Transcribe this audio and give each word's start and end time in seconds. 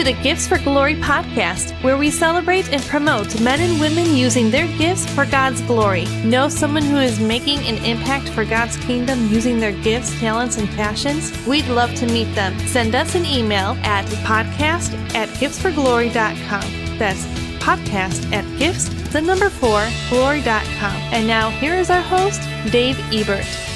To 0.00 0.04
the 0.04 0.22
Gifts 0.22 0.46
for 0.48 0.56
Glory 0.56 0.94
podcast, 0.94 1.72
where 1.84 1.98
we 1.98 2.10
celebrate 2.10 2.72
and 2.72 2.82
promote 2.84 3.38
men 3.38 3.60
and 3.60 3.78
women 3.78 4.16
using 4.16 4.50
their 4.50 4.66
gifts 4.78 5.04
for 5.12 5.26
God's 5.26 5.60
glory. 5.60 6.06
Know 6.24 6.48
someone 6.48 6.84
who 6.84 6.96
is 6.96 7.20
making 7.20 7.58
an 7.66 7.84
impact 7.84 8.30
for 8.30 8.46
God's 8.46 8.78
kingdom 8.78 9.28
using 9.28 9.60
their 9.60 9.72
gifts, 9.82 10.18
talents, 10.18 10.56
and 10.56 10.70
passions? 10.70 11.46
We'd 11.46 11.66
love 11.66 11.94
to 11.96 12.06
meet 12.06 12.34
them. 12.34 12.58
Send 12.60 12.94
us 12.94 13.14
an 13.14 13.26
email 13.26 13.76
at 13.82 14.06
podcast 14.24 14.94
at 15.14 15.28
giftsforglory.com. 15.28 16.98
That's 16.98 17.26
podcast 17.58 18.32
at 18.32 18.58
gifts, 18.58 18.88
the 19.12 19.20
number 19.20 19.50
four, 19.50 19.86
glory.com. 20.08 20.96
And 21.12 21.26
now 21.26 21.50
here 21.50 21.74
is 21.74 21.90
our 21.90 22.00
host, 22.00 22.40
Dave 22.72 22.98
Ebert. 23.12 23.69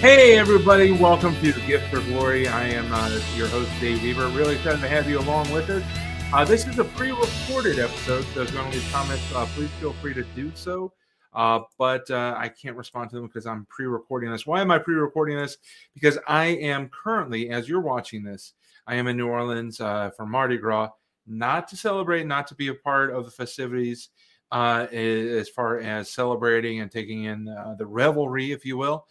Hey, 0.00 0.38
everybody, 0.38 0.92
welcome 0.92 1.34
to 1.42 1.52
Gift 1.66 1.92
for 1.92 2.00
Glory. 2.02 2.46
I 2.46 2.68
am 2.68 2.86
uh, 2.92 3.20
your 3.34 3.48
host, 3.48 3.68
Dave 3.80 4.00
Weaver. 4.00 4.28
Really 4.28 4.54
excited 4.54 4.80
to 4.80 4.88
have 4.88 5.10
you 5.10 5.18
along 5.18 5.50
with 5.50 5.68
us. 5.70 5.82
Uh, 6.32 6.44
this 6.44 6.68
is 6.68 6.78
a 6.78 6.84
pre 6.84 7.10
recorded 7.10 7.80
episode, 7.80 8.24
so 8.32 8.42
if 8.42 8.52
you 8.52 8.58
want 8.58 8.72
to 8.72 8.78
leave 8.78 8.92
comments, 8.92 9.24
uh, 9.34 9.44
please 9.56 9.70
feel 9.80 9.92
free 9.94 10.14
to 10.14 10.22
do 10.36 10.52
so. 10.54 10.92
Uh, 11.34 11.62
but 11.78 12.08
uh, 12.12 12.36
I 12.38 12.48
can't 12.48 12.76
respond 12.76 13.10
to 13.10 13.16
them 13.16 13.26
because 13.26 13.44
I'm 13.44 13.66
pre 13.68 13.86
recording 13.86 14.30
this. 14.30 14.46
Why 14.46 14.60
am 14.60 14.70
I 14.70 14.78
pre 14.78 14.94
recording 14.94 15.36
this? 15.36 15.56
Because 15.94 16.16
I 16.28 16.44
am 16.44 16.90
currently, 16.90 17.50
as 17.50 17.68
you're 17.68 17.80
watching 17.80 18.22
this, 18.22 18.52
I 18.86 18.94
am 18.94 19.08
in 19.08 19.16
New 19.16 19.26
Orleans 19.26 19.80
uh, 19.80 20.10
for 20.16 20.26
Mardi 20.26 20.58
Gras, 20.58 20.90
not 21.26 21.66
to 21.70 21.76
celebrate, 21.76 22.24
not 22.24 22.46
to 22.46 22.54
be 22.54 22.68
a 22.68 22.74
part 22.74 23.12
of 23.12 23.24
the 23.24 23.32
festivities. 23.32 24.10
as 24.52 25.48
far 25.48 25.80
as 25.80 26.08
celebrating 26.08 26.82
and 26.82 26.88
taking 26.88 27.24
in 27.24 27.46
the 27.78 27.86
revelry, 27.86 28.52
if 28.52 28.64
you 28.64 28.78
will, 28.78 29.04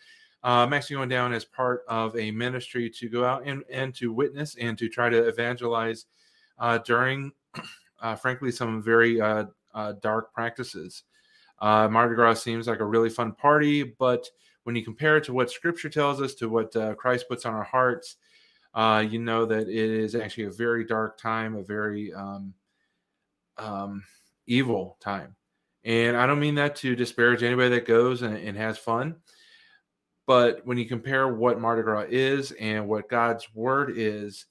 uh, 0.47 0.63
I'm 0.63 0.71
actually 0.71 0.95
going 0.95 1.09
down 1.09 1.33
as 1.33 1.43
part 1.43 1.83
of 1.89 2.17
a 2.17 2.31
ministry 2.31 2.89
to 2.91 3.09
go 3.09 3.25
out 3.25 3.45
and, 3.45 3.65
and 3.69 3.93
to 3.95 4.13
witness 4.13 4.55
and 4.55 4.77
to 4.77 4.87
try 4.87 5.09
to 5.09 5.27
evangelize 5.27 6.05
uh, 6.58 6.77
during, 6.77 7.33
uh, 8.02 8.15
frankly, 8.15 8.49
some 8.53 8.81
very 8.81 9.19
uh, 9.19 9.43
uh, 9.73 9.91
dark 10.02 10.33
practices. 10.33 11.03
Uh, 11.59 11.89
Mardi 11.89 12.15
Gras 12.15 12.36
seems 12.36 12.65
like 12.65 12.80
a 12.80 12.86
really 12.86 13.09
fun 13.09 13.33
party, 13.33 13.83
but 13.83 14.25
when 14.63 14.73
you 14.73 14.86
compare 14.86 15.17
it 15.17 15.25
to 15.25 15.33
what 15.33 15.52
Scripture 15.52 15.89
tells 15.89 16.21
us, 16.21 16.33
to 16.36 16.47
what 16.47 16.73
Christ 16.97 17.27
puts 17.27 17.45
on 17.45 17.53
our 17.53 17.63
hearts, 17.65 18.15
you 18.73 19.19
know 19.19 19.45
that 19.45 19.67
it 19.67 19.75
is 19.75 20.15
actually 20.15 20.45
a 20.45 20.52
very 20.52 20.86
dark 20.86 21.17
time, 21.17 21.57
a 21.57 21.63
very 21.63 22.13
um, 22.13 22.53
um, 23.57 24.02
evil 24.45 24.95
time. 25.02 25.36
And 25.83 26.15
I 26.15 26.25
don't 26.25 26.39
mean 26.39 26.55
that 26.55 26.77
to 26.77 26.95
disparage 26.95 27.43
anybody 27.43 27.69
that 27.69 27.86
goes 27.86 28.21
and, 28.21 28.37
and 28.37 28.55
has 28.55 28.77
fun. 28.77 29.17
But 30.27 30.61
when 30.65 30.77
you 30.77 30.86
compare 30.86 31.30
what 31.30 31.60
Mardi 31.60 31.82
Gras 31.82 32.05
is 32.10 32.52
and 32.52 32.88
what 32.88 33.10
God's 33.10 33.48
word 33.55 33.93
is, 33.95 34.45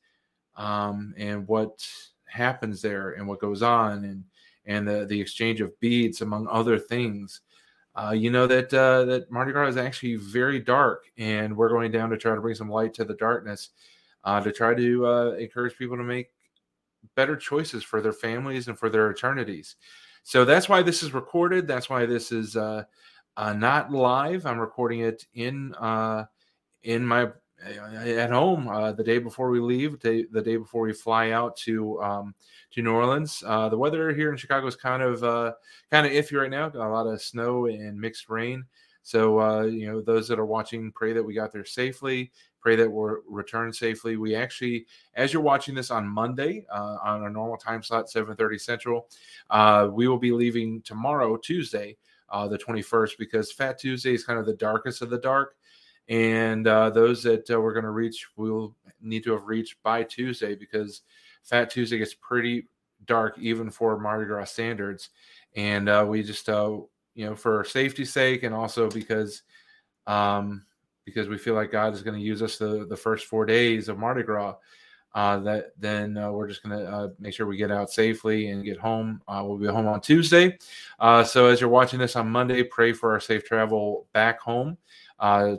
um, 0.56 1.14
and 1.18 1.46
what 1.46 1.86
happens 2.24 2.82
there 2.82 3.12
and 3.12 3.28
what 3.28 3.40
goes 3.40 3.62
on 3.62 4.04
and 4.04 4.24
and 4.68 4.88
the, 4.88 5.06
the 5.06 5.20
exchange 5.20 5.60
of 5.60 5.78
beads 5.78 6.22
among 6.22 6.48
other 6.48 6.76
things, 6.76 7.42
uh, 7.94 8.10
you 8.10 8.30
know 8.30 8.48
that 8.48 8.72
uh, 8.74 9.04
that 9.04 9.30
Mardi 9.30 9.52
Gras 9.52 9.68
is 9.68 9.76
actually 9.76 10.16
very 10.16 10.58
dark, 10.58 11.04
and 11.18 11.56
we're 11.56 11.68
going 11.68 11.92
down 11.92 12.10
to 12.10 12.16
try 12.16 12.34
to 12.34 12.40
bring 12.40 12.56
some 12.56 12.70
light 12.70 12.94
to 12.94 13.04
the 13.04 13.14
darkness, 13.14 13.70
uh, 14.24 14.40
to 14.40 14.50
try 14.50 14.74
to 14.74 15.06
uh, 15.06 15.30
encourage 15.32 15.76
people 15.76 15.96
to 15.96 16.02
make 16.02 16.30
better 17.14 17.36
choices 17.36 17.84
for 17.84 18.00
their 18.00 18.12
families 18.12 18.66
and 18.66 18.78
for 18.78 18.88
their 18.88 19.10
eternities. 19.10 19.76
So 20.24 20.44
that's 20.44 20.68
why 20.68 20.82
this 20.82 21.02
is 21.02 21.14
recorded. 21.14 21.68
That's 21.68 21.88
why 21.88 22.06
this 22.06 22.32
is 22.32 22.56
uh, 23.36 23.52
not 23.52 23.92
live. 23.92 24.46
I'm 24.46 24.58
recording 24.58 25.00
it 25.00 25.26
in 25.34 25.74
uh, 25.74 26.24
in 26.82 27.04
my 27.04 27.30
uh, 27.64 27.96
at 28.04 28.30
home 28.30 28.68
uh, 28.68 28.92
the 28.92 29.02
day 29.02 29.18
before 29.18 29.50
we 29.50 29.60
leave, 29.60 29.98
day, 29.98 30.24
the 30.30 30.42
day 30.42 30.56
before 30.56 30.82
we 30.82 30.92
fly 30.92 31.30
out 31.30 31.56
to 31.56 32.00
um, 32.02 32.34
to 32.72 32.82
New 32.82 32.92
Orleans. 32.92 33.42
Uh, 33.46 33.68
the 33.68 33.78
weather 33.78 34.12
here 34.14 34.30
in 34.30 34.36
Chicago 34.36 34.66
is 34.66 34.76
kind 34.76 35.02
of 35.02 35.24
uh, 35.24 35.52
kind 35.90 36.06
of 36.06 36.12
iffy 36.12 36.38
right 36.38 36.50
now. 36.50 36.68
Got 36.68 36.88
a 36.88 36.92
lot 36.92 37.06
of 37.06 37.20
snow 37.22 37.66
and 37.66 37.98
mixed 37.98 38.28
rain. 38.28 38.64
So 39.02 39.40
uh, 39.40 39.62
you 39.62 39.86
know, 39.86 40.00
those 40.00 40.28
that 40.28 40.38
are 40.38 40.46
watching, 40.46 40.92
pray 40.92 41.12
that 41.12 41.22
we 41.22 41.34
got 41.34 41.52
there 41.52 41.64
safely. 41.64 42.30
Pray 42.60 42.76
that 42.76 42.90
we're 42.90 43.20
return 43.28 43.72
safely. 43.72 44.16
We 44.16 44.34
actually, 44.34 44.86
as 45.14 45.32
you're 45.32 45.42
watching 45.42 45.74
this 45.74 45.90
on 45.90 46.08
Monday 46.08 46.66
uh, 46.70 46.98
on 47.02 47.24
a 47.24 47.30
normal 47.30 47.56
time 47.56 47.82
slot, 47.82 48.06
7:30 48.06 48.60
Central, 48.60 49.08
we 49.92 50.08
will 50.08 50.18
be 50.18 50.32
leaving 50.32 50.82
tomorrow, 50.82 51.36
Tuesday 51.36 51.96
uh, 52.28 52.48
the 52.48 52.58
21st, 52.58 53.12
because 53.18 53.52
Fat 53.52 53.78
Tuesday 53.78 54.14
is 54.14 54.24
kind 54.24 54.38
of 54.38 54.46
the 54.46 54.54
darkest 54.54 55.02
of 55.02 55.10
the 55.10 55.18
dark. 55.18 55.56
And 56.08 56.66
uh, 56.66 56.90
those 56.90 57.22
that 57.24 57.50
uh, 57.50 57.60
we're 57.60 57.72
going 57.72 57.84
to 57.84 57.90
reach 57.90 58.26
will 58.36 58.76
need 59.00 59.24
to 59.24 59.32
have 59.32 59.46
reached 59.46 59.82
by 59.82 60.04
Tuesday 60.04 60.54
because 60.54 61.02
Fat 61.42 61.70
Tuesday 61.70 61.98
gets 61.98 62.14
pretty 62.14 62.68
dark 63.06 63.38
even 63.38 63.70
for 63.70 63.98
Mardi 63.98 64.26
Gras 64.26 64.44
standards. 64.44 65.10
And 65.56 65.88
uh, 65.88 66.04
we 66.08 66.22
just, 66.22 66.48
uh, 66.48 66.78
you 67.14 67.26
know, 67.26 67.34
for 67.34 67.64
safety's 67.64 68.12
sake, 68.12 68.42
and 68.42 68.54
also 68.54 68.90
because 68.90 69.42
um, 70.06 70.64
because 71.04 71.28
we 71.28 71.38
feel 71.38 71.54
like 71.54 71.72
God 71.72 71.94
is 71.94 72.02
going 72.02 72.18
to 72.18 72.24
use 72.24 72.42
us 72.42 72.58
the 72.58 72.86
the 72.86 72.96
first 72.96 73.26
four 73.26 73.46
days 73.46 73.88
of 73.88 73.98
Mardi 73.98 74.22
Gras 74.22 74.54
uh, 75.16 75.38
that 75.38 75.72
then 75.78 76.18
uh, 76.18 76.30
we're 76.30 76.46
just 76.46 76.62
going 76.62 76.78
to 76.78 76.86
uh, 76.86 77.08
make 77.18 77.32
sure 77.32 77.46
we 77.46 77.56
get 77.56 77.70
out 77.70 77.90
safely 77.90 78.50
and 78.50 78.66
get 78.66 78.76
home. 78.76 79.18
Uh, 79.26 79.42
we'll 79.42 79.56
be 79.56 79.66
home 79.66 79.86
on 79.86 79.98
Tuesday. 79.98 80.58
Uh, 81.00 81.24
so 81.24 81.46
as 81.46 81.58
you're 81.58 81.70
watching 81.70 81.98
this 81.98 82.16
on 82.16 82.28
Monday, 82.28 82.62
pray 82.62 82.92
for 82.92 83.12
our 83.12 83.18
safe 83.18 83.42
travel 83.42 84.06
back 84.12 84.38
home. 84.38 84.76
Uh, 85.18 85.56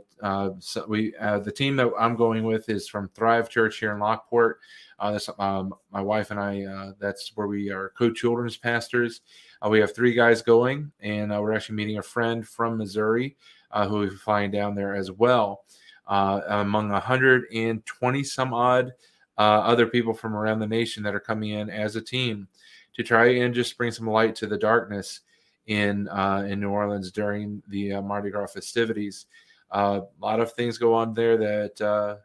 so 0.60 0.86
we 0.88 1.12
the 1.44 1.52
team 1.52 1.76
that 1.76 1.90
I'm 2.00 2.16
going 2.16 2.44
with 2.44 2.70
is 2.70 2.88
from 2.88 3.10
Thrive 3.10 3.50
Church 3.50 3.80
here 3.80 3.94
in 3.94 4.00
Lockport. 4.00 4.60
that's 5.02 5.28
um, 5.40 5.74
my 5.92 6.02
wife 6.02 6.30
and 6.30 6.40
I. 6.40 6.94
that's 7.00 7.32
where 7.34 7.48
we 7.48 7.72
are 7.72 7.92
co-children's 7.98 8.58
pastors. 8.58 9.22
we 9.68 9.80
have 9.80 9.96
three 9.96 10.14
guys 10.14 10.44
going, 10.44 10.92
and 11.00 11.32
we're 11.32 11.54
actually 11.54 11.78
meeting 11.78 11.98
a 11.98 12.04
friend 12.04 12.48
from 12.48 12.78
Missouri 12.78 13.36
who 13.74 14.08
be 14.08 14.16
flying 14.16 14.52
down 14.52 14.76
there 14.76 14.96
as 14.96 15.10
well. 15.12 15.64
among 16.06 16.90
120 16.90 18.24
some 18.24 18.54
odd 18.54 18.92
uh, 19.38 19.42
other 19.42 19.88
people 19.88 20.14
from 20.14 20.36
around 20.36 20.60
the 20.60 20.68
nation 20.68 21.04
that 21.04 21.16
are 21.16 21.20
coming 21.20 21.52
in 21.52 21.70
as 21.70 21.96
a 21.96 22.02
team 22.02 22.48
to 22.96 23.04
try 23.04 23.28
and 23.28 23.54
just 23.54 23.78
bring 23.78 23.92
some 23.92 24.08
light 24.08 24.36
to 24.36 24.48
the 24.48 24.58
darkness 24.58 25.22
in 25.68 26.08
uh, 26.10 26.46
in 26.48 26.60
New 26.60 26.70
Orleans 26.70 27.12
during 27.12 27.62
the 27.68 27.94
uh, 27.94 28.02
Mardi 28.02 28.30
Gras 28.30 28.48
festivities. 28.48 29.28
Uh, 29.72 30.02
a 30.22 30.26
lot 30.26 30.40
of 30.40 30.54
things 30.54 30.78
go 30.78 30.94
on 30.94 31.14
there 31.14 31.38
that 31.38 31.82
uh, 31.82 32.16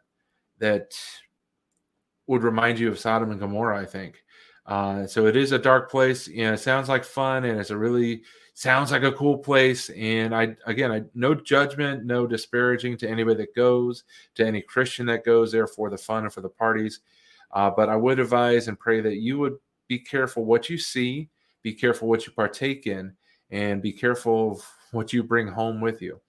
that 0.59 0.97
would 2.27 2.43
remind 2.43 2.79
you 2.79 2.89
of 2.89 2.99
Sodom 2.99 3.31
and 3.31 3.39
Gomorrah, 3.39 3.79
I 3.79 3.85
think. 3.85 4.23
Uh, 4.65 5.05
so 5.05 5.25
it 5.25 5.35
is 5.35 5.51
a 5.51 5.59
dark 5.59 5.91
place. 5.91 6.27
You 6.27 6.45
know, 6.45 6.53
it 6.53 6.59
sounds 6.59 6.87
like 6.87 7.03
fun, 7.03 7.43
and 7.43 7.59
it's 7.59 7.69
a 7.69 7.77
really 7.77 8.23
sounds 8.53 8.91
like 8.91 9.03
a 9.03 9.11
cool 9.11 9.37
place. 9.37 9.89
And 9.89 10.35
I, 10.35 10.55
again, 10.65 10.91
I 10.91 11.03
no 11.13 11.33
judgment, 11.33 12.05
no 12.05 12.27
disparaging 12.27 12.97
to 12.97 13.09
anybody 13.09 13.37
that 13.37 13.55
goes, 13.55 14.03
to 14.35 14.45
any 14.45 14.61
Christian 14.61 15.05
that 15.07 15.25
goes 15.25 15.51
there 15.51 15.67
for 15.67 15.89
the 15.89 15.97
fun 15.97 16.23
and 16.23 16.33
for 16.33 16.41
the 16.41 16.49
parties. 16.49 17.01
Uh, 17.51 17.69
but 17.69 17.89
I 17.89 17.95
would 17.95 18.19
advise 18.19 18.67
and 18.67 18.79
pray 18.79 19.01
that 19.01 19.17
you 19.17 19.37
would 19.39 19.57
be 19.87 19.99
careful 19.99 20.45
what 20.45 20.69
you 20.69 20.77
see, 20.77 21.29
be 21.61 21.73
careful 21.73 22.07
what 22.07 22.25
you 22.25 22.33
partake 22.33 22.87
in, 22.87 23.13
and 23.51 23.81
be 23.81 23.91
careful 23.91 24.53
of 24.53 24.67
what 24.91 25.13
you 25.13 25.23
bring 25.23 25.47
home 25.47 25.81
with 25.81 26.01
you. 26.01 26.19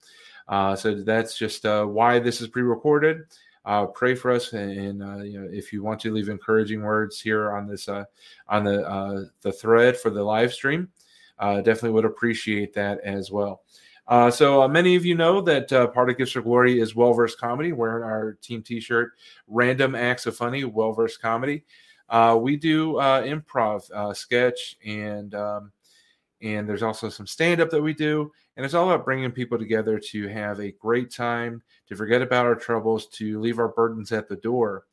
Uh, 0.48 0.76
so 0.76 0.94
that's 0.94 1.38
just 1.38 1.64
uh, 1.64 1.84
why 1.84 2.18
this 2.18 2.40
is 2.40 2.48
pre-recorded. 2.48 3.22
Uh, 3.64 3.86
pray 3.86 4.14
for 4.14 4.30
us, 4.30 4.52
and, 4.52 4.72
and 4.72 5.02
uh, 5.02 5.22
you 5.22 5.40
know 5.40 5.48
if 5.50 5.72
you 5.72 5.82
want 5.82 5.98
to 5.98 6.12
leave 6.12 6.28
encouraging 6.28 6.82
words 6.82 7.18
here 7.18 7.52
on 7.52 7.66
this 7.66 7.88
uh, 7.88 8.04
on 8.48 8.62
the 8.62 8.86
uh, 8.86 9.24
the 9.40 9.50
thread 9.52 9.96
for 9.96 10.10
the 10.10 10.22
live 10.22 10.52
stream, 10.52 10.86
uh, 11.38 11.56
definitely 11.56 11.90
would 11.90 12.04
appreciate 12.04 12.74
that 12.74 13.00
as 13.00 13.30
well. 13.30 13.62
Uh, 14.06 14.30
so 14.30 14.62
uh, 14.62 14.68
many 14.68 14.96
of 14.96 15.04
you 15.04 15.14
know 15.14 15.40
that 15.40 15.72
uh, 15.72 15.86
part 15.86 16.10
of 16.10 16.18
Gifts 16.18 16.32
for 16.32 16.42
Glory 16.42 16.78
is 16.78 16.94
well 16.94 17.14
versed 17.14 17.38
comedy. 17.38 17.72
Wearing 17.72 18.04
our 18.04 18.34
team 18.42 18.62
T-shirt, 18.62 19.12
random 19.46 19.94
acts 19.94 20.26
of 20.26 20.36
funny, 20.36 20.64
well 20.64 20.92
versed 20.92 21.22
comedy. 21.22 21.64
Uh, 22.10 22.38
we 22.40 22.56
do 22.56 22.98
uh, 22.98 23.22
improv, 23.22 23.90
uh, 23.92 24.12
sketch, 24.12 24.76
and 24.84 25.34
um, 25.34 25.72
and 26.42 26.68
there's 26.68 26.82
also 26.82 27.08
some 27.08 27.26
stand 27.26 27.62
up 27.62 27.70
that 27.70 27.80
we 27.80 27.94
do, 27.94 28.30
and 28.56 28.64
it's 28.64 28.74
all 28.74 28.90
about 28.90 29.06
bringing 29.06 29.30
people 29.30 29.58
together 29.58 29.98
to 29.98 30.28
have 30.28 30.60
a 30.60 30.72
great 30.72 31.10
time, 31.10 31.62
to 31.88 31.96
forget 31.96 32.20
about 32.20 32.44
our 32.44 32.54
troubles, 32.54 33.06
to 33.08 33.40
leave 33.40 33.58
our 33.58 33.68
burdens 33.68 34.12
at 34.12 34.28
the 34.28 34.36
door. 34.36 34.84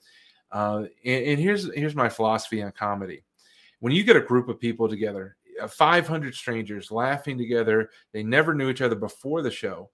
and, 0.53 0.87
and 1.03 1.39
here's 1.39 1.73
here's 1.75 1.95
my 1.95 2.07
philosophy 2.07 2.63
on 2.63 2.71
comedy: 2.71 3.25
when 3.81 3.91
you 3.91 4.05
get 4.05 4.15
a 4.15 4.21
group 4.21 4.47
of 4.47 4.57
people 4.57 4.87
together, 4.87 5.35
Uh, 5.59 5.67
500 5.67 6.35
strangers 6.35 6.91
laughing 6.91 7.37
together. 7.37 7.89
They 8.11 8.23
never 8.23 8.53
knew 8.53 8.69
each 8.69 8.81
other 8.81 8.95
before 8.95 9.41
the 9.41 9.51
show. 9.51 9.89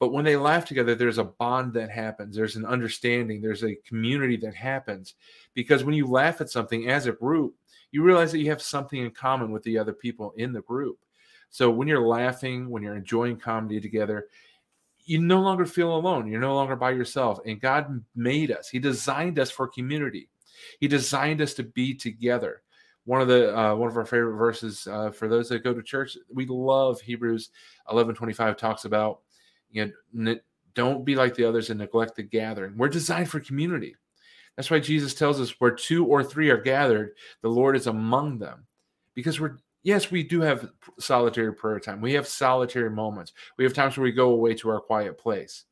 But 0.00 0.12
when 0.12 0.24
they 0.24 0.36
laugh 0.36 0.64
together, 0.64 0.94
there's 0.94 1.18
a 1.18 1.24
bond 1.24 1.72
that 1.74 1.90
happens. 1.90 2.36
There's 2.36 2.56
an 2.56 2.64
understanding. 2.64 3.40
There's 3.40 3.64
a 3.64 3.74
community 3.86 4.36
that 4.38 4.54
happens. 4.54 5.14
Because 5.54 5.82
when 5.82 5.94
you 5.94 6.06
laugh 6.06 6.40
at 6.40 6.50
something 6.50 6.88
as 6.88 7.06
a 7.06 7.12
group, 7.12 7.54
you 7.90 8.02
realize 8.02 8.30
that 8.32 8.38
you 8.38 8.50
have 8.50 8.62
something 8.62 9.02
in 9.02 9.10
common 9.10 9.50
with 9.50 9.62
the 9.64 9.78
other 9.78 9.92
people 9.92 10.34
in 10.36 10.52
the 10.52 10.62
group. 10.62 10.98
So 11.50 11.70
when 11.70 11.88
you're 11.88 12.06
laughing, 12.06 12.68
when 12.68 12.82
you're 12.82 12.96
enjoying 12.96 13.38
comedy 13.38 13.80
together, 13.80 14.28
you 15.04 15.18
no 15.18 15.40
longer 15.40 15.64
feel 15.64 15.96
alone. 15.96 16.30
You're 16.30 16.40
no 16.40 16.54
longer 16.54 16.76
by 16.76 16.90
yourself. 16.90 17.40
And 17.46 17.60
God 17.60 18.04
made 18.14 18.52
us, 18.52 18.68
He 18.68 18.78
designed 18.78 19.38
us 19.38 19.50
for 19.50 19.66
community. 19.66 20.28
He 20.80 20.88
designed 20.88 21.40
us 21.40 21.54
to 21.54 21.62
be 21.62 21.94
together. 21.94 22.62
One 23.08 23.22
of 23.22 23.28
the 23.28 23.58
uh, 23.58 23.74
one 23.74 23.88
of 23.88 23.96
our 23.96 24.04
favorite 24.04 24.36
verses 24.36 24.86
uh, 24.86 25.10
for 25.10 25.28
those 25.28 25.48
that 25.48 25.64
go 25.64 25.72
to 25.72 25.82
church, 25.82 26.18
we 26.30 26.44
love 26.44 27.00
Hebrews 27.00 27.48
11:25 27.88 28.58
talks 28.58 28.84
about 28.84 29.20
you 29.70 29.90
know 30.12 30.36
don't 30.74 31.06
be 31.06 31.14
like 31.14 31.34
the 31.34 31.46
others 31.46 31.70
and 31.70 31.78
neglect 31.78 32.16
the 32.16 32.22
gathering. 32.22 32.76
We're 32.76 32.90
designed 32.90 33.30
for 33.30 33.40
community. 33.40 33.96
That's 34.56 34.70
why 34.70 34.80
Jesus 34.80 35.14
tells 35.14 35.40
us 35.40 35.58
where 35.58 35.70
two 35.70 36.04
or 36.04 36.22
three 36.22 36.50
are 36.50 36.60
gathered, 36.60 37.12
the 37.40 37.48
Lord 37.48 37.76
is 37.76 37.86
among 37.86 38.40
them. 38.40 38.66
Because 39.14 39.40
we're 39.40 39.56
yes, 39.82 40.10
we 40.10 40.22
do 40.22 40.42
have 40.42 40.70
solitary 40.98 41.54
prayer 41.54 41.80
time. 41.80 42.02
We 42.02 42.12
have 42.12 42.28
solitary 42.28 42.90
moments. 42.90 43.32
We 43.56 43.64
have 43.64 43.72
times 43.72 43.96
where 43.96 44.04
we 44.04 44.12
go 44.12 44.32
away 44.32 44.52
to 44.56 44.68
our 44.68 44.80
quiet 44.80 45.16
place. 45.16 45.64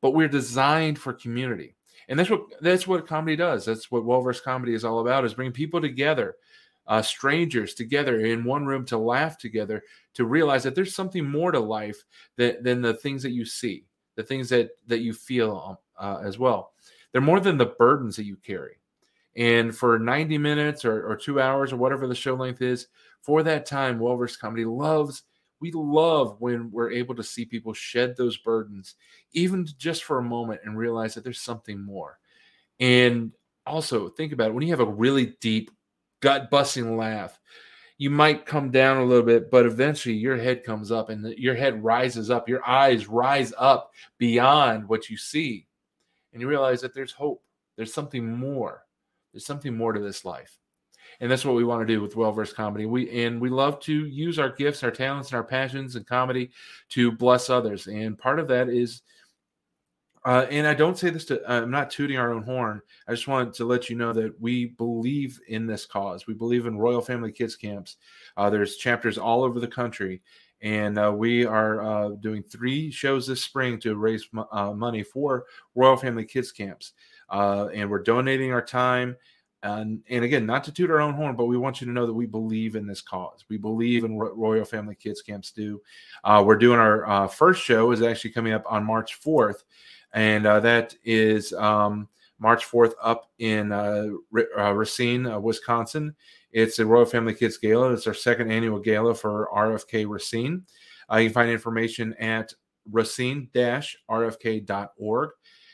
But 0.00 0.10
we're 0.10 0.26
designed 0.26 0.98
for 0.98 1.12
community. 1.12 1.76
And 2.08 2.18
that's 2.18 2.30
what 2.30 2.46
that's 2.60 2.88
what 2.88 3.06
comedy 3.06 3.36
does. 3.36 3.64
That's 3.64 3.92
what 3.92 4.04
well-versed 4.04 4.42
comedy 4.44 4.74
is 4.74 4.84
all 4.84 4.98
about 4.98 5.24
is 5.24 5.34
bring 5.34 5.52
people 5.52 5.80
together, 5.80 6.34
uh, 6.86 7.02
strangers 7.02 7.74
together 7.74 8.20
in 8.20 8.44
one 8.44 8.66
room 8.66 8.84
to 8.86 8.98
laugh 8.98 9.38
together, 9.38 9.82
to 10.14 10.24
realize 10.24 10.62
that 10.62 10.74
there's 10.74 10.94
something 10.94 11.28
more 11.28 11.52
to 11.52 11.60
life 11.60 12.02
than, 12.36 12.62
than 12.62 12.82
the 12.82 12.94
things 12.94 13.22
that 13.22 13.32
you 13.32 13.44
see, 13.44 13.84
the 14.16 14.22
things 14.22 14.48
that 14.48 14.70
that 14.86 15.00
you 15.00 15.12
feel 15.12 15.80
uh, 15.98 16.20
as 16.24 16.38
well. 16.38 16.72
They're 17.12 17.20
more 17.20 17.40
than 17.40 17.56
the 17.56 17.74
burdens 17.78 18.16
that 18.16 18.24
you 18.24 18.36
carry. 18.36 18.78
And 19.36 19.76
for 19.76 19.98
90 19.98 20.38
minutes 20.38 20.84
or, 20.84 21.10
or 21.10 21.16
two 21.16 21.40
hours 21.40 21.72
or 21.72 21.76
whatever 21.76 22.06
the 22.06 22.14
show 22.14 22.34
length 22.34 22.62
is, 22.62 22.86
for 23.22 23.42
that 23.42 23.66
time, 23.66 23.98
Well-Versed 23.98 24.40
Comedy 24.40 24.64
loves, 24.64 25.22
we 25.60 25.72
love 25.72 26.36
when 26.40 26.70
we're 26.70 26.90
able 26.90 27.14
to 27.14 27.22
see 27.22 27.44
people 27.44 27.72
shed 27.72 28.16
those 28.16 28.36
burdens, 28.36 28.96
even 29.32 29.66
just 29.78 30.04
for 30.04 30.18
a 30.18 30.22
moment, 30.22 30.60
and 30.64 30.76
realize 30.76 31.14
that 31.14 31.24
there's 31.24 31.40
something 31.40 31.80
more. 31.80 32.18
And 32.80 33.32
also, 33.66 34.08
think 34.08 34.32
about 34.32 34.48
it 34.48 34.54
when 34.54 34.62
you 34.62 34.72
have 34.72 34.80
a 34.80 34.92
really 34.92 35.36
deep, 35.40 35.70
gut 36.24 36.50
busting 36.50 36.96
laugh, 36.96 37.38
you 37.98 38.08
might 38.08 38.46
come 38.46 38.70
down 38.70 38.96
a 38.96 39.04
little 39.04 39.24
bit, 39.24 39.50
but 39.50 39.66
eventually 39.66 40.14
your 40.14 40.38
head 40.38 40.64
comes 40.64 40.90
up 40.90 41.10
and 41.10 41.22
the, 41.22 41.38
your 41.38 41.54
head 41.54 41.84
rises 41.84 42.30
up, 42.30 42.48
your 42.48 42.66
eyes 42.66 43.06
rise 43.06 43.52
up 43.58 43.92
beyond 44.16 44.88
what 44.88 45.10
you 45.10 45.18
see 45.18 45.66
and 46.32 46.40
you 46.40 46.48
realize 46.48 46.80
that 46.80 46.94
there's 46.94 47.12
hope. 47.12 47.44
There's 47.76 47.92
something 47.92 48.34
more. 48.34 48.84
There's 49.32 49.44
something 49.44 49.76
more 49.76 49.92
to 49.92 50.00
this 50.00 50.24
life. 50.24 50.58
And 51.20 51.30
that's 51.30 51.44
what 51.44 51.56
we 51.56 51.62
want 51.62 51.86
to 51.86 51.94
do 51.94 52.00
with 52.00 52.16
well-versed 52.16 52.56
comedy. 52.56 52.86
We 52.86 53.24
and 53.24 53.38
we 53.38 53.50
love 53.50 53.78
to 53.80 54.06
use 54.06 54.38
our 54.38 54.48
gifts, 54.48 54.82
our 54.82 54.90
talents, 54.90 55.28
and 55.28 55.36
our 55.36 55.44
passions 55.44 55.94
and 55.94 56.06
comedy 56.06 56.50
to 56.88 57.12
bless 57.12 57.50
others. 57.50 57.86
And 57.86 58.18
part 58.18 58.40
of 58.40 58.48
that 58.48 58.68
is 58.70 59.02
uh, 60.24 60.46
and 60.50 60.66
I 60.66 60.74
don't 60.74 60.98
say 60.98 61.10
this 61.10 61.26
to, 61.26 61.42
I'm 61.46 61.70
not 61.70 61.90
tooting 61.90 62.16
our 62.16 62.32
own 62.32 62.42
horn. 62.42 62.80
I 63.06 63.12
just 63.12 63.28
want 63.28 63.54
to 63.54 63.64
let 63.64 63.90
you 63.90 63.96
know 63.96 64.12
that 64.14 64.40
we 64.40 64.66
believe 64.66 65.38
in 65.48 65.66
this 65.66 65.84
cause. 65.84 66.26
We 66.26 66.34
believe 66.34 66.66
in 66.66 66.78
Royal 66.78 67.02
Family 67.02 67.30
Kids 67.30 67.56
Camps. 67.56 67.96
Uh, 68.36 68.48
there's 68.48 68.76
chapters 68.76 69.18
all 69.18 69.44
over 69.44 69.60
the 69.60 69.68
country. 69.68 70.22
And 70.62 70.98
uh, 70.98 71.12
we 71.14 71.44
are 71.44 71.82
uh, 71.82 72.08
doing 72.20 72.42
three 72.42 72.90
shows 72.90 73.26
this 73.26 73.44
spring 73.44 73.78
to 73.80 73.96
raise 73.96 74.26
uh, 74.50 74.72
money 74.72 75.02
for 75.02 75.44
Royal 75.74 75.96
Family 75.96 76.24
Kids 76.24 76.52
Camps. 76.52 76.94
Uh, 77.28 77.68
and 77.74 77.90
we're 77.90 78.02
donating 78.02 78.50
our 78.50 78.64
time. 78.64 79.16
And, 79.62 80.02
and 80.08 80.24
again, 80.24 80.46
not 80.46 80.64
to 80.64 80.72
toot 80.72 80.90
our 80.90 81.00
own 81.00 81.14
horn, 81.14 81.36
but 81.36 81.46
we 81.46 81.58
want 81.58 81.80
you 81.80 81.86
to 81.86 81.92
know 81.92 82.06
that 82.06 82.14
we 82.14 82.24
believe 82.24 82.76
in 82.76 82.86
this 82.86 83.02
cause. 83.02 83.44
We 83.50 83.58
believe 83.58 84.04
in 84.04 84.14
what 84.14 84.36
Royal 84.38 84.64
Family 84.64 84.94
Kids 84.94 85.20
Camps 85.20 85.50
do. 85.50 85.82
Uh, 86.22 86.42
we're 86.46 86.56
doing 86.56 86.78
our 86.78 87.06
uh, 87.06 87.26
first 87.26 87.62
show 87.62 87.90
is 87.90 88.00
actually 88.00 88.30
coming 88.30 88.54
up 88.54 88.64
on 88.66 88.84
March 88.84 89.20
4th. 89.22 89.64
And 90.14 90.46
that 90.46 90.94
is 91.04 91.52
um, 91.52 92.08
March 92.38 92.70
4th 92.70 92.94
up 93.02 93.30
in 93.38 93.68
Racine, 94.30 95.42
Wisconsin. 95.42 96.14
It's 96.54 96.78
a 96.78 96.86
Royal 96.86 97.04
Family 97.04 97.34
Kids 97.34 97.58
Gala. 97.58 97.92
It's 97.92 98.06
our 98.06 98.14
second 98.14 98.50
annual 98.52 98.78
gala 98.78 99.16
for 99.16 99.50
RFK 99.52 100.08
Racine. 100.08 100.64
Uh, 101.10 101.16
you 101.16 101.26
can 101.26 101.34
find 101.34 101.50
information 101.50 102.14
at 102.20 102.54
racine-rfk.org. 102.92 105.30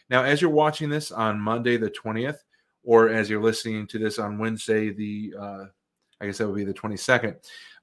Now, 0.09 0.25
as 0.25 0.41
you're 0.41 0.51
watching 0.51 0.89
this 0.89 1.13
on 1.13 1.39
Monday 1.39 1.77
the 1.77 1.91
20th, 1.91 2.39
or 2.83 3.11
as 3.11 3.29
you're 3.29 3.43
listening 3.43 3.87
to 3.89 3.99
this 3.99 4.19
on 4.19 4.39
Wednesday, 4.39 4.91
the 4.91 5.35
uh, 5.39 5.65
I 6.21 6.27
guess 6.27 6.39
that 6.39 6.47
would 6.47 6.57
be 6.57 6.65
the 6.65 6.73
22nd. 6.73 7.37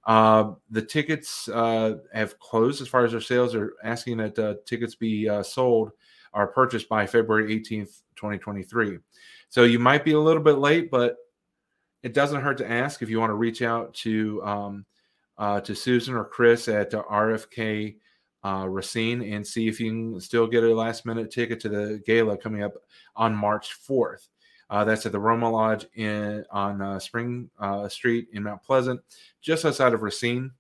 Uh, 0.06 0.54
the 0.72 0.82
tickets 0.82 1.48
uh, 1.50 1.98
have 2.14 2.40
closed 2.40 2.82
as 2.82 2.88
far 2.88 3.06
as 3.06 3.12
their 3.12 3.22
sales. 3.22 3.54
They're 3.54 3.74
asking 3.84 4.18
that 4.18 4.40
uh, 4.40 4.56
tickets 4.66 4.96
be 4.96 5.30
uh, 5.30 5.44
sold 5.44 5.92
or 6.38 6.48
purchased 6.48 6.88
by 6.88 7.08
February 7.08 7.60
18th, 7.60 8.02
2023. 8.16 9.00
So 9.50 9.64
you 9.64 9.80
might 9.80 10.06
be 10.06 10.14
a 10.14 10.20
little 10.20 10.44
bit 10.44 10.60
late, 10.60 10.92
but 10.92 11.16
it 12.04 12.14
doesn't 12.14 12.42
hurt 12.42 12.60
to 12.60 12.70
ask 12.70 13.02
if 13.02 13.10
you 13.10 13.20
want 13.20 13.32
to 13.32 13.36
reach 13.36 13.64
out 13.64 13.96
to 13.96 14.44
um, 14.44 14.86
uh, 15.40 15.62
to 15.62 15.76
Susan 15.76 16.14
or 16.14 16.24
Chris 16.24 16.68
at 16.68 16.92
RFK 16.92 17.96
uh, 18.46 18.68
Racine 18.70 19.24
and 19.24 19.46
see 19.46 19.68
if 19.68 19.80
you 19.80 19.90
can 19.90 20.22
still 20.22 20.46
get 20.46 20.64
a 20.64 20.76
last 20.76 21.08
minute 21.08 21.32
ticket 21.32 21.60
to 21.62 21.70
the 21.70 22.02
gala 22.06 22.38
coming 22.38 22.62
up 22.62 22.74
on 23.16 23.36
March 23.36 23.76
4th. 23.90 24.28
Uh, 24.70 24.84
that's 24.84 25.06
at 25.08 25.12
the 25.12 25.20
Roma 25.20 25.50
Lodge 25.50 25.88
in 25.96 26.46
on 26.52 26.82
uh, 26.82 27.00
Spring 27.00 27.50
uh, 27.60 27.90
Street 27.90 28.28
in 28.34 28.44
Mount 28.44 28.62
Pleasant, 28.62 29.02
just 29.42 29.66
outside 29.66 29.94
of 29.94 30.04
Racine. 30.04 30.52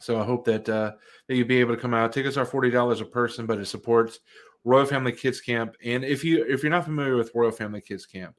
So 0.00 0.20
I 0.20 0.24
hope 0.24 0.44
that 0.46 0.68
uh, 0.68 0.92
that 1.28 1.36
you'll 1.36 1.46
be 1.46 1.60
able 1.60 1.74
to 1.74 1.80
come 1.80 1.94
out. 1.94 2.12
Tickets 2.12 2.36
are 2.36 2.46
forty 2.46 2.70
dollars 2.70 3.00
a 3.00 3.04
person, 3.04 3.46
but 3.46 3.58
it 3.58 3.66
supports 3.66 4.18
Royal 4.64 4.86
Family 4.86 5.12
Kids 5.12 5.40
Camp. 5.40 5.76
And 5.84 6.04
if 6.04 6.24
you 6.24 6.44
if 6.48 6.62
you're 6.62 6.70
not 6.70 6.84
familiar 6.84 7.16
with 7.16 7.34
Royal 7.34 7.50
Family 7.50 7.80
Kids 7.80 8.06
Camp, 8.06 8.36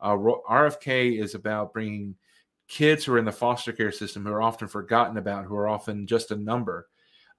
uh, 0.00 0.16
RFK 0.16 1.20
is 1.20 1.34
about 1.34 1.72
bringing 1.72 2.14
kids 2.68 3.04
who 3.04 3.14
are 3.14 3.18
in 3.18 3.24
the 3.24 3.32
foster 3.32 3.72
care 3.72 3.92
system 3.92 4.24
who 4.24 4.32
are 4.32 4.42
often 4.42 4.68
forgotten 4.68 5.18
about, 5.18 5.44
who 5.44 5.56
are 5.56 5.68
often 5.68 6.06
just 6.06 6.30
a 6.30 6.36
number, 6.36 6.88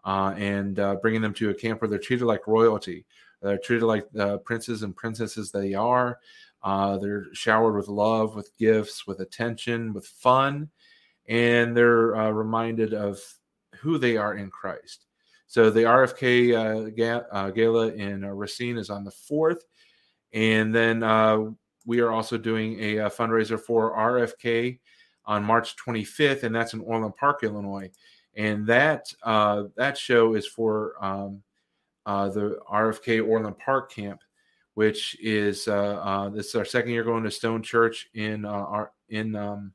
uh, 0.06 0.34
and 0.38 0.80
uh, 0.80 0.96
bringing 0.96 1.22
them 1.22 1.34
to 1.34 1.50
a 1.50 1.54
camp 1.54 1.82
where 1.82 1.90
they're 1.90 2.00
treated 2.00 2.26
like 2.26 2.48
royalty. 2.48 3.06
They're 3.42 3.58
treated 3.58 3.86
like 3.86 4.10
the 4.12 4.40
princes 4.40 4.84
and 4.84 4.96
princesses 4.96 5.52
they 5.52 5.74
are. 5.74 6.20
Uh, 6.62 6.98
they're 6.98 7.26
showered 7.34 7.76
with 7.76 7.90
love, 7.90 8.36
with 8.36 8.56
gifts, 8.58 9.06
with 9.06 9.20
attention, 9.20 9.92
with 9.92 10.08
fun, 10.08 10.70
and 11.28 11.76
they're 11.76 12.16
uh, 12.16 12.30
reminded 12.30 12.94
of 12.94 13.20
who 13.76 13.98
they 13.98 14.16
are 14.16 14.36
in 14.36 14.50
Christ. 14.50 15.08
So 15.54 15.70
the 15.70 15.82
RFK 15.82 17.30
uh, 17.32 17.50
Gala 17.52 17.90
in 17.90 18.26
Racine 18.26 18.80
is 18.80 18.90
on 18.90 19.04
the 19.04 19.12
4th. 19.12 19.60
And 20.34 20.74
then 20.74 21.04
we 21.86 22.00
are 22.00 22.10
also 22.10 22.40
doing 22.40 22.80
a, 22.80 22.98
a, 22.98 23.10
fundraiser 23.12 23.60
for 23.60 23.96
RFK 23.96 24.80
on 25.28 25.44
March 25.44 25.76
25th, 25.76 26.42
and 26.42 26.56
that's 26.56 26.74
in 26.74 26.82
Orland 26.82 27.16
Park, 27.18 27.44
Illinois. 27.44 27.92
And 28.36 28.66
that 28.66 29.14
uh, 29.22 29.66
that 29.76 29.96
show 29.96 30.34
is 30.34 30.48
for 30.48 30.96
um, 31.00 31.44
uh, 32.08 32.30
the 32.30 32.58
RFK 32.68 33.24
Orland 33.24 33.60
Park 33.60 33.92
camp, 33.92 34.22
which 34.74 35.16
is 35.22 35.68
uh, 35.68 36.00
uh, 36.02 36.30
this 36.30 36.48
is 36.48 36.56
our 36.56 36.66
second 36.66 36.94
year 36.94 37.04
going 37.04 37.24
to 37.26 37.30
Stone 37.30 37.62
Church 37.62 38.10
in 38.16 38.44
uh, 38.44 38.50
our 38.50 38.92
in 39.08 39.36
um, 39.36 39.72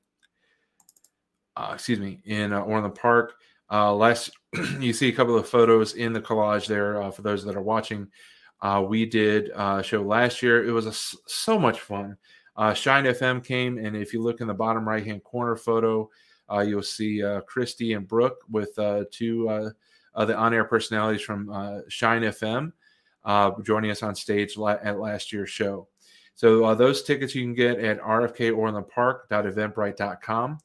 uh, 1.57 1.71
excuse 1.75 2.01
me 2.01 2.21
in 2.25 2.53
Orland 2.53 2.97
Park. 2.97 3.35
Last 3.71 4.31
you 4.81 4.93
see 4.93 5.09
a 5.09 5.13
couple 5.13 5.37
of 5.37 5.49
photos 5.49 5.95
in 5.95 6.13
the 6.13 6.21
collage 6.21 6.67
there 6.67 7.11
for 7.13 7.23
those 7.23 7.45
that 7.45 7.57
are 7.57 7.63
watching. 7.63 8.09
Uh, 8.61 8.85
we 8.87 9.07
did 9.07 9.51
a 9.55 9.83
show 9.83 10.03
last 10.03 10.43
year. 10.43 10.67
It 10.67 10.73
was 10.73 10.87
a, 10.87 10.93
so 10.93 11.59
much 11.59 11.81
fun. 11.81 12.19
Uh, 12.57 12.75
Shine 12.75 13.05
FM 13.05 13.43
came, 13.45 13.79
and 13.79 13.97
if 13.97 14.13
you 14.13 14.21
look 14.21 14.41
in 14.41 14.49
the 14.49 14.55
bottom 14.55 14.89
right 14.89 15.07
hand 15.07 15.23
corner 15.23 15.55
photo, 15.55 16.11
uh, 16.51 16.59
you'll 16.61 16.83
see 16.83 17.23
uh, 17.23 17.43
Christy 17.43 17.93
and 17.93 18.09
Brooke 18.09 18.39
with 18.51 18.77
uh, 18.79 19.05
two 19.13 19.49
uh, 19.49 19.71
the 20.25 20.37
on 20.37 20.53
air 20.53 20.65
personalities 20.65 21.23
from 21.23 21.85
Shine 21.89 22.23
FM 22.23 22.73
joining 23.63 23.93
us 23.93 24.03
on 24.03 24.17
stage 24.17 24.57
la- 24.57 24.79
at 24.83 24.99
last 24.99 25.33
year's 25.33 25.51
show. 25.51 25.87
So 26.35 26.75
those 26.75 27.05
tickets 27.05 27.33
you 27.35 27.45
can 27.45 27.55
get 27.55 27.79
at 27.79 28.01
rfkorlandpark.eventbrite.com. 28.01 30.59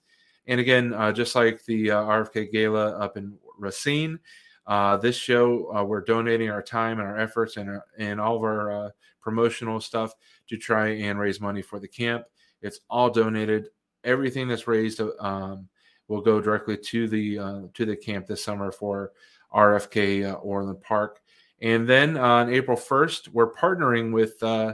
And 0.47 0.59
again, 0.59 0.93
just 1.13 1.35
like 1.35 1.63
the 1.65 1.88
RFK 1.88 2.51
Gala 2.51 2.97
up 2.97 3.15
in 3.17 3.38
Racine, 3.57 4.19
uh, 4.65 4.97
this 4.97 5.15
show, 5.15 5.75
uh, 5.75 5.83
we're 5.83 6.01
donating 6.01 6.50
our 6.50 6.62
time 6.62 7.00
and 7.00 7.07
our 7.07 7.19
efforts 7.19 7.57
and, 7.57 7.69
our, 7.69 7.85
and 7.97 8.19
all 8.19 8.38
of 8.38 8.43
our 8.43 8.85
uh, 8.85 8.89
promotional 9.21 9.79
stuff 9.79 10.13
to 10.47 10.57
try 10.57 10.89
and 10.89 11.19
raise 11.19 11.41
money 11.41 11.62
for 11.62 11.79
the 11.79 11.88
camp. 11.88 12.25
It's 12.62 12.79
all 12.89 13.09
donated. 13.09 13.69
Everything 14.03 14.47
that's 14.47 14.67
raised 14.67 15.01
um, 15.19 15.67
will 16.07 16.21
go 16.21 16.39
directly 16.39 16.77
to 16.77 17.07
the 17.07 17.39
uh, 17.39 17.62
to 17.73 17.85
the 17.85 17.95
camp 17.95 18.27
this 18.27 18.43
summer 18.43 18.71
for 18.71 19.12
RFK 19.53 20.31
uh, 20.31 20.35
Orland 20.35 20.81
Park. 20.81 21.19
And 21.62 21.88
then 21.88 22.17
on 22.17 22.50
April 22.50 22.77
1st, 22.77 23.29
we're 23.29 23.53
partnering 23.53 24.12
with 24.12 24.41
uh, 24.43 24.73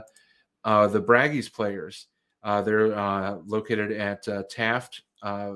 the 0.64 1.00
Braggies 1.00 1.52
players. 1.52 2.06
they're 2.44 2.88
located 3.46 3.92
at 3.92 4.26
Taft 4.50 5.02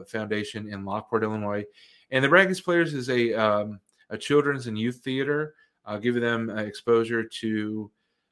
Foundation 0.06 0.68
in 0.68 0.84
Lockport, 0.84 1.22
Illinois. 1.22 1.64
And 2.10 2.24
the 2.24 2.28
Braggies 2.28 2.62
players 2.62 2.94
is 2.94 3.10
a 3.10 3.32
um, 3.34 3.80
a 4.10 4.18
children's 4.18 4.66
and 4.66 4.78
youth 4.78 5.00
theater, 5.02 5.54
uh, 5.84 5.98
giving 5.98 6.22
them 6.22 6.50
uh, 6.50 6.62
exposure 6.62 7.24
to 7.24 7.90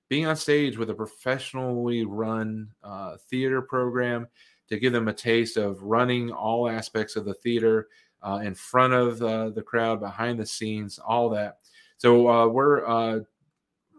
being 0.08 0.26
on 0.26 0.36
stage 0.36 0.76
with 0.76 0.90
a 0.90 0.94
professionally 0.94 2.04
run 2.04 2.68
uh, 2.84 3.16
theater 3.30 3.62
program 3.62 4.28
to 4.68 4.78
give 4.78 4.92
them 4.92 5.08
a 5.08 5.12
taste 5.12 5.56
of 5.56 5.82
running 5.82 6.30
all 6.30 6.68
aspects 6.68 7.16
of 7.16 7.24
the 7.24 7.34
theater 7.34 7.88
uh, 8.22 8.40
in 8.44 8.54
front 8.54 8.92
of 8.92 9.20
uh, 9.22 9.50
the 9.50 9.62
crowd, 9.62 10.00
behind 10.00 10.38
the 10.38 10.46
scenes, 10.46 10.98
all 10.98 11.28
that. 11.30 11.58
So 11.98 12.28
uh, 12.28 12.46
we're 12.46 12.86
uh, 12.86 13.20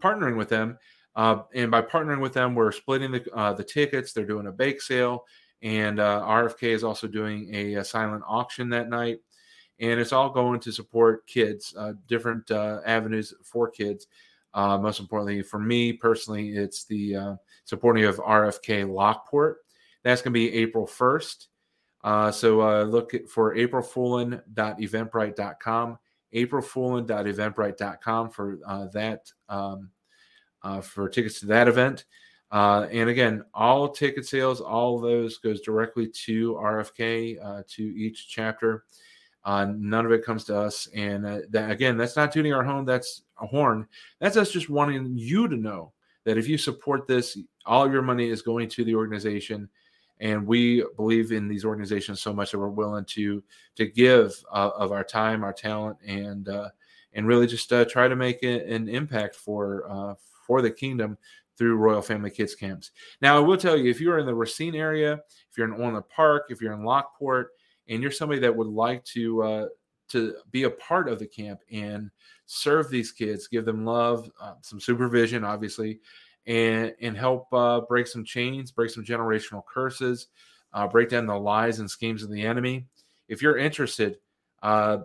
partnering 0.02 0.36
with 0.36 0.48
them, 0.48 0.78
uh, 1.16 1.42
and 1.54 1.70
by 1.70 1.82
partnering 1.82 2.20
with 2.20 2.32
them, 2.32 2.54
we're 2.54 2.72
splitting 2.72 3.12
the 3.12 3.54
the 3.56 3.64
tickets. 3.64 4.12
They're 4.12 4.26
doing 4.26 4.46
a 4.46 4.52
bake 4.52 4.80
sale, 4.80 5.24
and 5.64 5.98
RFK 5.98 6.68
is 6.68 6.84
also 6.84 7.08
doing 7.08 7.52
a, 7.52 7.74
a, 7.74 7.84
silent 7.84 8.22
auction 8.28 8.68
that 8.68 8.88
night. 8.88 9.18
And 9.80 9.98
it's 9.98 10.12
all 10.12 10.30
going 10.30 10.60
to 10.60 10.70
support 10.70 11.26
kids, 11.26 11.74
different 12.06 12.52
avenues 12.52 13.34
for 13.42 13.68
kids. 13.68 14.06
Uh, 14.54 14.78
most 14.78 15.00
importantly, 15.00 15.42
for 15.42 15.58
me 15.58 15.92
personally, 15.92 16.50
it's 16.50 16.84
the 16.84 17.16
uh, 17.16 17.34
supporting 17.64 18.04
of 18.04 18.18
RFK 18.18 18.88
Lockport. 18.88 19.58
That's 20.04 20.22
going 20.22 20.32
to 20.32 20.38
be 20.38 20.54
April 20.54 20.86
1st. 20.86 21.48
Uh, 22.04 22.30
so 22.30 22.62
uh, 22.62 22.84
look 22.84 23.10
for 23.28 23.56
aprilfoolin.eventbrite.com, 23.56 25.98
aprilfoolin.eventbrite.com 26.34 28.30
for 28.30 28.58
uh, 28.66 28.86
that 28.92 29.32
um, 29.48 29.90
uh, 30.62 30.80
for 30.80 31.08
tickets 31.08 31.40
to 31.40 31.46
that 31.46 31.66
event. 31.66 32.04
And 32.54 33.08
again, 33.08 33.44
all 33.54 33.88
ticket 33.88 34.26
sales, 34.26 34.60
all 34.60 34.98
those 34.98 35.38
goes 35.38 35.60
directly 35.60 36.08
to 36.08 36.54
RFK 36.54 37.66
to 37.68 37.82
each 37.82 38.28
chapter. 38.28 38.84
Uh, 39.44 39.66
none 39.76 40.06
of 40.06 40.12
it 40.12 40.24
comes 40.24 40.44
to 40.44 40.58
us. 40.58 40.88
And 40.94 41.26
uh, 41.26 41.40
that, 41.50 41.70
again, 41.70 41.96
that's 41.96 42.16
not 42.16 42.32
tuning 42.32 42.54
our 42.54 42.64
home. 42.64 42.84
That's 42.84 43.22
a 43.40 43.46
horn. 43.46 43.86
That's 44.20 44.36
us 44.36 44.50
just 44.50 44.70
wanting 44.70 45.12
you 45.16 45.48
to 45.48 45.56
know 45.56 45.92
that 46.24 46.38
if 46.38 46.48
you 46.48 46.56
support 46.56 47.06
this, 47.06 47.36
all 47.66 47.90
your 47.90 48.02
money 48.02 48.30
is 48.30 48.40
going 48.40 48.68
to 48.70 48.84
the 48.84 48.94
organization. 48.94 49.68
And 50.20 50.46
we 50.46 50.84
believe 50.96 51.32
in 51.32 51.48
these 51.48 51.64
organizations 51.64 52.22
so 52.22 52.32
much 52.32 52.52
that 52.52 52.58
we're 52.58 52.68
willing 52.68 53.04
to 53.06 53.42
to 53.74 53.86
give 53.86 54.32
uh, 54.52 54.70
of 54.76 54.92
our 54.92 55.04
time, 55.04 55.42
our 55.42 55.52
talent, 55.52 55.98
and 56.06 56.48
uh, 56.48 56.68
and 57.12 57.26
really 57.26 57.48
just 57.48 57.70
uh, 57.72 57.84
try 57.84 58.06
to 58.06 58.16
make 58.16 58.42
an 58.44 58.88
impact 58.88 59.34
for 59.34 59.84
uh, 59.90 60.14
for 60.46 60.62
the 60.62 60.70
kingdom 60.70 61.18
through 61.56 61.76
Royal 61.76 62.02
Family 62.02 62.30
Kids 62.30 62.54
Camps. 62.54 62.90
Now, 63.20 63.36
I 63.36 63.40
will 63.40 63.56
tell 63.56 63.76
you, 63.76 63.90
if 63.90 64.00
you're 64.00 64.18
in 64.18 64.26
the 64.26 64.34
Racine 64.34 64.74
area, 64.74 65.14
if 65.14 65.56
you're 65.56 65.72
in 65.72 65.80
Orland 65.80 66.08
Park, 66.08 66.46
if 66.48 66.60
you're 66.60 66.72
in 66.72 66.84
Lockport, 66.84 67.48
and 67.88 68.02
you're 68.02 68.10
somebody 68.10 68.40
that 68.40 68.54
would 68.54 68.66
like 68.66 69.04
to 69.04 69.42
uh, 69.42 69.66
to 70.08 70.34
be 70.50 70.64
a 70.64 70.70
part 70.70 71.08
of 71.08 71.18
the 71.18 71.26
camp 71.26 71.60
and 71.70 72.10
serve 72.46 72.90
these 72.90 73.12
kids, 73.12 73.48
give 73.48 73.64
them 73.64 73.84
love, 73.84 74.30
uh, 74.40 74.54
some 74.62 74.80
supervision, 74.80 75.44
obviously, 75.44 76.00
and 76.46 76.94
and 77.00 77.16
help 77.16 77.52
uh, 77.52 77.80
break 77.82 78.06
some 78.06 78.24
chains, 78.24 78.70
break 78.70 78.90
some 78.90 79.04
generational 79.04 79.62
curses, 79.72 80.28
uh, 80.72 80.86
break 80.86 81.08
down 81.08 81.26
the 81.26 81.38
lies 81.38 81.78
and 81.78 81.90
schemes 81.90 82.22
of 82.22 82.30
the 82.30 82.42
enemy. 82.42 82.86
If 83.28 83.42
you're 83.42 83.58
interested, 83.58 84.18
uh, 84.62 84.98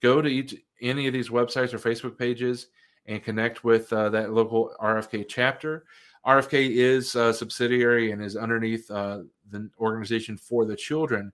go 0.00 0.22
to 0.22 0.28
each 0.28 0.54
any 0.80 1.06
of 1.06 1.12
these 1.12 1.30
websites 1.30 1.72
or 1.72 1.78
Facebook 1.78 2.18
pages 2.18 2.68
and 3.06 3.22
connect 3.22 3.64
with 3.64 3.92
uh, 3.92 4.08
that 4.10 4.32
local 4.32 4.74
RFK 4.80 5.26
chapter. 5.28 5.84
RFK 6.26 6.70
is 6.70 7.14
a 7.16 7.34
subsidiary 7.34 8.12
and 8.12 8.22
is 8.22 8.36
underneath 8.36 8.90
uh, 8.90 9.20
the 9.50 9.68
organization 9.78 10.36
for 10.36 10.64
the 10.64 10.76
children 10.76 11.32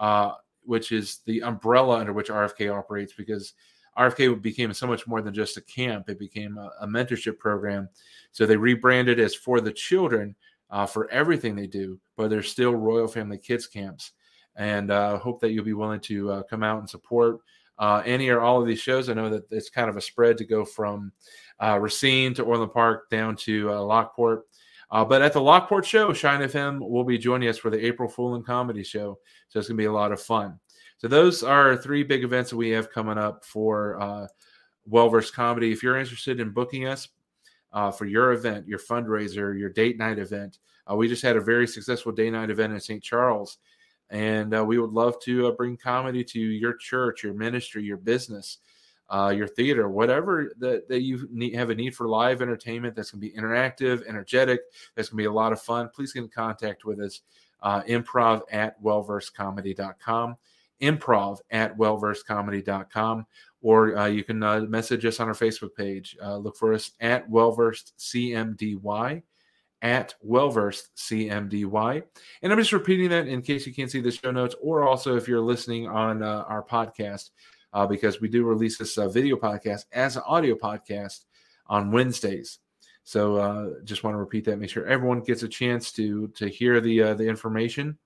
uh, 0.00 0.32
which 0.64 0.92
is 0.92 1.20
the 1.26 1.42
umbrella 1.42 1.98
under 1.98 2.12
which 2.12 2.28
RFK 2.28 2.74
operates, 2.74 3.12
because 3.12 3.52
RFK 3.96 4.40
became 4.40 4.72
so 4.72 4.86
much 4.86 5.06
more 5.06 5.20
than 5.20 5.34
just 5.34 5.56
a 5.56 5.62
camp. 5.62 6.08
It 6.08 6.18
became 6.18 6.58
a, 6.58 6.70
a 6.80 6.86
mentorship 6.86 7.38
program. 7.38 7.88
So 8.32 8.46
they 8.46 8.56
rebranded 8.56 9.20
as 9.20 9.34
for 9.34 9.60
the 9.60 9.72
children 9.72 10.34
uh, 10.70 10.86
for 10.86 11.10
everything 11.10 11.54
they 11.54 11.66
do, 11.66 12.00
but 12.16 12.30
they're 12.30 12.42
still 12.42 12.74
Royal 12.74 13.08
Family 13.08 13.38
Kids 13.38 13.66
camps. 13.66 14.12
And 14.56 14.92
I 14.92 14.96
uh, 14.96 15.18
hope 15.18 15.40
that 15.40 15.50
you'll 15.50 15.64
be 15.64 15.74
willing 15.74 16.00
to 16.00 16.30
uh, 16.30 16.42
come 16.44 16.62
out 16.62 16.78
and 16.78 16.88
support 16.88 17.40
uh, 17.80 18.02
any 18.04 18.28
or 18.28 18.40
all 18.40 18.60
of 18.60 18.68
these 18.68 18.78
shows. 18.78 19.08
I 19.08 19.14
know 19.14 19.30
that 19.30 19.50
it's 19.50 19.70
kind 19.70 19.88
of 19.88 19.96
a 19.96 20.00
spread 20.02 20.36
to 20.38 20.44
go 20.44 20.64
from 20.64 21.12
uh, 21.60 21.78
Racine 21.80 22.34
to 22.34 22.44
Orland 22.44 22.72
Park 22.72 23.08
down 23.10 23.34
to 23.36 23.72
uh, 23.72 23.82
Lockport. 23.82 24.44
Uh, 24.90 25.04
but 25.04 25.22
at 25.22 25.32
the 25.32 25.40
Lockport 25.40 25.86
show, 25.86 26.12
Shine 26.12 26.42
of 26.42 26.52
FM 26.52 26.78
will 26.78 27.04
be 27.04 27.16
joining 27.16 27.48
us 27.48 27.56
for 27.58 27.70
the 27.70 27.84
April 27.84 28.08
Foolin' 28.08 28.44
Comedy 28.44 28.82
Show. 28.84 29.18
So 29.48 29.58
it's 29.58 29.68
going 29.68 29.78
to 29.78 29.82
be 29.82 29.86
a 29.86 29.92
lot 29.92 30.12
of 30.12 30.20
fun. 30.20 30.60
So 30.98 31.08
those 31.08 31.42
are 31.42 31.76
three 31.76 32.02
big 32.02 32.22
events 32.22 32.50
that 32.50 32.56
we 32.56 32.70
have 32.70 32.92
coming 32.92 33.16
up 33.16 33.44
for 33.44 33.98
uh, 34.00 34.26
Wellverse 34.86 35.32
Comedy. 35.32 35.72
If 35.72 35.82
you're 35.82 35.96
interested 35.96 36.38
in 36.38 36.50
booking 36.50 36.86
us 36.86 37.08
uh, 37.72 37.90
for 37.90 38.04
your 38.04 38.32
event, 38.32 38.68
your 38.68 38.80
fundraiser, 38.80 39.58
your 39.58 39.70
date 39.70 39.96
night 39.96 40.18
event, 40.18 40.58
we 40.92 41.06
just 41.06 41.22
had 41.22 41.36
a 41.36 41.40
very 41.40 41.68
successful 41.68 42.10
day 42.10 42.30
night 42.30 42.50
event 42.50 42.72
in 42.72 42.80
St. 42.80 43.00
Charles. 43.00 43.58
And 44.10 44.54
uh, 44.54 44.64
we 44.64 44.78
would 44.78 44.90
love 44.90 45.20
to 45.20 45.46
uh, 45.46 45.50
bring 45.52 45.76
comedy 45.76 46.24
to 46.24 46.40
your 46.40 46.74
church, 46.74 47.22
your 47.22 47.34
ministry, 47.34 47.84
your 47.84 47.96
business 47.96 48.58
uh, 49.10 49.32
your 49.36 49.48
theater, 49.48 49.88
whatever 49.88 50.52
that, 50.58 50.88
that 50.88 51.02
you 51.02 51.28
need, 51.32 51.54
have 51.54 51.70
a 51.70 51.74
need 51.74 51.94
for 51.94 52.08
live 52.08 52.40
entertainment 52.40 52.94
that's 52.94 53.10
going 53.10 53.20
to 53.20 53.28
be 53.28 53.36
interactive, 53.36 54.06
energetic, 54.06 54.60
that's 54.94 55.08
going 55.08 55.18
to 55.18 55.22
be 55.22 55.26
a 55.26 55.32
lot 55.32 55.52
of 55.52 55.60
fun, 55.60 55.90
please 55.92 56.12
get 56.12 56.22
in 56.22 56.28
contact 56.28 56.84
with 56.84 57.00
us. 57.00 57.20
Uh, 57.62 57.82
improv 57.82 58.40
at 58.50 58.82
wellversecomedy.com, 58.82 60.34
improv 60.80 61.40
at 61.50 61.76
wellversecomedy.com, 61.76 63.26
or 63.60 63.98
uh, 63.98 64.06
you 64.06 64.24
can 64.24 64.42
uh, 64.42 64.60
message 64.60 65.04
us 65.04 65.20
on 65.20 65.28
our 65.28 65.34
Facebook 65.34 65.74
page. 65.74 66.16
Look 66.22 66.56
for 66.56 66.72
us 66.72 66.92
at 67.00 67.28
Wellversed 67.28 67.92
CMDY 67.98 69.22
at 69.82 70.14
Wellversed 70.26 70.88
CMDY. 70.96 72.02
And 72.42 72.52
I'm 72.52 72.58
just 72.58 72.72
repeating 72.72 73.08
that 73.10 73.28
in 73.28 73.42
case 73.42 73.66
you 73.66 73.74
can't 73.74 73.90
see 73.90 74.00
the 74.00 74.10
show 74.10 74.30
notes, 74.30 74.54
or 74.60 74.86
also 74.86 75.16
if 75.16 75.26
you're 75.26 75.40
listening 75.40 75.88
on 75.88 76.22
uh, 76.22 76.44
our 76.48 76.62
podcast 76.62 77.30
uh, 77.72 77.86
because 77.86 78.20
we 78.20 78.28
do 78.28 78.44
release 78.44 78.78
this 78.78 78.98
uh, 78.98 79.08
video 79.08 79.36
podcast 79.36 79.86
as 79.92 80.16
an 80.16 80.22
audio 80.26 80.54
podcast 80.54 81.24
on 81.66 81.90
Wednesdays. 81.90 82.58
So 83.04 83.36
uh, 83.36 83.70
just 83.84 84.04
want 84.04 84.14
to 84.14 84.18
repeat 84.18 84.44
that. 84.44 84.58
Make 84.58 84.70
sure 84.70 84.86
everyone 84.86 85.20
gets 85.20 85.42
a 85.42 85.48
chance 85.48 85.90
to 85.92 86.28
to 86.28 86.48
hear 86.48 86.80
the 86.80 87.02
uh, 87.02 87.14
the 87.14 87.26
information. 87.26 87.98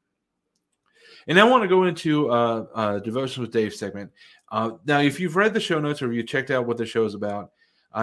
And 1.26 1.40
I 1.40 1.44
want 1.44 1.62
to 1.62 1.68
go 1.68 1.84
into 1.84 2.30
uh, 2.30 2.66
uh, 2.74 2.98
devotion 2.98 3.42
with 3.42 3.50
Dave 3.50 3.74
segment. 3.74 4.10
Uh, 4.52 4.72
now, 4.84 5.00
if 5.00 5.18
you've 5.18 5.36
read 5.36 5.54
the 5.54 5.60
show 5.60 5.80
notes 5.80 6.02
or 6.02 6.12
you 6.12 6.22
checked 6.22 6.50
out 6.50 6.66
what 6.66 6.76
the 6.76 6.84
show 6.84 7.04
is 7.04 7.14
about, 7.14 7.50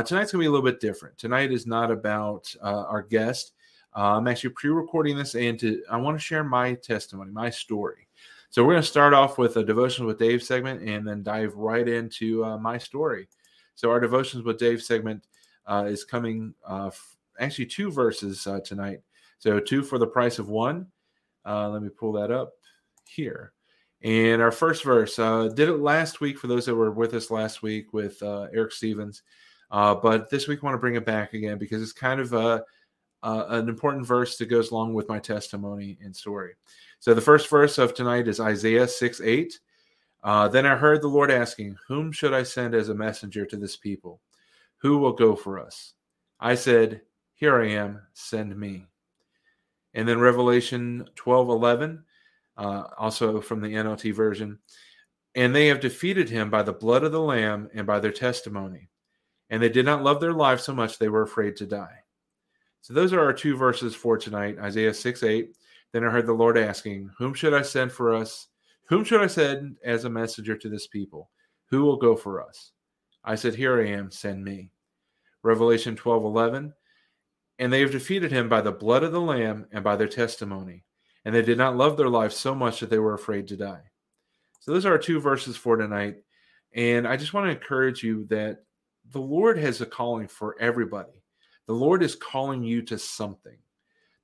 tonight's 0.06 0.32
gonna 0.32 0.42
be 0.42 0.48
a 0.48 0.52
little 0.52 0.66
bit 0.66 0.80
different. 0.80 1.18
Tonight 1.18 1.52
is 1.52 1.68
not 1.68 1.92
about 1.92 2.54
our 2.62 3.04
guest. 3.04 3.54
Uh, 3.96 4.18
I'm 4.18 4.28
actually 4.28 4.52
pre-recording 4.52 5.18
this, 5.18 5.36
and 5.36 5.60
to 5.60 5.84
I 5.90 5.98
want 5.98 6.18
to 6.18 6.24
share 6.24 6.44
my 6.44 6.76
testimony, 6.76 7.32
my 7.32 7.50
story. 7.50 8.08
So 8.50 8.64
we're 8.64 8.74
going 8.74 8.84
to 8.84 8.88
start 8.88 9.14
off 9.14 9.38
with 9.38 9.56
a 9.58 9.64
devotions 9.64 10.06
with 10.06 10.20
Dave 10.20 10.44
segment 10.44 10.88
and 10.88 11.08
then 11.08 11.24
dive 11.24 11.56
right 11.56 11.88
into 11.88 12.44
uh, 12.44 12.58
my 12.58 12.78
story. 12.78 13.30
So 13.76 13.90
our 13.90 14.00
devotions 14.00 14.44
with 14.44 14.60
Dave 14.60 14.82
segment 14.82 15.26
uh, 15.66 15.86
is 15.88 16.04
coming 16.04 16.54
uh, 16.70 16.88
f- 16.88 17.16
actually 17.40 17.68
two 17.68 17.92
verses 17.92 18.46
uh, 18.48 18.60
tonight. 18.60 19.02
So 19.40 19.60
two 19.60 19.84
for 19.84 19.98
the 19.98 20.08
price 20.08 20.38
of 20.38 20.50
one. 20.50 20.88
Uh, 21.46 21.70
let 21.70 21.82
me 21.82 21.90
pull 21.90 22.12
that 22.14 22.30
up 22.30 22.52
here. 23.08 23.54
And 24.04 24.42
our 24.42 24.52
first 24.52 24.84
verse 24.84 25.16
did 25.16 25.70
it 25.70 25.80
last 25.80 26.20
week 26.20 26.38
for 26.38 26.48
those 26.48 26.66
that 26.66 26.76
were 26.76 26.92
with 26.92 27.14
us 27.14 27.32
last 27.32 27.62
week 27.62 27.94
with 27.94 28.22
Eric 28.22 28.74
Stevens. 28.74 29.24
but 29.70 30.30
this 30.30 30.48
week 30.48 30.60
I 30.62 30.66
want 30.66 30.74
to 30.74 30.80
bring 30.80 30.96
it 30.96 31.06
back 31.06 31.34
again 31.34 31.58
because 31.58 31.82
it's 31.82 31.94
kind 31.94 32.20
of 32.20 32.34
a, 32.34 32.64
an 33.24 33.70
important 33.70 34.06
verse 34.06 34.38
that 34.38 34.48
goes 34.48 34.72
along 34.72 34.94
with 34.94 35.10
my 35.10 35.20
testimony 35.20 35.98
and 36.04 36.16
story. 36.16 36.54
So 37.00 37.14
the 37.14 37.22
first 37.22 37.50
verse 37.50 37.78
of 37.78 37.94
tonight 37.94 38.28
is 38.28 38.40
Isaiah 38.40 38.88
6 38.88 39.22
8. 39.22 39.60
Uh, 40.24 40.48
then 40.48 40.66
I 40.66 40.76
heard 40.76 41.02
the 41.02 41.08
Lord 41.08 41.32
asking, 41.32 41.78
Whom 41.88 42.12
should 42.12 42.34
I 42.34 42.44
send 42.44 42.76
as 42.76 42.90
a 42.90 42.96
messenger 42.96 43.46
to 43.46 43.58
this 43.58 43.76
people? 43.76 44.22
Who 44.78 44.98
will 44.98 45.14
go 45.14 45.36
for 45.36 45.60
us? 45.60 45.94
I 46.40 46.56
said, 46.56 47.02
Here 47.34 47.60
I 47.60 47.70
am, 47.70 48.02
send 48.14 48.56
me. 48.56 48.86
And 49.94 50.08
then 50.08 50.20
Revelation 50.20 51.10
12 51.16 51.50
11, 51.50 52.04
uh, 52.58 52.84
also 52.98 53.42
from 53.42 53.62
the 53.62 53.74
NLT 53.74 54.14
version. 54.14 54.60
And 55.36 55.56
they 55.56 55.68
have 55.68 55.80
defeated 55.80 56.30
him 56.30 56.50
by 56.50 56.64
the 56.64 56.74
blood 56.74 57.04
of 57.04 57.12
the 57.12 57.22
Lamb 57.22 57.70
and 57.74 57.88
by 57.88 58.00
their 58.00 58.12
testimony. 58.12 58.90
And 59.50 59.62
they 59.62 59.70
did 59.70 59.86
not 59.86 60.04
love 60.04 60.22
their 60.22 60.34
life 60.34 60.60
so 60.60 60.74
much 60.74 60.98
they 60.98 61.10
were 61.10 61.24
afraid 61.24 61.56
to 61.58 61.66
die. 61.66 62.01
So 62.82 62.94
those 62.94 63.14
are 63.14 63.22
our 63.22 63.34
two 63.34 63.56
verses 63.56 63.96
for 63.96 64.18
tonight 64.18 64.58
Isaiah 64.60 64.94
6 64.94 65.24
8 65.24 65.56
then 65.92 66.06
I 66.06 66.10
heard 66.10 66.26
the 66.26 66.34
Lord 66.34 66.58
asking, 66.58 67.10
Whom 67.18 67.34
should 67.34 67.54
I 67.54 67.62
send 67.62 67.92
for 67.92 68.14
us? 68.14 68.48
Whom 68.88 69.04
should 69.04 69.22
I 69.22 69.28
send 69.28 69.78
as 69.84 70.06
a 70.06 70.10
messenger 70.10 70.56
to 70.58 70.70
this 70.70 70.88
people? 70.88 71.30
Who 71.70 71.84
will 71.84 71.98
go 71.98 72.16
for 72.16 72.42
us? 72.42 72.72
I 73.24 73.36
said, 73.36 73.56
Here 73.56 73.80
I 73.82 73.90
am, 73.90 74.10
send 74.10 74.44
me. 74.44 74.72
Revelation 75.44 75.96
12 75.96 76.24
11. 76.24 76.74
And 77.60 77.72
they 77.72 77.82
have 77.82 77.92
defeated 77.92 78.32
him 78.32 78.50
by 78.50 78.62
the 78.62 78.72
blood 78.72 79.04
of 79.04 79.12
the 79.12 79.22
Lamb 79.22 79.68
and 79.72 79.84
by 79.84 79.96
their 79.96 80.08
testimony. 80.08 80.84
And 81.26 81.36
they 81.36 81.44
did 81.44 81.58
not 81.58 81.78
love 81.78 81.98
their 81.98 82.10
life 82.10 82.32
so 82.32 82.56
much 82.56 82.80
that 82.80 82.90
they 82.90 82.98
were 82.98 83.14
afraid 83.14 83.48
to 83.50 83.58
die. 83.58 83.84
So 84.62 84.72
those 84.72 84.86
are 84.86 84.94
our 84.94 84.98
two 84.98 85.20
verses 85.20 85.56
for 85.56 85.78
tonight. 85.78 86.16
And 86.74 87.08
I 87.08 87.18
just 87.18 87.34
want 87.34 87.46
to 87.46 87.52
encourage 87.52 88.02
you 88.02 88.26
that 88.30 88.64
the 89.12 89.20
Lord 89.20 89.60
has 89.60 89.82
a 89.82 89.86
calling 89.86 90.28
for 90.28 90.56
everybody. 90.60 91.21
The 91.72 91.78
Lord 91.78 92.04
is 92.04 92.16
calling 92.16 92.64
you 92.64 92.82
to 92.82 93.00
something. 93.00 93.56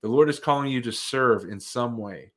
The 0.02 0.10
Lord 0.10 0.28
is 0.28 0.38
calling 0.38 0.70
you 0.70 0.82
to 0.82 0.92
serve 0.92 1.46
in 1.46 1.62
some 1.62 1.98
way. 1.98 2.34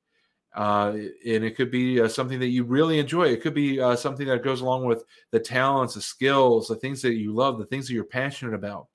Uh, 0.55 0.93
and 1.27 1.43
it 1.45 1.57
could 1.57 1.73
be 1.73 2.01
uh, 2.01 2.07
something 2.07 2.39
that 2.39 2.51
you 2.51 2.63
really 2.63 3.01
enjoy. 3.01 3.25
It 3.25 3.43
could 3.43 3.53
be 3.53 3.81
uh, 3.81 3.97
something 3.97 4.29
that 4.29 4.45
goes 4.45 4.61
along 4.61 4.85
with 4.85 5.03
the 5.33 5.41
talents, 5.41 5.95
the 5.95 6.01
skills, 6.01 6.69
the 6.69 6.77
things 6.77 7.03
that 7.03 7.17
you 7.17 7.35
love, 7.35 7.59
the 7.59 7.67
things 7.67 7.89
that 7.89 7.95
you're 7.95 8.05
passionate 8.05 8.55
about. 8.55 8.87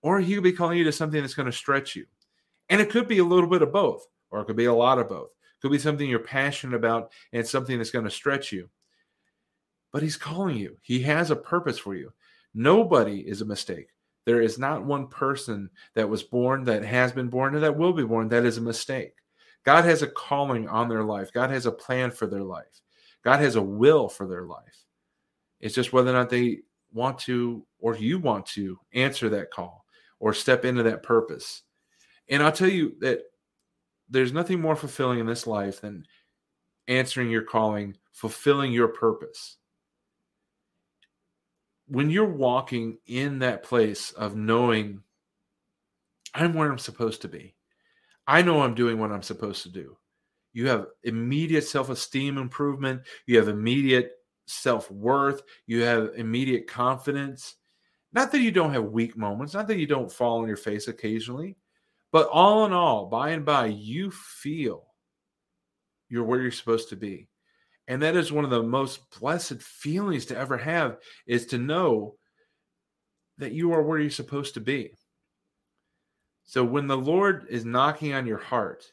Or 0.00 0.18
He 0.18 0.32
could 0.32 0.44
be 0.44 0.52
calling 0.52 0.78
you 0.78 0.84
to 0.84 0.92
something 0.92 1.20
that's 1.20 1.34
going 1.34 1.44
to 1.44 1.52
stretch 1.52 1.94
you. 1.94 2.06
And 2.70 2.80
it 2.80 2.88
could 2.88 3.06
be 3.06 3.18
a 3.18 3.24
little 3.24 3.50
bit 3.50 3.60
of 3.60 3.70
both, 3.70 4.06
or 4.30 4.40
it 4.40 4.46
could 4.46 4.56
be 4.56 4.64
a 4.64 4.72
lot 4.72 4.98
of 4.98 5.10
both. 5.10 5.28
It 5.28 5.60
could 5.60 5.72
be 5.72 5.78
something 5.78 6.08
you're 6.08 6.20
passionate 6.20 6.74
about 6.74 7.12
and 7.34 7.46
something 7.46 7.76
that's 7.76 7.90
going 7.90 8.06
to 8.06 8.10
stretch 8.10 8.50
you. 8.50 8.70
But 9.92 10.02
He's 10.02 10.16
calling 10.16 10.56
you, 10.56 10.78
He 10.80 11.02
has 11.02 11.30
a 11.30 11.36
purpose 11.36 11.78
for 11.78 11.94
you. 11.94 12.14
Nobody 12.54 13.18
is 13.20 13.42
a 13.42 13.44
mistake. 13.44 13.88
There 14.26 14.40
is 14.40 14.58
not 14.58 14.84
one 14.84 15.08
person 15.08 15.70
that 15.94 16.08
was 16.08 16.22
born, 16.22 16.64
that 16.64 16.84
has 16.84 17.12
been 17.12 17.28
born, 17.28 17.54
and 17.54 17.62
that 17.62 17.76
will 17.76 17.92
be 17.92 18.04
born 18.04 18.28
that 18.28 18.44
is 18.44 18.58
a 18.58 18.62
mistake. 18.62 19.12
God 19.64 19.84
has 19.84 20.02
a 20.02 20.06
calling 20.06 20.68
on 20.68 20.88
their 20.88 21.04
life. 21.04 21.32
God 21.32 21.50
has 21.50 21.66
a 21.66 21.72
plan 21.72 22.10
for 22.10 22.26
their 22.26 22.42
life. 22.42 22.80
God 23.22 23.40
has 23.40 23.56
a 23.56 23.62
will 23.62 24.08
for 24.08 24.26
their 24.26 24.44
life. 24.44 24.84
It's 25.60 25.74
just 25.74 25.92
whether 25.92 26.10
or 26.10 26.14
not 26.14 26.30
they 26.30 26.60
want 26.92 27.18
to, 27.20 27.66
or 27.78 27.96
you 27.96 28.18
want 28.18 28.46
to 28.46 28.78
answer 28.92 29.28
that 29.30 29.50
call 29.50 29.84
or 30.20 30.34
step 30.34 30.64
into 30.64 30.82
that 30.84 31.02
purpose. 31.02 31.62
And 32.28 32.42
I'll 32.42 32.52
tell 32.52 32.68
you 32.68 32.94
that 33.00 33.20
there's 34.08 34.32
nothing 34.32 34.60
more 34.60 34.76
fulfilling 34.76 35.18
in 35.18 35.26
this 35.26 35.46
life 35.46 35.80
than 35.80 36.06
answering 36.88 37.30
your 37.30 37.42
calling, 37.42 37.96
fulfilling 38.12 38.72
your 38.72 38.88
purpose. 38.88 39.56
When 41.86 42.10
you're 42.10 42.24
walking 42.24 42.98
in 43.06 43.40
that 43.40 43.62
place 43.62 44.12
of 44.12 44.36
knowing 44.36 45.02
I'm 46.34 46.54
where 46.54 46.70
I'm 46.70 46.78
supposed 46.78 47.22
to 47.22 47.28
be, 47.28 47.54
I 48.26 48.42
know 48.42 48.62
I'm 48.62 48.74
doing 48.74 48.98
what 48.98 49.12
I'm 49.12 49.22
supposed 49.22 49.62
to 49.64 49.68
do. 49.68 49.96
You 50.52 50.68
have 50.68 50.86
immediate 51.02 51.64
self 51.64 51.90
esteem 51.90 52.38
improvement. 52.38 53.02
You 53.26 53.36
have 53.38 53.48
immediate 53.48 54.12
self 54.46 54.90
worth. 54.90 55.42
You 55.66 55.82
have 55.82 56.12
immediate 56.16 56.66
confidence. 56.66 57.56
Not 58.12 58.30
that 58.32 58.40
you 58.40 58.52
don't 58.52 58.72
have 58.72 58.84
weak 58.84 59.16
moments, 59.16 59.54
not 59.54 59.66
that 59.66 59.78
you 59.78 59.88
don't 59.88 60.10
fall 60.10 60.40
on 60.40 60.46
your 60.46 60.56
face 60.56 60.86
occasionally, 60.86 61.56
but 62.12 62.28
all 62.28 62.64
in 62.64 62.72
all, 62.72 63.06
by 63.06 63.30
and 63.30 63.44
by, 63.44 63.66
you 63.66 64.12
feel 64.12 64.86
you're 66.08 66.22
where 66.22 66.40
you're 66.40 66.52
supposed 66.52 66.88
to 66.90 66.96
be. 66.96 67.28
And 67.88 68.02
that 68.02 68.16
is 68.16 68.32
one 68.32 68.44
of 68.44 68.50
the 68.50 68.62
most 68.62 69.18
blessed 69.18 69.60
feelings 69.60 70.26
to 70.26 70.36
ever 70.36 70.56
have 70.56 70.98
is 71.26 71.46
to 71.46 71.58
know 71.58 72.16
that 73.38 73.52
you 73.52 73.72
are 73.72 73.82
where 73.82 73.98
you're 73.98 74.10
supposed 74.10 74.54
to 74.54 74.60
be. 74.60 74.94
So 76.44 76.64
when 76.64 76.86
the 76.86 76.96
Lord 76.96 77.46
is 77.48 77.64
knocking 77.64 78.14
on 78.14 78.26
your 78.26 78.38
heart 78.38 78.84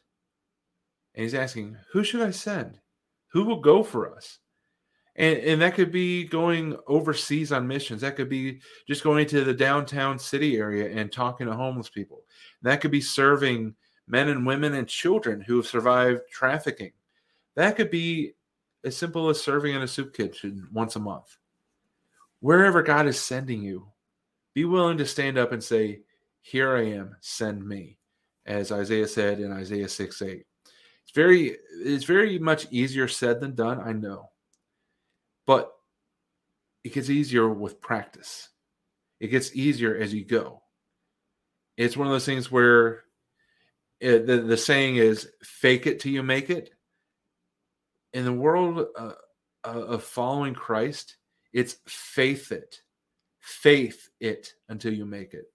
and 1.14 1.22
he's 1.22 1.34
asking, 1.34 1.76
Who 1.92 2.02
should 2.04 2.22
I 2.22 2.30
send? 2.30 2.78
Who 3.28 3.44
will 3.44 3.60
go 3.60 3.82
for 3.82 4.14
us? 4.14 4.38
And, 5.16 5.38
and 5.38 5.62
that 5.62 5.74
could 5.74 5.92
be 5.92 6.24
going 6.24 6.76
overseas 6.86 7.52
on 7.52 7.68
missions. 7.68 8.00
That 8.00 8.16
could 8.16 8.30
be 8.30 8.60
just 8.88 9.04
going 9.04 9.26
to 9.28 9.44
the 9.44 9.54
downtown 9.54 10.18
city 10.18 10.56
area 10.56 10.90
and 10.90 11.12
talking 11.12 11.46
to 11.46 11.54
homeless 11.54 11.90
people. 11.90 12.24
That 12.62 12.80
could 12.80 12.90
be 12.90 13.00
serving 13.00 13.74
men 14.06 14.28
and 14.28 14.46
women 14.46 14.74
and 14.74 14.88
children 14.88 15.40
who 15.40 15.56
have 15.56 15.66
survived 15.66 16.22
trafficking. 16.30 16.92
That 17.56 17.76
could 17.76 17.90
be 17.90 18.34
as 18.84 18.96
simple 18.96 19.28
as 19.28 19.42
serving 19.42 19.74
in 19.74 19.82
a 19.82 19.88
soup 19.88 20.14
kitchen 20.14 20.68
once 20.72 20.96
a 20.96 21.00
month. 21.00 21.36
Wherever 22.40 22.82
God 22.82 23.06
is 23.06 23.20
sending 23.20 23.62
you, 23.62 23.86
be 24.54 24.64
willing 24.64 24.98
to 24.98 25.06
stand 25.06 25.38
up 25.38 25.52
and 25.52 25.62
say, 25.62 26.00
here 26.40 26.76
I 26.76 26.86
am, 26.86 27.16
send 27.20 27.66
me, 27.66 27.98
as 28.46 28.72
Isaiah 28.72 29.06
said 29.06 29.38
in 29.38 29.52
Isaiah 29.52 29.88
6 29.88 30.22
8. 30.22 30.44
It's 31.04 31.12
very, 31.14 31.56
it's 31.80 32.04
very 32.04 32.38
much 32.38 32.66
easier 32.70 33.08
said 33.08 33.40
than 33.40 33.54
done, 33.54 33.80
I 33.80 33.92
know. 33.92 34.30
But 35.46 35.72
it 36.84 36.92
gets 36.92 37.10
easier 37.10 37.48
with 37.48 37.80
practice. 37.80 38.48
It 39.20 39.28
gets 39.28 39.54
easier 39.54 39.96
as 39.96 40.12
you 40.12 40.24
go. 40.24 40.62
It's 41.76 41.96
one 41.96 42.08
of 42.08 42.12
those 42.12 42.26
things 42.26 42.50
where 42.50 43.04
it, 44.00 44.26
the, 44.26 44.38
the 44.38 44.56
saying 44.56 44.96
is 44.96 45.28
fake 45.44 45.86
it 45.86 46.00
till 46.00 46.12
you 46.12 46.22
make 46.22 46.50
it. 46.50 46.70
In 48.12 48.24
the 48.24 48.32
world 48.32 48.86
uh, 48.96 49.12
uh 49.64 49.68
of 49.68 50.04
following 50.04 50.54
Christ, 50.54 51.16
it's 51.52 51.76
faith 51.86 52.52
it. 52.52 52.82
Faith 53.40 54.08
it 54.20 54.54
until 54.68 54.92
you 54.92 55.04
make 55.04 55.34
it 55.34 55.52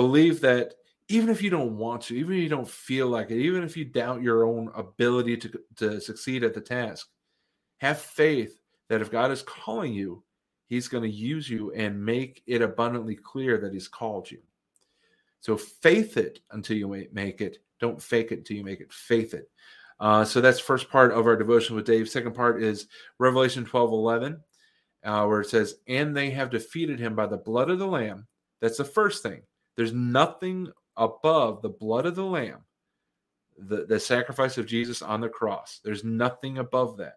believe 0.00 0.40
that 0.40 0.74
even 1.08 1.28
if 1.28 1.42
you 1.42 1.50
don't 1.50 1.76
want 1.76 2.00
to, 2.02 2.16
even 2.16 2.34
if 2.34 2.42
you 2.42 2.48
don't 2.48 2.68
feel 2.68 3.08
like 3.08 3.30
it, 3.30 3.38
even 3.38 3.62
if 3.62 3.76
you 3.76 3.84
doubt 3.84 4.22
your 4.22 4.44
own 4.44 4.70
ability 4.74 5.36
to, 5.36 5.60
to 5.76 6.00
succeed 6.00 6.42
at 6.42 6.54
the 6.54 6.60
task, 6.60 7.08
have 7.78 7.98
faith 8.00 8.60
that 8.88 9.02
if 9.02 9.10
God 9.10 9.30
is 9.30 9.42
calling 9.42 9.92
you, 9.92 10.22
He's 10.68 10.88
going 10.88 11.02
to 11.02 11.10
use 11.10 11.50
you 11.50 11.72
and 11.72 12.02
make 12.02 12.42
it 12.46 12.62
abundantly 12.62 13.16
clear 13.16 13.58
that 13.58 13.72
He's 13.74 13.88
called 13.88 14.30
you. 14.30 14.38
So 15.40 15.56
faith 15.56 16.16
it 16.16 16.40
until 16.52 16.76
you 16.76 17.08
make 17.12 17.40
it. 17.40 17.58
Don't 17.80 18.00
fake 18.00 18.30
it 18.30 18.38
until 18.38 18.56
you 18.56 18.64
make 18.64 18.80
it. 18.80 18.92
Faith 18.92 19.34
it. 19.34 19.50
Uh, 20.00 20.24
so 20.24 20.40
that's 20.40 20.58
first 20.58 20.88
part 20.88 21.12
of 21.12 21.26
our 21.26 21.36
devotion 21.36 21.76
with 21.76 21.84
Dave. 21.84 22.08
Second 22.08 22.34
part 22.34 22.62
is 22.62 22.88
Revelation 23.18 23.64
12 23.64 23.92
11, 23.92 24.40
uh, 25.04 25.26
where 25.26 25.42
it 25.42 25.48
says, 25.48 25.76
And 25.86 26.16
they 26.16 26.30
have 26.30 26.50
defeated 26.50 26.98
him 26.98 27.14
by 27.14 27.26
the 27.26 27.36
blood 27.36 27.70
of 27.70 27.78
the 27.78 27.86
Lamb. 27.86 28.26
That's 28.60 28.78
the 28.78 28.84
first 28.84 29.22
thing. 29.22 29.42
There's 29.76 29.92
nothing 29.92 30.68
above 30.96 31.60
the 31.60 31.68
blood 31.68 32.06
of 32.06 32.14
the 32.14 32.24
Lamb, 32.24 32.64
the, 33.58 33.84
the 33.86 34.00
sacrifice 34.00 34.56
of 34.56 34.66
Jesus 34.66 35.02
on 35.02 35.20
the 35.20 35.28
cross. 35.28 35.80
There's 35.84 36.04
nothing 36.04 36.58
above 36.58 36.96
that. 36.96 37.16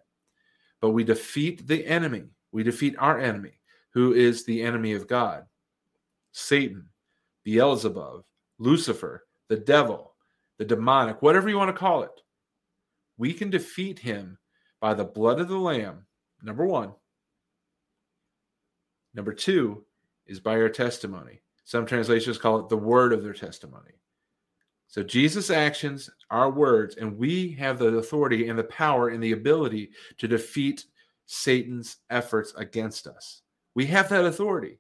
But 0.82 0.91
we 0.91 1.06
defeat 1.06 1.65
the 1.65 1.86
enemy. 1.86 2.26
We 2.52 2.63
defeat 2.63 2.96
our 3.00 3.19
enemy, 3.19 3.60
who 3.93 4.13
is 4.13 4.43
the 4.43 4.62
enemy 4.62 4.93
of 4.93 5.08
God 5.08 5.46
Satan, 6.34 6.89
Beelzebub, 7.46 8.24
Lucifer, 8.60 9.26
the 9.48 9.56
devil, 9.56 10.15
the 10.58 10.65
demonic, 10.65 11.22
whatever 11.22 11.48
you 11.48 11.58
want 11.58 11.69
to 11.69 11.80
call 11.80 12.04
it. 12.04 12.23
We 13.17 13.34
can 13.34 13.49
defeat 13.49 13.99
him 13.99 14.38
by 14.82 14.93
the 14.93 15.06
blood 15.06 15.39
of 15.39 15.47
the 15.47 15.58
Lamb, 15.58 16.06
number 16.41 16.65
one. 16.65 16.93
Number 19.13 19.34
two 19.34 19.86
is 20.26 20.39
by 20.39 20.56
our 20.56 20.69
testimony. 20.69 21.41
Some 21.63 21.86
translations 21.86 22.38
call 22.38 22.60
it 22.60 22.69
the 22.69 22.78
word 22.78 23.13
of 23.13 23.23
their 23.23 23.34
testimony. 23.34 23.91
So 24.88 25.04
Jesus' 25.04 25.49
actions, 25.49 26.10
our 26.30 26.52
words, 26.52 26.97
and 26.97 27.17
we 27.17 27.52
have 27.54 27.80
the 27.80 27.97
authority 27.97 28.49
and 28.49 28.60
the 28.60 28.65
power 28.65 29.10
and 29.10 29.23
the 29.23 29.32
ability 29.32 29.91
to 30.17 30.28
defeat 30.28 30.86
Satan's 31.26 31.97
efforts 32.10 32.54
against 32.58 33.08
us. 33.08 33.41
We 33.76 33.86
have 33.88 34.10
that 34.10 34.26
authority. 34.26 34.80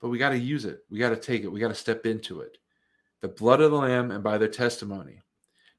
But 0.00 0.08
we 0.08 0.18
got 0.18 0.30
to 0.30 0.38
use 0.38 0.64
it. 0.64 0.80
We 0.90 0.98
got 0.98 1.10
to 1.10 1.16
take 1.16 1.44
it. 1.44 1.48
We 1.48 1.60
got 1.60 1.68
to 1.68 1.74
step 1.74 2.06
into 2.06 2.40
it. 2.40 2.58
The 3.22 3.28
blood 3.28 3.60
of 3.60 3.70
the 3.70 3.76
Lamb 3.76 4.10
and 4.10 4.24
by 4.24 4.38
their 4.38 4.48
testimony. 4.48 5.20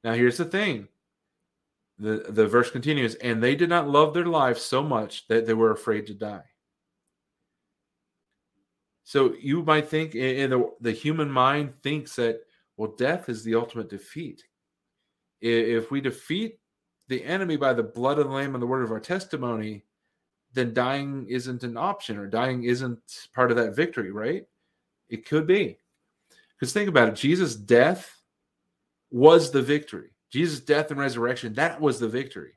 Now, 0.04 0.14
here's 0.14 0.36
the 0.36 0.44
thing 0.44 0.88
the, 1.98 2.24
the 2.28 2.46
verse 2.46 2.70
continues, 2.70 3.14
and 3.16 3.42
they 3.42 3.54
did 3.54 3.68
not 3.68 3.88
love 3.88 4.14
their 4.14 4.26
lives 4.26 4.62
so 4.62 4.82
much 4.82 5.26
that 5.28 5.46
they 5.46 5.54
were 5.54 5.72
afraid 5.72 6.06
to 6.06 6.14
die. 6.14 6.44
So 9.04 9.34
you 9.40 9.62
might 9.62 9.88
think, 9.88 10.14
in 10.14 10.50
the, 10.50 10.70
the 10.80 10.92
human 10.92 11.30
mind 11.30 11.74
thinks 11.82 12.16
that, 12.16 12.40
well, 12.76 12.94
death 12.96 13.28
is 13.28 13.44
the 13.44 13.54
ultimate 13.54 13.88
defeat. 13.88 14.44
If 15.40 15.90
we 15.90 16.00
defeat 16.00 16.58
the 17.08 17.22
enemy 17.24 17.56
by 17.56 17.74
the 17.74 17.82
blood 17.82 18.18
of 18.18 18.28
the 18.28 18.32
Lamb 18.32 18.54
and 18.54 18.62
the 18.62 18.66
word 18.66 18.84
of 18.84 18.92
our 18.92 19.00
testimony, 19.00 19.84
then 20.54 20.72
dying 20.72 21.26
isn't 21.28 21.64
an 21.64 21.76
option 21.76 22.16
or 22.16 22.26
dying 22.26 22.64
isn't 22.64 23.00
part 23.34 23.50
of 23.50 23.56
that 23.56 23.74
victory, 23.74 24.12
right? 24.12 24.44
It 25.08 25.26
could 25.26 25.46
be. 25.46 25.78
Because 26.62 26.72
think 26.72 26.88
about 26.88 27.08
it 27.08 27.16
Jesus' 27.16 27.56
death 27.56 28.22
was 29.10 29.50
the 29.50 29.62
victory. 29.62 30.10
Jesus' 30.30 30.60
death 30.60 30.92
and 30.92 31.00
resurrection, 31.00 31.54
that 31.54 31.80
was 31.80 31.98
the 31.98 32.06
victory. 32.06 32.52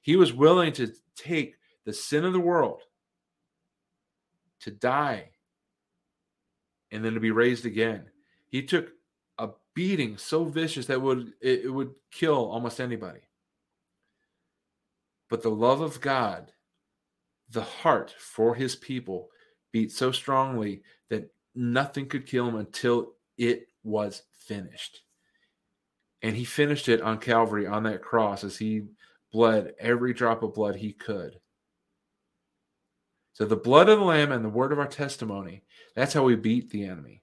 He 0.00 0.14
was 0.14 0.32
willing 0.32 0.72
to 0.74 0.92
take 1.16 1.56
the 1.84 1.92
sin 1.92 2.24
of 2.24 2.34
the 2.34 2.38
world, 2.38 2.82
to 4.60 4.70
die 4.70 5.30
and 6.92 7.04
then 7.04 7.14
to 7.14 7.18
be 7.20 7.32
raised 7.32 7.66
again. 7.66 8.04
He 8.46 8.62
took 8.62 8.92
a 9.38 9.48
beating 9.74 10.18
so 10.18 10.44
vicious 10.44 10.86
that 10.86 11.02
would 11.02 11.32
it, 11.40 11.64
it 11.64 11.70
would 11.70 11.96
kill 12.12 12.48
almost 12.48 12.78
anybody. 12.78 13.22
But 15.28 15.42
the 15.42 15.50
love 15.50 15.80
of 15.80 16.00
God, 16.00 16.52
the 17.50 17.64
heart 17.64 18.14
for 18.16 18.54
his 18.54 18.76
people 18.76 19.30
beat 19.72 19.90
so 19.90 20.12
strongly 20.12 20.84
that 21.10 21.28
nothing 21.56 22.06
could 22.06 22.24
kill 22.24 22.46
him 22.46 22.54
until 22.54 23.14
it 23.42 23.68
was 23.82 24.22
finished. 24.32 25.00
And 26.22 26.36
he 26.36 26.44
finished 26.44 26.88
it 26.88 27.02
on 27.02 27.18
Calvary 27.18 27.66
on 27.66 27.82
that 27.84 28.02
cross 28.02 28.44
as 28.44 28.56
he 28.56 28.82
bled 29.32 29.74
every 29.80 30.14
drop 30.14 30.42
of 30.42 30.54
blood 30.54 30.76
he 30.76 30.92
could. 30.92 31.40
So 33.32 33.44
the 33.44 33.56
blood 33.56 33.88
of 33.88 33.98
the 33.98 34.04
Lamb 34.04 34.30
and 34.30 34.44
the 34.44 34.50
word 34.50 34.72
of 34.72 34.78
our 34.78 34.86
testimony, 34.86 35.64
that's 35.96 36.12
how 36.12 36.22
we 36.22 36.36
beat 36.36 36.70
the 36.70 36.84
enemy. 36.84 37.22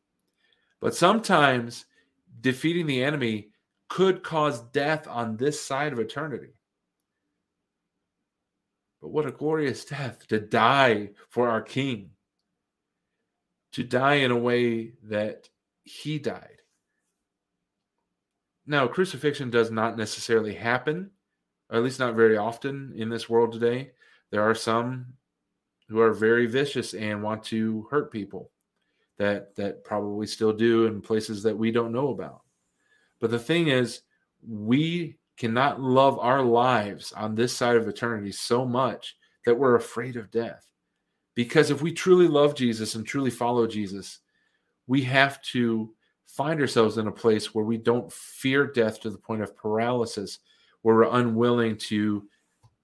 But 0.81 0.95
sometimes 0.95 1.85
defeating 2.41 2.87
the 2.87 3.03
enemy 3.03 3.49
could 3.89 4.23
cause 4.23 4.61
death 4.61 5.07
on 5.07 5.37
this 5.37 5.61
side 5.61 5.93
of 5.93 5.99
eternity. 5.99 6.53
But 9.01 9.09
what 9.09 9.25
a 9.25 9.31
glorious 9.31 9.85
death 9.85 10.27
to 10.27 10.39
die 10.39 11.11
for 11.29 11.47
our 11.47 11.61
King, 11.61 12.11
to 13.73 13.83
die 13.83 14.15
in 14.15 14.31
a 14.31 14.37
way 14.37 14.93
that 15.03 15.47
he 15.83 16.19
died. 16.19 16.61
Now, 18.65 18.87
crucifixion 18.87 19.49
does 19.49 19.71
not 19.71 19.97
necessarily 19.97 20.53
happen, 20.53 21.09
or 21.69 21.77
at 21.77 21.83
least 21.83 21.99
not 21.99 22.15
very 22.15 22.37
often 22.37 22.93
in 22.95 23.09
this 23.09 23.27
world 23.27 23.51
today. 23.51 23.91
There 24.31 24.43
are 24.43 24.55
some 24.55 25.07
who 25.87 25.99
are 25.99 26.13
very 26.13 26.45
vicious 26.45 26.93
and 26.93 27.23
want 27.23 27.43
to 27.45 27.87
hurt 27.89 28.11
people 28.11 28.51
that 29.17 29.55
that 29.55 29.83
probably 29.83 30.27
still 30.27 30.53
do 30.53 30.85
in 30.85 31.01
places 31.01 31.43
that 31.43 31.57
we 31.57 31.71
don't 31.71 31.91
know 31.91 32.09
about. 32.09 32.41
But 33.19 33.31
the 33.31 33.39
thing 33.39 33.67
is, 33.67 34.01
we 34.47 35.17
cannot 35.35 35.81
love 35.81 36.19
our 36.19 36.41
lives 36.41 37.11
on 37.13 37.33
this 37.33 37.55
side 37.55 37.75
of 37.75 37.87
eternity 37.87 38.31
so 38.31 38.65
much 38.65 39.17
that 39.45 39.57
we're 39.57 39.75
afraid 39.75 40.15
of 40.15 40.31
death. 40.31 40.65
Because 41.35 41.71
if 41.71 41.81
we 41.81 41.91
truly 41.91 42.27
love 42.27 42.55
Jesus 42.55 42.95
and 42.95 43.05
truly 43.05 43.31
follow 43.31 43.65
Jesus, 43.65 44.19
we 44.89 45.03
have 45.03 45.39
to 45.43 45.93
find 46.25 46.59
ourselves 46.59 46.97
in 46.97 47.05
a 47.05 47.11
place 47.11 47.53
where 47.53 47.63
we 47.63 47.77
don't 47.77 48.11
fear 48.11 48.65
death 48.65 48.99
to 48.99 49.11
the 49.11 49.19
point 49.19 49.43
of 49.43 49.55
paralysis, 49.55 50.39
where 50.81 50.95
we're 50.95 51.19
unwilling 51.19 51.77
to 51.77 52.27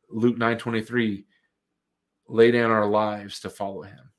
Luke 0.10 0.38
9:23 0.38 1.26
lay 2.28 2.52
down 2.52 2.70
our 2.70 2.86
lives 2.86 3.40
to 3.40 3.50
follow 3.50 3.82
him. 3.82 4.12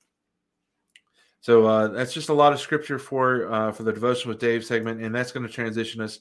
So 1.41 1.65
uh, 1.65 1.87
that's 1.89 2.13
just 2.13 2.29
a 2.29 2.35
lot 2.35 2.53
of 2.53 2.59
scripture 2.59 2.99
for 2.99 3.53
uh, 3.53 3.71
for 3.71 3.85
the 3.85 3.93
devotion 3.93 4.31
with 4.31 4.41
Dave 4.41 4.65
segment, 4.65 5.01
and 5.01 5.15
that's 5.15 5.31
going 5.31 5.47
to 5.47 5.53
transition 5.53 6.01
us 6.01 6.19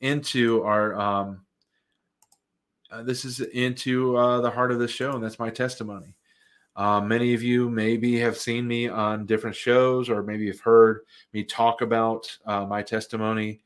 into 0.00 0.62
our 0.62 0.94
um, 0.94 1.40
uh, 2.92 3.02
this 3.02 3.24
is 3.24 3.40
into 3.40 4.16
uh, 4.16 4.40
the 4.40 4.50
heart 4.50 4.70
of 4.70 4.78
the 4.78 4.86
show, 4.86 5.10
and 5.10 5.24
that's 5.24 5.40
my 5.40 5.50
testimony. 5.50 6.14
Uh, 6.76 7.00
many 7.00 7.34
of 7.34 7.42
you 7.42 7.68
maybe 7.68 8.18
have 8.18 8.36
seen 8.38 8.66
me 8.66 8.88
on 8.88 9.26
different 9.26 9.56
shows, 9.56 10.08
or 10.08 10.22
maybe 10.22 10.46
have 10.46 10.60
heard 10.60 11.00
me 11.32 11.44
talk 11.44 11.82
about 11.82 12.36
uh, 12.46 12.64
my 12.64 12.82
testimony 12.82 13.60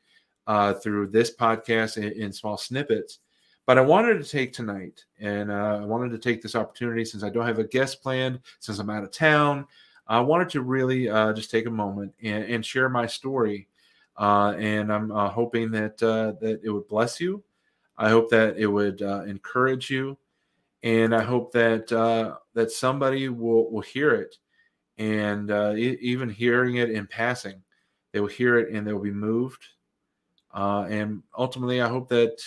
uh, 0.47 0.75
through 0.75 1.07
this 1.09 1.35
podcast 1.35 1.97
in, 1.97 2.13
in, 2.21 2.33
small 2.33 2.57
snippets. 2.57 3.21
But 3.67 3.79
I 3.79 3.83
wanted 3.83 4.23
to 4.23 4.29
take 4.29 4.53
tonight, 4.53 5.05
and 5.21 5.51
uh, 5.51 5.79
I 5.81 5.85
wanted 5.85 6.11
to 6.11 6.19
take 6.19 6.43
this 6.43 6.55
opportunity 6.55 7.05
since 7.05 7.23
I 7.23 7.31
don't 7.31 7.47
have 7.47 7.59
a 7.59 7.65
guest 7.65 8.03
planned, 8.03 8.41
since 8.61 8.79
I'm 8.79 8.91
out 8.91 9.05
of 9.05 9.11
town. 9.11 9.67
I 10.07 10.21
wanted 10.21 10.51
to 10.51 10.61
really 10.61 11.07
just 11.35 11.51
take 11.51 11.67
a 11.67 11.71
moment 11.71 12.13
and, 12.23 12.45
and 12.45 12.67
share 12.67 12.91
my 12.91 13.07
story, 13.07 13.69
and 14.19 14.93
I'm 14.93 15.09
hoping 15.11 15.71
that 15.71 15.97
that 15.99 16.61
it 16.63 16.71
would 16.71 16.89
bless 16.89 17.21
you 17.21 17.43
I 17.97 18.09
hope 18.09 18.31
that 18.31 18.57
it 18.57 18.67
would 18.67 19.03
uh, 19.03 19.23
encourage 19.23 19.91
you, 19.91 20.19
and 20.83 21.15
I 21.15 21.23
hope 21.23 21.53
that 21.53 21.93
uh, 21.93 22.37
that 22.55 22.71
somebody 22.71 23.29
will 23.29 23.71
will 23.71 23.83
hear 23.83 24.15
it, 24.15 24.37
and 24.99 25.51
uh, 25.51 25.75
e- 25.77 25.99
even 26.01 26.29
hearing 26.29 26.77
it 26.77 26.91
in 26.91 27.07
passing, 27.07 27.63
they 28.13 28.21
will 28.21 28.29
hear 28.29 28.59
it 28.59 28.73
and 28.73 28.87
they 28.87 28.93
will 28.93 29.03
be 29.03 29.11
moved, 29.11 29.65
uh, 30.53 30.87
and 30.89 31.23
ultimately, 31.37 31.81
I 31.81 31.89
hope 31.89 32.09
that 32.11 32.41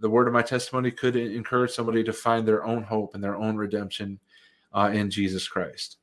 the 0.00 0.10
word 0.10 0.28
of 0.28 0.32
my 0.32 0.42
testimony 0.42 0.90
could 0.90 1.16
encourage 1.16 1.72
somebody 1.72 2.04
to 2.04 2.12
find 2.12 2.46
their 2.46 2.64
own 2.64 2.82
hope 2.82 3.14
and 3.14 3.22
their 3.22 3.36
own 3.36 3.56
redemption 3.56 4.18
uh, 4.72 4.90
in 4.92 5.10
Jesus 5.10 5.48
Christ. 5.48 5.98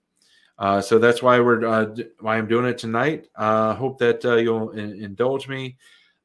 Uh, 0.58 0.80
so 0.82 1.00
that's 1.00 1.22
why 1.22 1.40
we're 1.40 1.66
uh, 1.66 1.96
why 2.20 2.38
I'm 2.38 2.48
doing 2.48 2.66
it 2.66 2.78
tonight. 2.78 3.28
Uh, 3.36 3.74
hope 3.74 3.98
that 4.00 4.24
uh, 4.24 4.36
you'll 4.36 4.72
in- 4.72 5.04
indulge 5.04 5.48
me. 5.48 5.78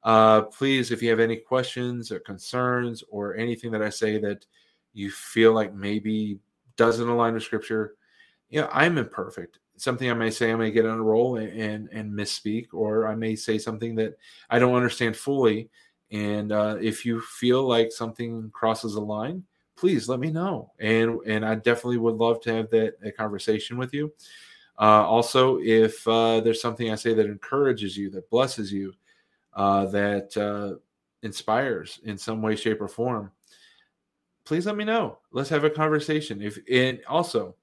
Uh, 0.05 0.43
please, 0.43 0.91
if 0.91 1.03
you 1.03 1.11
have 1.11 1.21
any 1.21 1.37
questions 1.37 2.13
or 2.13 2.21
concerns 2.21 3.03
or 3.11 3.37
anything 3.37 3.71
that 3.73 3.83
I 3.83 3.91
say 3.91 4.19
that 4.19 4.47
you 4.93 5.11
feel 5.11 5.53
like 5.53 5.75
maybe 5.75 6.39
doesn't 6.81 7.11
align 7.11 7.35
with 7.35 7.43
scripture, 7.43 7.97
you 8.49 8.63
know, 8.63 8.71
I'm 8.73 8.97
imperfect. 8.97 9.59
Something 9.77 10.11
I 10.11 10.15
may 10.15 10.31
say, 10.31 10.51
I 10.51 10.57
may 10.57 10.71
get 10.71 10.87
on 10.87 10.99
a 10.99 11.03
roll 11.03 11.37
and, 11.37 11.53
and, 11.53 11.89
and 11.93 12.11
misspeak, 12.11 12.69
or 12.73 13.07
I 13.07 13.15
may 13.15 13.37
say 13.37 13.59
something 13.59 13.95
that 13.97 14.17
I 14.49 14.59
don't 14.59 14.75
understand 14.75 15.15
fully. 15.15 15.69
And 16.11 16.53
uh, 16.53 16.79
if 16.81 17.05
you 17.05 17.21
feel 17.21 17.69
like 17.69 17.93
something 17.93 18.51
crosses 18.55 18.95
a 18.95 19.01
line, 19.01 19.45
please 19.77 20.09
let 20.09 20.21
me 20.21 20.31
know. 20.31 20.73
And 20.81 21.21
and 21.27 21.45
I 21.45 21.55
definitely 21.57 21.99
would 21.99 22.17
love 22.17 22.41
to 22.43 22.55
have 22.55 22.71
that, 22.71 22.99
that 23.03 23.17
conversation 23.17 23.77
with 23.77 23.93
you. 23.93 24.11
Uh, 24.79 25.05
also, 25.05 25.59
if 25.61 26.09
uh, 26.09 26.41
there's 26.41 26.63
something 26.63 26.91
I 26.91 26.95
say 26.95 27.13
that 27.13 27.27
encourages 27.27 27.95
you, 27.95 28.09
that 28.11 28.31
blesses 28.31 28.73
you, 28.73 28.95
uh, 29.53 29.85
that 29.87 30.35
uh, 30.37 30.79
inspires 31.23 32.01
in 32.05 32.17
some 32.17 32.41
way, 32.41 32.57
shape, 32.57 32.81
or 32.81 32.89
form, 32.89 33.31
please 34.51 34.67
let 34.67 34.77
me 34.77 34.83
know. 34.83 35.17
Let's 35.31 35.49
have 35.51 35.63
a 35.63 35.71
conversation. 35.71 36.43
If 36.43 36.59
and 36.69 36.99
also, 37.07 37.55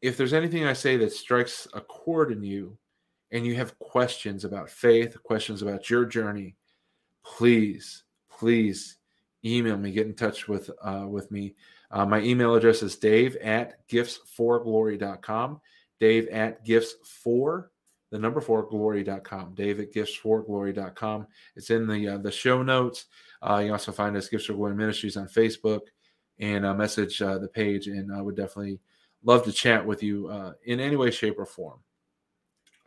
if 0.00 0.16
there's 0.16 0.32
anything 0.32 0.64
I 0.64 0.72
say 0.72 0.96
that 0.98 1.12
strikes 1.12 1.66
a 1.74 1.80
chord 1.80 2.30
in 2.30 2.44
you, 2.44 2.78
and 3.32 3.44
you 3.44 3.56
have 3.56 3.76
questions 3.80 4.44
about 4.44 4.70
faith, 4.70 5.20
questions 5.24 5.62
about 5.62 5.90
your 5.90 6.04
journey, 6.04 6.54
please, 7.24 8.04
please 8.30 8.98
email 9.44 9.76
me. 9.76 9.90
Get 9.90 10.06
in 10.06 10.14
touch 10.14 10.46
with 10.46 10.70
uh, 10.80 11.06
with 11.08 11.32
me. 11.32 11.56
Uh, 11.90 12.06
my 12.06 12.20
email 12.20 12.54
address 12.54 12.84
is 12.84 12.94
dave 12.94 13.34
at 13.38 13.84
gifts4glory.com. 13.88 15.60
Dave 15.98 16.28
at 16.28 16.64
gifts 16.64 16.94
for 17.02 17.72
the 18.12 18.18
number 18.20 18.40
four 18.40 18.62
glory.com. 18.62 19.54
Dave 19.54 19.80
at 19.80 19.92
gifts 19.92 20.14
for 20.14 20.40
glory.com. 20.40 21.26
It's 21.56 21.70
in 21.70 21.88
the 21.88 22.10
uh, 22.10 22.18
the 22.18 22.30
show 22.30 22.62
notes. 22.62 23.06
Uh, 23.48 23.58
you 23.58 23.72
also 23.72 23.92
find 23.92 24.16
us 24.16 24.28
Gifts 24.28 24.46
for 24.46 24.54
Glory 24.54 24.74
Ministries 24.74 25.16
on 25.16 25.28
Facebook 25.28 25.82
and 26.38 26.64
uh, 26.64 26.74
message 26.74 27.20
uh, 27.20 27.38
the 27.38 27.48
page. 27.48 27.86
And 27.86 28.12
I 28.12 28.20
would 28.20 28.36
definitely 28.36 28.80
love 29.22 29.44
to 29.44 29.52
chat 29.52 29.84
with 29.84 30.02
you 30.02 30.28
uh, 30.28 30.52
in 30.64 30.80
any 30.80 30.96
way, 30.96 31.10
shape, 31.10 31.38
or 31.38 31.46
form. 31.46 31.78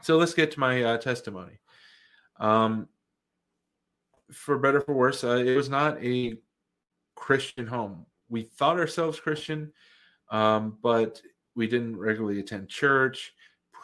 So 0.01 0.17
let's 0.17 0.33
get 0.33 0.51
to 0.51 0.59
my 0.59 0.83
uh, 0.83 0.97
testimony. 0.97 1.59
Um, 2.39 2.87
for 4.31 4.57
better 4.57 4.81
for 4.81 4.93
worse, 4.93 5.23
uh, 5.23 5.37
it 5.37 5.55
was 5.55 5.69
not 5.69 6.03
a 6.03 6.37
Christian 7.15 7.67
home. 7.67 8.05
We 8.29 8.43
thought 8.43 8.77
ourselves 8.77 9.19
Christian, 9.19 9.71
um, 10.29 10.77
but 10.83 11.21
we 11.55 11.67
didn't 11.67 11.97
regularly 11.97 12.39
attend 12.39 12.69
church 12.69 13.33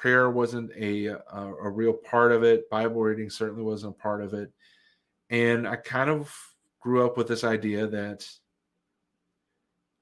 prayer 0.03 0.29
wasn't 0.29 0.69
a, 0.75 1.05
a, 1.05 1.17
a 1.31 1.69
real 1.69 1.93
part 1.93 2.33
of 2.33 2.43
it. 2.43 2.69
Bible 2.69 3.01
reading 3.01 3.29
certainly 3.29 3.63
wasn't 3.63 3.95
a 3.95 4.01
part 4.01 4.21
of 4.21 4.33
it. 4.33 4.51
And 5.29 5.65
I 5.65 5.77
kind 5.77 6.09
of 6.09 6.35
grew 6.83 7.05
up 7.05 7.17
with 7.17 7.27
this 7.27 7.45
idea 7.45 7.87
that 7.87 8.27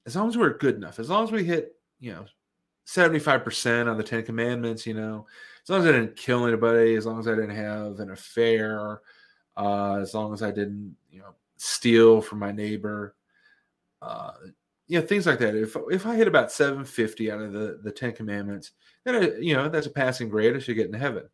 as 0.04 0.16
long 0.16 0.28
as 0.28 0.36
we're 0.36 0.58
good 0.58 0.74
enough, 0.74 0.98
as 0.98 1.08
long 1.08 1.22
as 1.22 1.30
we 1.30 1.44
hit, 1.44 1.76
you 2.00 2.12
know, 2.12 2.26
75% 2.86 3.88
on 3.88 3.96
the 3.96 4.02
Ten 4.02 4.24
Commandments, 4.24 4.84
you 4.84 4.94
know, 4.94 5.26
as 5.62 5.70
long 5.70 5.80
as 5.80 5.86
I 5.86 5.92
didn't 5.92 6.16
kill 6.16 6.44
anybody, 6.44 6.96
as 6.96 7.06
long 7.06 7.20
as 7.20 7.28
I 7.28 7.36
didn't 7.36 7.54
have 7.54 8.00
an 8.00 8.10
affair, 8.10 9.00
uh, 9.56 9.98
as 10.00 10.12
long 10.12 10.34
as 10.34 10.42
I 10.42 10.50
didn't, 10.50 10.96
you 11.10 11.20
know, 11.20 11.34
steal 11.56 12.20
from 12.20 12.40
my 12.40 12.50
neighbor, 12.50 13.14
uh, 14.02 14.32
you 14.88 15.00
know, 15.00 15.06
things 15.06 15.26
like 15.26 15.38
that. 15.38 15.54
If 15.54 15.76
if 15.90 16.04
I 16.04 16.16
hit 16.16 16.26
about 16.26 16.50
750 16.50 17.30
out 17.30 17.40
of 17.40 17.52
the, 17.52 17.78
the 17.84 17.92
Ten 17.92 18.12
Commandments, 18.12 18.72
then 19.04 19.14
I, 19.14 19.38
you 19.38 19.54
know 19.54 19.68
that's 19.68 19.86
a 19.86 19.90
passing 19.90 20.28
grade. 20.28 20.56
I 20.56 20.58
should 20.58 20.74
get 20.74 20.86
into 20.86 20.98
heaven. 20.98 21.28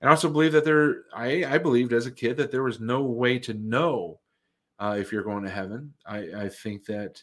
And 0.00 0.10
also 0.10 0.28
believe 0.28 0.52
that 0.52 0.64
there, 0.64 1.04
I, 1.14 1.44
I 1.44 1.58
believed 1.58 1.92
as 1.92 2.06
a 2.06 2.10
kid 2.10 2.36
that 2.36 2.50
there 2.50 2.62
was 2.62 2.80
no 2.80 3.02
way 3.02 3.38
to 3.40 3.54
know 3.54 4.20
uh, 4.78 4.96
if 4.98 5.10
you're 5.10 5.22
going 5.22 5.44
to 5.44 5.50
heaven. 5.50 5.94
I, 6.06 6.18
I 6.36 6.48
think 6.48 6.84
that, 6.86 7.22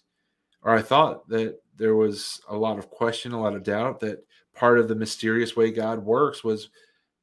or 0.63 0.75
I 0.75 0.81
thought 0.81 1.27
that 1.29 1.59
there 1.77 1.95
was 1.95 2.41
a 2.49 2.55
lot 2.55 2.79
of 2.79 2.89
question, 2.89 3.31
a 3.31 3.41
lot 3.41 3.55
of 3.55 3.63
doubt 3.63 3.99
that 3.99 4.25
part 4.55 4.79
of 4.79 4.87
the 4.87 4.95
mysterious 4.95 5.55
way 5.55 5.71
God 5.71 5.99
works 5.99 6.43
was 6.43 6.69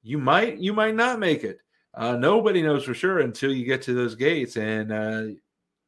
you 0.03 0.19
might, 0.19 0.59
you 0.59 0.73
might 0.73 0.95
not 0.95 1.19
make 1.19 1.43
it. 1.43 1.59
Uh, 1.95 2.17
nobody 2.17 2.63
knows 2.63 2.85
for 2.85 2.95
sure 2.95 3.21
until 3.21 3.53
you 3.53 3.65
get 3.65 3.83
to 3.83 3.95
those 3.95 4.15
gates, 4.15 4.57
and 4.57 4.93
uh, 4.93 5.25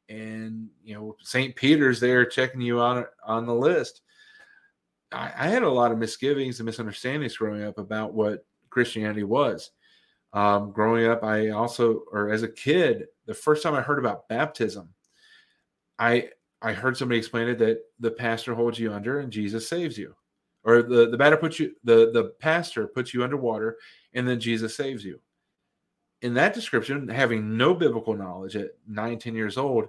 and 0.08 0.68
you 0.82 0.94
know 0.94 1.16
St. 1.22 1.54
Peter's 1.54 2.00
there 2.00 2.24
checking 2.24 2.60
you 2.60 2.80
on 2.80 3.04
on 3.24 3.46
the 3.46 3.54
list. 3.54 4.02
I, 5.12 5.32
I, 5.36 5.48
had 5.48 5.62
a 5.62 5.70
lot 5.70 5.92
of 5.92 5.98
misgivings 5.98 6.58
and 6.58 6.66
misunderstandings 6.66 7.36
growing 7.36 7.62
up 7.62 7.78
about 7.78 8.14
what 8.14 8.44
Christianity 8.72 9.22
was. 9.22 9.70
Um, 10.32 10.72
growing 10.72 11.06
up, 11.06 11.22
I 11.22 11.50
also, 11.50 12.04
or 12.10 12.30
as 12.30 12.42
a 12.42 12.48
kid, 12.48 13.06
the 13.26 13.34
first 13.34 13.62
time 13.62 13.74
I 13.74 13.82
heard 13.82 13.98
about 13.98 14.28
baptism, 14.28 14.88
I 15.98 16.30
I 16.62 16.72
heard 16.72 16.96
somebody 16.96 17.18
explain 17.18 17.48
it 17.48 17.58
that 17.58 17.80
the 18.00 18.10
pastor 18.10 18.54
holds 18.54 18.78
you 18.78 18.92
under 18.92 19.20
and 19.20 19.30
Jesus 19.32 19.68
saves 19.68 19.98
you, 19.98 20.14
or 20.64 20.82
the 20.82 21.10
the 21.10 21.18
batter 21.18 21.36
puts 21.36 21.60
you 21.60 21.74
the 21.84 22.10
the 22.12 22.32
pastor 22.40 22.86
puts 22.86 23.12
you 23.12 23.22
underwater 23.22 23.76
and 24.14 24.26
then 24.26 24.40
Jesus 24.40 24.74
saves 24.74 25.04
you. 25.04 25.20
In 26.22 26.34
that 26.34 26.54
description, 26.54 27.08
having 27.08 27.56
no 27.56 27.74
biblical 27.74 28.14
knowledge 28.14 28.56
at 28.56 28.70
nine 28.88 29.18
ten 29.18 29.34
years 29.34 29.58
old, 29.58 29.88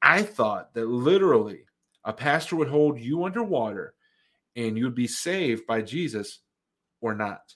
I 0.00 0.22
thought 0.22 0.72
that 0.74 0.86
literally 0.86 1.64
a 2.04 2.12
pastor 2.12 2.56
would 2.56 2.68
hold 2.68 2.98
you 2.98 3.24
underwater 3.24 3.94
and 4.56 4.78
you 4.78 4.84
would 4.84 4.94
be 4.94 5.08
saved 5.08 5.66
by 5.66 5.82
Jesus 5.82 6.40
or 7.00 7.14
not. 7.14 7.54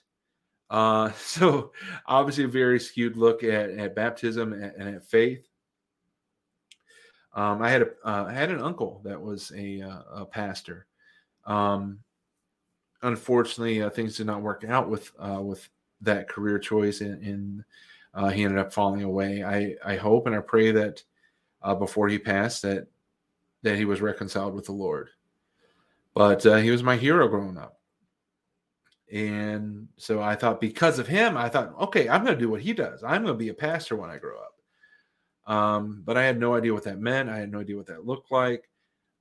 Uh, 0.69 1.11
so 1.17 1.71
obviously 2.05 2.43
a 2.43 2.47
very 2.47 2.79
skewed 2.79 3.17
look 3.17 3.43
at, 3.43 3.69
at 3.71 3.95
baptism 3.95 4.53
and, 4.53 4.63
and 4.63 4.95
at 4.95 5.05
faith. 5.05 5.45
Um, 7.33 7.61
I 7.61 7.69
had 7.69 7.83
a 7.83 7.87
uh, 8.03 8.25
I 8.27 8.33
had 8.33 8.49
an 8.49 8.61
uncle 8.61 9.01
that 9.05 9.21
was 9.21 9.51
a, 9.55 9.81
uh, 9.81 10.01
a 10.21 10.25
pastor. 10.25 10.87
Um, 11.45 11.99
unfortunately, 13.01 13.81
uh, 13.81 13.89
things 13.89 14.17
did 14.17 14.25
not 14.25 14.41
work 14.41 14.65
out 14.67 14.89
with 14.89 15.11
uh, 15.19 15.39
with 15.41 15.67
that 16.01 16.27
career 16.27 16.57
choice, 16.57 17.01
and, 17.01 17.23
and 17.23 17.63
uh, 18.13 18.29
he 18.29 18.43
ended 18.43 18.59
up 18.59 18.73
falling 18.73 19.03
away. 19.03 19.43
I 19.43 19.75
I 19.85 19.95
hope 19.95 20.25
and 20.25 20.35
I 20.35 20.39
pray 20.39 20.71
that 20.71 21.03
uh, 21.61 21.75
before 21.75 22.09
he 22.09 22.17
passed 22.17 22.63
that 22.63 22.87
that 23.61 23.77
he 23.77 23.85
was 23.85 24.01
reconciled 24.01 24.55
with 24.55 24.65
the 24.65 24.71
Lord. 24.71 25.09
But 26.15 26.43
he 26.43 26.71
was 26.71 26.83
my 26.83 26.97
hero 26.97 27.27
growing 27.27 27.57
up. 27.57 27.78
And 29.11 29.87
so 29.97 30.21
I 30.21 30.35
thought 30.35 30.61
because 30.61 30.99
of 30.99 31.07
him, 31.07 31.35
I 31.35 31.49
thought, 31.49 31.73
okay, 31.81 32.07
I'm 32.07 32.23
going 32.23 32.37
to 32.37 32.39
do 32.39 32.49
what 32.49 32.61
he 32.61 32.73
does. 32.73 33.03
I'm 33.03 33.23
going 33.23 33.33
to 33.33 33.39
be 33.39 33.49
a 33.49 33.53
pastor 33.53 33.95
when 33.95 34.09
I 34.09 34.17
grow 34.17 34.37
up. 34.39 35.51
Um, 35.51 36.03
but 36.05 36.15
I 36.15 36.23
had 36.23 36.39
no 36.39 36.53
idea 36.53 36.73
what 36.73 36.83
that 36.83 36.99
meant. 36.99 37.29
I 37.29 37.39
had 37.39 37.51
no 37.51 37.59
idea 37.59 37.75
what 37.75 37.87
that 37.87 38.05
looked 38.05 38.31
like. 38.31 38.69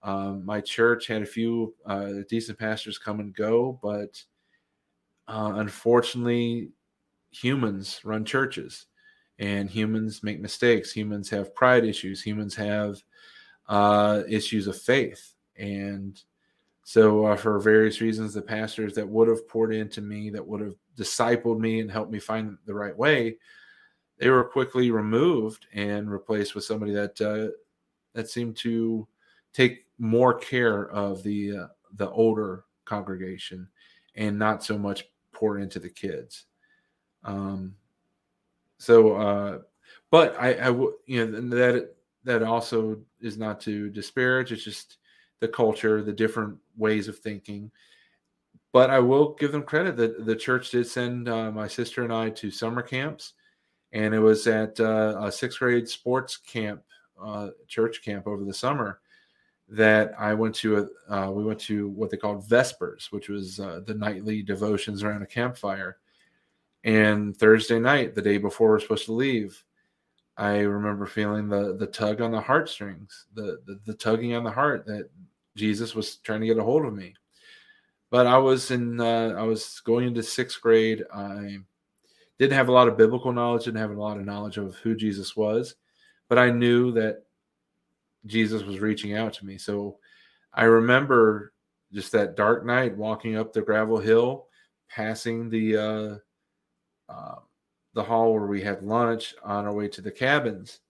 Um, 0.03 0.45
my 0.45 0.61
church 0.61 1.07
had 1.07 1.23
a 1.23 1.27
few 1.27 1.75
uh, 1.87 2.13
decent 2.29 2.59
pastors 2.59 2.99
come 2.99 3.21
and 3.21 3.35
go, 3.35 3.81
but 3.83 4.23
uh, 5.27 5.55
unfortunately, 5.57 6.71
humans 7.31 8.01
run 8.05 8.25
churches 8.25 8.87
and 9.39 9.71
humans 9.71 10.23
make 10.23 10.41
mistakes. 10.41 10.93
Humans 10.93 11.31
have 11.31 11.55
pride 11.55 11.85
issues. 11.85 12.23
Humans 12.23 12.55
have 12.57 13.03
uh, 13.69 14.23
issues 14.29 14.67
of 14.67 14.81
faith. 14.81 15.35
And 15.57 16.21
so, 16.89 17.27
uh, 17.27 17.37
for 17.37 17.59
various 17.59 18.01
reasons, 18.01 18.33
the 18.33 18.41
pastors 18.41 18.95
that 18.95 19.07
would 19.07 19.29
have 19.29 19.47
poured 19.47 19.75
into 19.75 20.01
me, 20.01 20.31
that 20.31 20.47
would 20.47 20.63
have 20.63 20.75
discipled 20.97 21.59
me 21.59 21.81
and 21.81 21.91
helped 21.91 22.11
me 22.11 22.19
find 22.19 22.57
the 22.65 22.73
right 22.73 22.97
way, 22.97 23.37
they 24.17 24.31
were 24.31 24.43
quickly 24.43 24.91
removed 24.91 25.67
and 25.75 26.11
replaced 26.11 26.55
with 26.55 26.65
somebody 26.65 26.95
that 26.95 27.21
uh, 27.21 27.53
that 28.15 28.31
seemed 28.31 28.57
to 28.61 29.07
take 29.53 29.85
more 29.99 30.33
care 30.33 30.89
of 30.91 31.23
the 31.23 31.59
uh, 31.59 31.67
the 31.97 32.09
older 32.09 32.65
congregation 32.87 33.69
and 34.15 34.39
not 34.39 34.65
so 34.65 34.79
much 34.79 35.05
pour 35.33 35.59
into 35.59 35.79
the 35.79 35.91
kids. 35.91 36.47
Um, 37.23 37.75
so, 38.79 39.13
uh, 39.13 39.59
but 40.11 40.35
I, 40.41 40.55
I 40.55 40.71
you 41.05 41.27
know 41.27 41.49
that 41.51 41.97
that 42.25 42.43
also 42.43 42.99
is 43.21 43.37
not 43.37 43.61
to 43.61 43.91
disparage. 43.91 44.53
It's 44.53 44.65
just 44.65 44.97
the 45.41 45.49
culture, 45.49 46.03
the 46.03 46.13
different 46.13 46.59
ways 46.79 47.09
of 47.09 47.19
thinking. 47.19 47.71
But 48.73 48.91
I 48.91 48.99
will 48.99 49.35
give 49.35 49.53
them 49.53 49.63
credit 49.63 49.97
that 49.97 50.27
the 50.27 50.37
church 50.37 50.71
did 50.71 50.87
send 50.87 51.29
uh, 51.29 51.51
my 51.51 51.67
sister 51.67 52.05
and 52.05 52.13
I 52.13 52.31
to 52.31 52.51
summer 52.51 52.83
camps, 52.83 53.33
and 53.93 54.15
it 54.15 54.19
was 54.19 54.47
at 54.47 54.79
uh, 54.79 55.17
a 55.21 55.33
sixth 55.33 55.59
grade 55.59 55.89
sports 55.89 56.37
camp, 56.37 56.83
uh, 57.23 57.49
church 57.67 58.03
camp 58.05 58.27
over 58.27 58.45
the 58.45 58.55
summer 58.55 59.01
that 59.71 60.13
I 60.19 60.35
went 60.35 60.55
to. 60.57 60.89
A, 61.09 61.15
uh, 61.15 61.31
we 61.31 61.45
went 61.45 61.61
to 61.61 61.89
what 61.89 62.11
they 62.11 62.17
called 62.17 62.47
Vespers, 62.49 63.11
which 63.11 63.29
was 63.29 63.59
uh, 63.59 63.81
the 63.87 63.95
nightly 63.95 64.43
devotions 64.43 65.03
around 65.03 65.23
a 65.23 65.27
campfire. 65.27 65.99
And 66.85 67.37
Thursday 67.37 67.79
night, 67.79 68.15
the 68.15 68.23
day 68.23 68.39
before 68.39 68.69
we 68.69 68.73
we're 68.73 68.81
supposed 68.81 69.07
to 69.07 69.13
leave, 69.13 69.65
I 70.37 70.59
remember 70.59 71.05
feeling 71.07 71.49
the 71.49 71.75
the 71.77 71.87
tug 71.87 72.21
on 72.21 72.31
the 72.31 72.41
heartstrings, 72.41 73.27
the, 73.35 73.61
the 73.67 73.81
the 73.87 73.95
tugging 73.95 74.35
on 74.35 74.45
the 74.45 74.51
heart 74.51 74.87
that 74.87 75.11
Jesus 75.59 75.95
was 75.95 76.17
trying 76.17 76.41
to 76.41 76.47
get 76.47 76.59
a 76.59 76.63
hold 76.63 76.87
of 76.87 76.95
me. 76.95 77.15
But 78.11 78.27
I 78.27 78.39
was 78.39 78.71
in, 78.71 79.01
uh, 79.01 79.35
I 79.37 79.43
was 79.43 79.81
going 79.85 80.07
into 80.07 80.23
sixth 80.23 80.61
grade. 80.63 81.05
I 81.13 81.59
didn't 82.39 82.55
have 82.55 82.69
a 82.69 82.73
lot 82.73 82.89
of 82.89 82.97
biblical 82.97 83.33
knowledge, 83.33 83.65
didn't 83.65 83.81
have 83.81 83.91
a 83.91 84.01
lot 84.01 84.17
of 84.17 84.25
knowledge 84.25 84.57
of 84.57 84.77
who 84.77 84.95
Jesus 84.95 85.37
was, 85.37 85.75
but 86.29 86.39
I 86.39 86.51
knew 86.51 86.93
that 86.93 87.25
Jesus 88.27 88.63
was 88.63 88.79
reaching 88.79 89.15
out 89.15 89.33
to 89.35 89.47
me. 89.47 89.59
So 89.59 89.99
I 90.55 90.65
remember 90.65 91.53
just 91.93 92.13
that 92.13 92.37
dark 92.37 92.65
night 92.65 92.97
walking 92.97 93.37
up 93.37 93.53
the 93.53 93.63
gravel 93.63 93.99
hill, 93.99 94.47
passing 94.89 95.51
the 95.51 95.77
uh, 95.77 97.13
uh, 97.13 97.37
the 97.95 98.03
hall 98.03 98.33
where 98.33 98.47
we 98.47 98.63
had 98.63 98.83
lunch 98.83 99.35
on 99.43 99.67
our 99.67 99.73
way 99.73 99.89
to 99.89 100.01
the 100.01 100.11
cabins, 100.11 100.81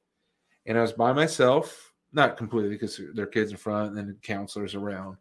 and 0.66 0.76
I 0.76 0.82
was 0.82 0.92
by 0.92 1.12
myself 1.12 1.87
not 2.12 2.36
completely 2.36 2.70
because 2.70 3.00
their 3.14 3.26
kids 3.26 3.50
in 3.50 3.56
front 3.56 3.88
and 3.88 3.96
then 3.96 4.16
counselors 4.22 4.74
around 4.74 5.16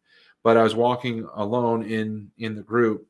but 0.48 0.56
i 0.56 0.64
was 0.64 0.76
walking 0.76 1.28
alone 1.36 1.84
in 1.84 2.32
in 2.38 2.56
the 2.56 2.62
group. 2.62 3.06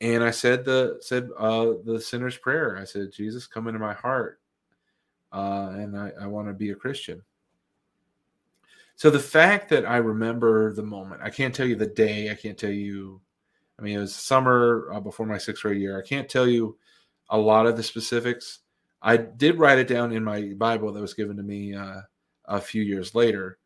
And 0.00 0.24
i 0.24 0.32
said 0.32 0.64
the 0.64 0.98
said 1.00 1.28
uh 1.38 1.74
the 1.84 2.00
sinner's 2.00 2.36
prayer. 2.36 2.76
I 2.76 2.84
said 2.84 3.12
jesus 3.12 3.46
come 3.46 3.68
into 3.68 3.78
my 3.78 3.94
heart 3.94 4.40
uh 5.32 5.70
and 5.74 5.96
i 5.96 6.10
i 6.20 6.26
want 6.26 6.48
to 6.48 6.54
be 6.54 6.70
a 6.70 6.74
christian. 6.74 7.22
So 8.96 9.08
the 9.08 9.20
fact 9.20 9.68
that 9.68 9.86
i 9.86 9.98
remember 9.98 10.72
the 10.72 10.82
moment 10.82 11.22
i 11.22 11.30
can't 11.30 11.54
tell 11.54 11.66
you 11.66 11.76
the 11.76 11.86
day 11.86 12.30
i 12.30 12.34
can't 12.34 12.58
tell 12.58 12.70
you 12.70 13.20
i 13.78 13.82
mean 13.82 13.96
it 13.96 14.00
was 14.00 14.16
summer 14.16 14.90
uh, 14.92 14.98
before 14.98 15.26
my 15.26 15.38
sixth 15.38 15.62
grade 15.62 15.80
year. 15.80 15.96
I 15.96 16.06
can't 16.06 16.28
tell 16.28 16.48
you 16.48 16.76
a 17.30 17.38
lot 17.38 17.66
of 17.66 17.76
the 17.76 17.82
specifics. 17.82 18.60
I 19.00 19.16
did 19.16 19.60
write 19.60 19.78
it 19.78 19.86
down 19.86 20.10
in 20.10 20.24
my 20.24 20.54
bible 20.56 20.92
that 20.92 21.00
was 21.00 21.14
given 21.14 21.36
to 21.36 21.44
me 21.44 21.74
uh 21.74 22.00
a 22.48 22.60
few 22.60 22.82
years 22.82 23.14
later 23.14 23.58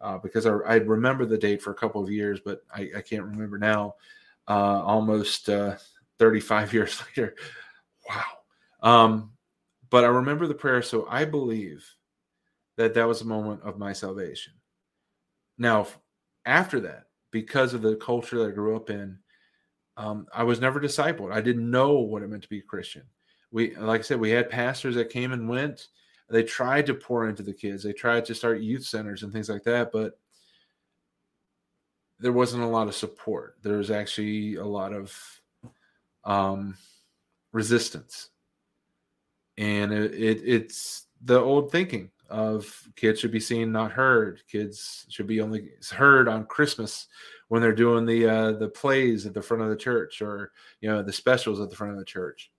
uh, 0.00 0.18
because 0.18 0.46
I, 0.46 0.52
I, 0.52 0.74
remember 0.76 1.26
the 1.26 1.38
date 1.38 1.60
for 1.62 1.70
a 1.70 1.74
couple 1.74 2.02
of 2.02 2.10
years, 2.10 2.40
but 2.40 2.62
I, 2.74 2.90
I 2.96 3.00
can't 3.02 3.24
remember 3.24 3.58
now. 3.58 3.96
Uh, 4.48 4.82
almost 4.82 5.48
uh, 5.48 5.76
35 6.18 6.72
years 6.74 7.02
later. 7.06 7.36
Wow. 8.08 8.24
Um, 8.82 9.32
but 9.90 10.04
I 10.04 10.08
remember 10.08 10.46
the 10.46 10.54
prayer, 10.54 10.82
so 10.82 11.06
I 11.08 11.24
believe 11.24 11.84
that 12.76 12.94
that 12.94 13.06
was 13.06 13.20
a 13.20 13.26
moment 13.26 13.60
of 13.62 13.78
my 13.78 13.92
salvation. 13.92 14.54
Now, 15.58 15.86
after 16.46 16.80
that, 16.80 17.04
because 17.30 17.74
of 17.74 17.82
the 17.82 17.96
culture 17.96 18.38
that 18.38 18.48
I 18.48 18.54
grew 18.54 18.74
up 18.74 18.88
in, 18.88 19.18
um, 19.96 20.26
I 20.32 20.44
was 20.44 20.60
never 20.60 20.80
discipled. 20.80 21.32
I 21.32 21.42
didn't 21.42 21.70
know 21.70 21.98
what 21.98 22.22
it 22.22 22.30
meant 22.30 22.42
to 22.44 22.48
be 22.48 22.60
a 22.60 22.62
Christian. 22.62 23.02
We, 23.50 23.76
like 23.76 24.00
I 24.00 24.02
said, 24.02 24.20
we 24.20 24.30
had 24.30 24.48
pastors 24.48 24.94
that 24.94 25.10
came 25.10 25.32
and 25.32 25.48
went 25.48 25.88
they 26.30 26.42
tried 26.42 26.86
to 26.86 26.94
pour 26.94 27.28
into 27.28 27.42
the 27.42 27.52
kids. 27.52 27.82
They 27.82 27.92
tried 27.92 28.24
to 28.26 28.34
start 28.34 28.60
youth 28.60 28.84
centers 28.84 29.22
and 29.22 29.32
things 29.32 29.48
like 29.48 29.64
that, 29.64 29.90
but 29.92 30.18
there 32.20 32.32
wasn't 32.32 32.62
a 32.62 32.68
lot 32.68 32.88
of 32.88 32.94
support. 32.94 33.56
There 33.62 33.78
was 33.78 33.90
actually 33.90 34.56
a 34.56 34.64
lot 34.64 34.92
of 34.92 35.40
um, 36.24 36.76
resistance, 37.52 38.30
and 39.58 39.92
it, 39.92 40.14
it, 40.14 40.42
it's 40.44 41.06
the 41.24 41.40
old 41.40 41.72
thinking 41.72 42.10
of 42.28 42.88
kids 42.94 43.18
should 43.18 43.32
be 43.32 43.40
seen, 43.40 43.72
not 43.72 43.90
heard. 43.90 44.42
Kids 44.48 45.06
should 45.08 45.26
be 45.26 45.40
only 45.40 45.70
heard 45.90 46.28
on 46.28 46.46
Christmas 46.46 47.08
when 47.48 47.60
they're 47.60 47.74
doing 47.74 48.06
the 48.06 48.28
uh, 48.28 48.52
the 48.52 48.68
plays 48.68 49.26
at 49.26 49.34
the 49.34 49.42
front 49.42 49.62
of 49.62 49.68
the 49.68 49.76
church, 49.76 50.22
or 50.22 50.52
you 50.80 50.88
know 50.88 51.02
the 51.02 51.12
specials 51.12 51.60
at 51.60 51.70
the 51.70 51.76
front 51.76 51.92
of 51.92 51.98
the 51.98 52.04
church. 52.04 52.52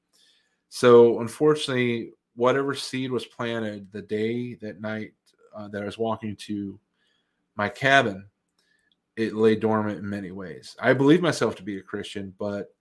So 0.69 1.21
unfortunately, 1.21 2.11
whatever 2.41 2.73
seed 2.73 3.11
was 3.11 3.23
planted 3.23 3.87
the 3.91 4.01
day 4.01 4.55
that 4.55 4.81
night 4.81 5.13
uh, 5.55 5.67
that 5.67 5.83
I 5.83 5.85
was 5.85 5.99
walking 5.99 6.35
to 6.37 6.79
my 7.55 7.69
cabin, 7.69 8.25
it 9.15 9.35
lay 9.35 9.55
dormant 9.55 9.99
in 9.99 10.09
many 10.09 10.31
ways. 10.31 10.75
I 10.81 10.93
believe 10.93 11.21
myself 11.21 11.55
to 11.57 11.63
be 11.63 11.77
a 11.77 11.83
Christian, 11.83 12.33
but 12.39 12.73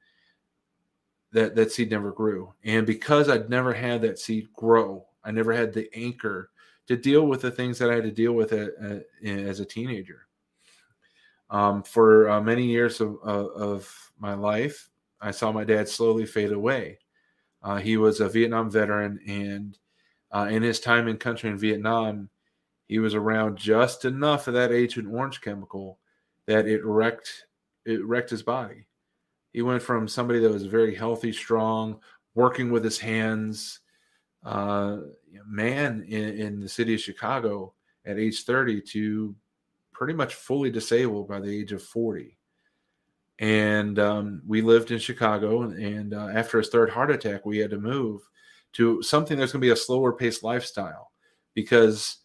that 1.33 1.55
that 1.57 1.73
seed 1.73 1.90
never 1.90 2.11
grew. 2.11 2.55
And 2.64 2.87
because 2.87 3.29
I'd 3.29 3.51
never 3.51 3.75
had 3.75 4.01
that 4.01 4.18
seed 4.18 4.49
grow, 4.57 5.05
I 5.25 5.31
never 5.31 5.53
had 5.53 5.75
the 5.75 5.90
anchor 5.94 6.49
to 6.87 6.96
deal 6.96 7.27
with 7.27 7.42
the 7.42 7.51
things 7.51 7.79
that 7.81 7.90
I 7.90 7.96
had 7.96 8.05
to 8.05 8.11
deal 8.11 8.33
with 8.33 8.55
as 8.55 9.61
a 9.61 9.64
teenager. 9.66 10.27
Um, 11.51 11.83
for 11.83 12.31
uh, 12.31 12.40
many 12.40 12.64
years 12.64 13.03
of, 13.03 13.18
of 13.18 14.12
my 14.18 14.33
life, 14.33 14.88
I 15.20 15.33
saw 15.33 15.53
my 15.53 15.64
dad 15.64 15.87
slowly 15.87 16.25
fade 16.25 16.53
away. 16.53 17.00
Uh, 17.62 17.77
he 17.77 17.96
was 17.96 18.20
a 18.20 18.29
Vietnam 18.29 18.70
veteran, 18.70 19.20
and 19.27 19.79
uh, 20.33 20.49
in 20.51 20.62
his 20.62 20.81
time 20.81 21.09
in 21.09 21.16
country 21.16 21.51
in 21.51 21.59
Vietnam, 21.59 22.31
he 22.87 22.99
was 22.99 23.14
around 23.14 23.57
just 23.57 24.05
enough 24.05 24.49
of 24.49 24.55
that 24.55 24.73
Agent 24.73 25.09
Orange 25.12 25.40
chemical 25.40 25.99
that 26.46 26.66
it 26.66 26.85
wrecked 26.85 27.46
it 27.85 28.05
wrecked 28.05 28.31
his 28.31 28.42
body. 28.42 28.87
He 29.53 29.62
went 29.62 29.83
from 29.83 30.09
somebody 30.09 30.38
that 30.40 30.53
was 30.53 30.66
very 30.66 30.94
healthy, 30.94 31.33
strong, 31.33 32.01
working 32.35 32.70
with 32.70 32.85
his 32.85 32.99
hands, 32.99 33.81
uh, 34.44 34.99
man 35.46 36.05
in, 36.09 36.38
in 36.38 36.61
the 36.61 36.68
city 36.68 36.94
of 36.94 37.01
Chicago 37.01 37.75
at 38.07 38.18
age 38.18 38.44
30 38.44 38.81
to 38.81 39.35
pretty 39.92 40.14
much 40.14 40.35
fully 40.35 40.70
disabled 40.70 41.29
by 41.29 41.40
the 41.40 41.61
age 41.61 41.73
of 41.73 41.83
40 41.83 42.38
and 43.40 43.98
um, 43.98 44.42
we 44.46 44.61
lived 44.61 44.90
in 44.90 44.98
Chicago. 44.98 45.62
And 45.62 46.14
uh, 46.14 46.29
after 46.29 46.59
his 46.59 46.68
third 46.68 46.90
heart 46.90 47.11
attack, 47.11 47.44
we 47.44 47.59
had 47.59 47.70
to 47.70 47.79
move 47.79 48.20
to 48.74 49.03
something 49.03 49.38
that's 49.38 49.53
going 49.53 49.62
to 49.62 49.66
be 49.66 49.72
a 49.72 49.76
slower 49.76 50.12
paced 50.12 50.44
lifestyle 50.44 51.11
because 51.55 52.18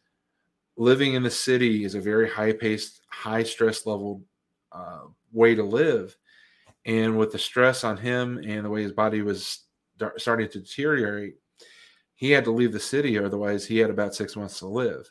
living 0.78 1.14
in 1.14 1.24
the 1.24 1.32
city 1.32 1.86
is 1.86 1.96
a 1.96 2.02
very 2.02 2.30
high 2.30 2.52
paced, 2.52 3.02
high 3.10 3.44
stress 3.44 3.86
level 3.86 4.22
uh, 4.74 5.04
way 5.32 5.56
to 5.56 5.64
live. 5.64 6.16
And 6.86 7.18
with 7.18 7.32
the 7.32 7.40
stress 7.40 7.84
on 7.86 7.98
him 7.98 8.38
and 8.46 8.66
the 8.66 8.70
way 8.70 8.84
his 8.84 8.92
body 8.92 9.22
was 9.22 9.64
starting 10.18 10.50
to 10.50 10.60
deteriorate, 10.60 11.36
he 12.16 12.30
had 12.30 12.44
to 12.44 12.52
leave 12.52 12.74
the 12.74 12.80
city. 12.80 13.18
Otherwise, 13.18 13.66
he 13.66 13.78
had 13.78 13.90
about 13.90 14.16
six 14.16 14.36
months 14.36 14.60
to 14.60 14.68
live. 14.68 15.10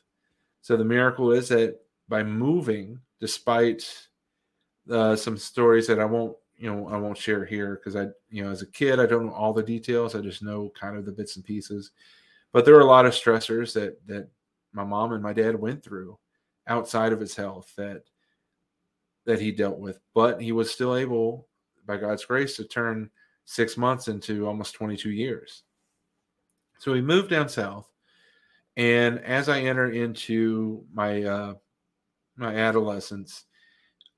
So 0.61 0.77
the 0.77 0.85
miracle 0.85 1.33
is 1.33 1.49
that 1.49 1.81
by 2.09 2.23
moving, 2.23 3.01
despite 3.21 3.91
uh, 4.91 5.17
some 5.17 5.37
stories 5.37 5.87
that 5.87 5.99
I 5.99 6.05
won't, 6.05 6.37
you 6.57 6.73
know, 6.73 6.89
I 6.89 6.97
won't 6.97 7.19
share 7.19 7.45
here 7.45 7.77
because 7.77 7.97
I, 7.97 8.09
you 8.31 8.45
know, 8.45 8.51
as 8.51 8.63
a 8.63 8.67
kid, 8.67 9.01
I 9.01 9.07
don't 9.07 9.27
know 9.27 9.33
all 9.33 9.53
the 9.53 9.63
details. 9.63 10.15
I 10.15 10.21
just 10.21 10.43
know 10.43 10.73
kind 10.79 10.97
of 10.97 11.05
the 11.05 11.13
bits 11.13 11.37
and 11.37 11.45
pieces. 11.45 11.91
But 12.53 12.65
there 12.65 12.77
are 12.77 12.81
a 12.81 12.87
lot 12.87 13.07
of 13.07 13.13
stressors 13.13 13.73
that 13.75 14.05
that 14.07 14.29
my 14.73 14.85
mom 14.85 15.13
and 15.13 15.23
my 15.23 15.33
dad 15.33 15.59
went 15.59 15.83
through 15.83 16.19
outside 16.67 17.13
of 17.13 17.21
his 17.21 17.35
health 17.35 17.73
that 17.77 18.03
that 19.27 19.41
he 19.41 19.51
dealt 19.51 19.79
with. 19.79 19.99
But 20.15 20.41
he 20.41 20.53
was 20.53 20.71
still 20.71 20.97
able, 20.97 21.49
by 21.87 21.97
God's 21.97 22.25
grace, 22.25 22.57
to 22.57 22.65
turn 22.65 23.11
six 23.45 23.77
months 23.77 24.09
into 24.09 24.47
almost 24.47 24.75
22 24.75 25.11
years. 25.11 25.63
So 26.79 26.93
we 26.93 27.01
moved 27.01 27.31
down 27.31 27.49
south, 27.49 27.91
and 28.77 29.19
as 29.21 29.49
I 29.49 29.61
enter 29.61 29.91
into 29.91 30.85
my 30.93 31.23
uh, 31.23 31.55
my 32.37 32.55
adolescence, 32.55 33.45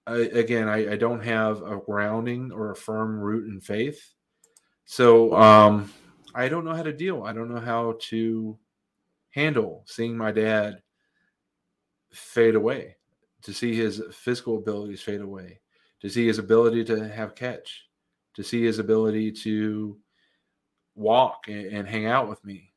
I, 0.07 0.17
again, 0.17 0.69
I, 0.69 0.93
I, 0.93 0.97
don't 0.97 1.25
have 1.25 1.63
a 1.63 1.79
grounding 1.79 2.53
or 2.53 2.71
a 2.71 2.77
firm 2.77 3.19
root 3.19 3.49
in 3.49 3.61
faith, 3.61 4.01
so 4.85 5.35
um, 5.35 5.93
I 6.35 6.49
don't 6.49 6.65
know 6.65 6.75
how 6.75 6.85
to 6.85 6.93
deal. 6.93 7.25
I 7.25 7.33
don't 7.33 7.53
know 7.53 7.61
how 7.61 7.97
to 8.11 8.57
handle 9.31 9.85
seeing 9.87 10.17
my 10.17 10.31
dad 10.31 10.81
fade 12.13 12.55
away, 12.55 12.97
to 13.43 13.53
see 13.53 13.75
his 13.75 14.03
physical 14.13 14.59
abilities 14.59 15.03
fade 15.03 15.21
away, 15.21 15.61
to 16.01 16.09
see 16.09 16.27
his 16.27 16.39
ability 16.39 16.85
to 16.85 17.09
have 17.09 17.35
catch, 17.35 17.87
to 18.35 18.43
see 18.43 18.65
his 18.65 18.79
ability 18.79 19.33
to 19.33 19.99
walk 20.95 21.49
and, 21.49 21.67
and 21.67 21.89
hang 21.89 22.07
out 22.07 22.29
with 22.29 22.45
me. 22.45 22.73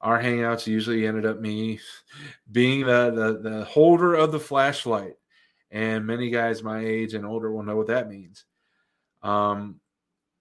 Our 0.00 0.22
hangouts 0.22 0.66
usually 0.66 1.06
ended 1.06 1.26
up 1.26 1.40
me 1.40 1.80
being 2.52 2.86
the, 2.86 3.10
the, 3.42 3.50
the 3.50 3.64
holder 3.64 4.14
of 4.14 4.32
the 4.32 4.40
flashlight. 4.40 5.14
And 5.70 6.06
many 6.06 6.30
guys 6.30 6.62
my 6.62 6.80
age 6.80 7.14
and 7.14 7.26
older 7.26 7.50
will 7.50 7.62
know 7.62 7.76
what 7.76 7.88
that 7.88 8.08
means. 8.08 8.44
Um, 9.22 9.80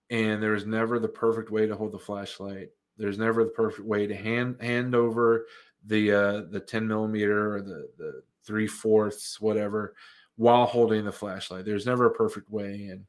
and 0.10 0.42
there's 0.42 0.66
never 0.66 1.00
the 1.00 1.08
perfect 1.08 1.50
way 1.50 1.66
to 1.66 1.76
hold 1.76 1.92
the 1.92 2.00
flashlight. 2.00 2.70
There's 2.98 3.18
never 3.18 3.44
the 3.44 3.50
perfect 3.50 3.88
way 3.88 4.08
to 4.08 4.16
hand 4.16 4.58
hand 4.62 4.96
over 4.96 5.48
the 5.86 6.12
uh, 6.12 6.42
the 6.50 6.60
10 6.60 6.88
millimeter 6.88 7.56
or 7.56 7.62
the 7.62 7.90
the 7.98 8.22
three 8.44 8.68
fourths 8.68 9.42
whatever 9.42 9.96
while 10.38 10.66
holding 10.66 11.06
the 11.06 11.12
flashlight. 11.12 11.66
There's 11.66 11.86
never 11.86 12.06
a 12.06 12.14
perfect 12.14 12.50
way, 12.50 12.88
and 12.92 13.06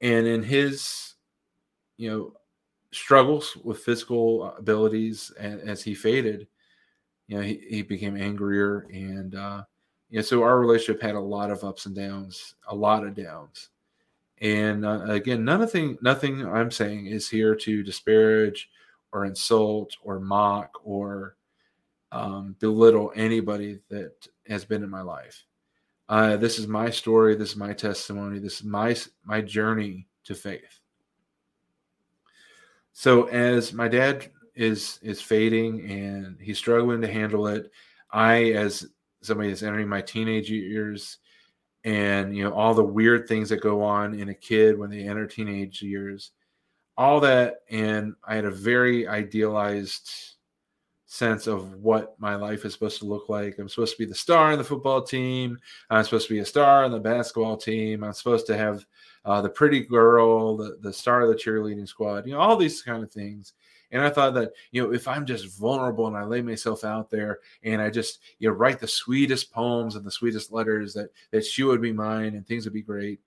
and 0.00 0.26
in 0.26 0.42
his 0.42 1.14
you 1.96 2.10
know 2.10 2.32
struggles 2.92 3.56
with 3.64 3.80
physical 3.80 4.54
abilities 4.54 5.32
and 5.38 5.60
as 5.68 5.82
he 5.82 5.94
faded, 5.94 6.46
you 7.26 7.36
know 7.36 7.42
he, 7.42 7.60
he 7.68 7.82
became 7.82 8.16
angrier 8.16 8.86
and 8.92 9.34
uh, 9.34 9.64
you 10.10 10.18
know 10.18 10.22
so 10.22 10.42
our 10.42 10.58
relationship 10.58 11.02
had 11.02 11.14
a 11.14 11.20
lot 11.20 11.50
of 11.50 11.64
ups 11.64 11.86
and 11.86 11.94
downs, 11.94 12.54
a 12.68 12.74
lot 12.74 13.04
of 13.04 13.14
downs. 13.14 13.70
And 14.40 14.84
uh, 14.84 15.04
again, 15.08 15.44
nothing, 15.44 15.96
nothing 16.02 16.46
I'm 16.46 16.70
saying 16.70 17.06
is 17.06 17.28
here 17.28 17.54
to 17.54 17.82
disparage 17.82 18.70
or 19.12 19.24
insult 19.24 19.96
or 20.02 20.20
mock 20.20 20.78
or 20.84 21.36
um, 22.12 22.54
belittle 22.60 23.12
anybody 23.16 23.80
that 23.88 24.28
has 24.46 24.64
been 24.64 24.82
in 24.82 24.90
my 24.90 25.00
life. 25.00 25.44
Uh, 26.08 26.36
this 26.36 26.58
is 26.58 26.68
my 26.68 26.90
story. 26.90 27.34
This 27.34 27.50
is 27.50 27.56
my 27.56 27.72
testimony. 27.72 28.38
This 28.38 28.60
is 28.60 28.64
my 28.64 28.94
my 29.24 29.40
journey 29.40 30.06
to 30.24 30.34
faith. 30.34 30.80
So 32.92 33.24
as 33.24 33.72
my 33.72 33.88
dad 33.88 34.28
is 34.54 35.00
is 35.02 35.20
fading 35.20 35.90
and 35.90 36.38
he's 36.40 36.58
struggling 36.58 37.00
to 37.00 37.08
handle 37.08 37.48
it, 37.48 37.72
I 38.12 38.52
as 38.52 38.86
somebody 39.26 39.48
that's 39.48 39.62
entering 39.62 39.88
my 39.88 40.00
teenage 40.00 40.50
years 40.50 41.18
and 41.84 42.36
you 42.36 42.42
know 42.42 42.52
all 42.52 42.74
the 42.74 42.82
weird 42.82 43.28
things 43.28 43.48
that 43.48 43.60
go 43.60 43.82
on 43.82 44.14
in 44.18 44.28
a 44.28 44.34
kid 44.34 44.78
when 44.78 44.90
they 44.90 45.02
enter 45.02 45.26
teenage 45.26 45.82
years. 45.82 46.32
All 46.98 47.20
that 47.20 47.56
and 47.70 48.14
i 48.26 48.34
had 48.34 48.46
a 48.46 48.50
very 48.50 49.06
idealized 49.06 50.10
sense 51.04 51.46
of 51.46 51.74
what 51.74 52.18
my 52.18 52.34
life 52.34 52.64
is 52.64 52.72
supposed 52.72 52.98
to 52.98 53.06
look 53.06 53.28
like. 53.28 53.58
I'm 53.58 53.68
supposed 53.68 53.92
to 53.96 53.98
be 53.98 54.08
the 54.08 54.14
star 54.14 54.52
in 54.52 54.58
the 54.58 54.64
football 54.64 55.02
team. 55.02 55.58
I'm 55.88 56.02
supposed 56.04 56.26
to 56.28 56.34
be 56.34 56.40
a 56.40 56.46
star 56.46 56.84
in 56.84 56.90
the 56.92 56.98
basketball 56.98 57.56
team. 57.56 58.02
I'm 58.02 58.12
supposed 58.12 58.46
to 58.48 58.56
have 58.56 58.84
uh, 59.26 59.42
the 59.42 59.48
pretty 59.48 59.80
girl 59.80 60.56
the, 60.56 60.78
the 60.80 60.92
star 60.92 61.22
of 61.22 61.28
the 61.28 61.34
cheerleading 61.34 61.86
squad 61.86 62.26
you 62.26 62.32
know 62.32 62.38
all 62.38 62.56
these 62.56 62.80
kind 62.80 63.02
of 63.02 63.10
things 63.10 63.52
and 63.90 64.02
I 64.02 64.10
thought 64.10 64.34
that, 64.34 64.52
you 64.72 64.82
know, 64.82 64.92
if 64.92 65.06
I'm 65.06 65.26
just 65.26 65.58
vulnerable 65.58 66.06
and 66.06 66.16
I 66.16 66.24
lay 66.24 66.42
myself 66.42 66.84
out 66.84 67.10
there 67.10 67.40
and 67.62 67.80
I 67.80 67.90
just, 67.90 68.20
you 68.38 68.48
know, 68.48 68.54
write 68.54 68.80
the 68.80 68.88
sweetest 68.88 69.52
poems 69.52 69.94
and 69.96 70.04
the 70.04 70.10
sweetest 70.10 70.52
letters 70.52 70.94
that 70.94 71.10
that 71.30 71.44
she 71.44 71.62
would 71.62 71.80
be 71.80 71.92
mine 71.92 72.34
and 72.34 72.46
things 72.46 72.64
would 72.64 72.74
be 72.74 72.82
great. 72.82 73.20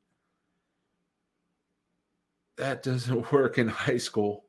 That 2.57 2.83
doesn't 2.83 3.31
work 3.31 3.57
in 3.57 3.67
high 3.67 3.97
school. 3.97 4.45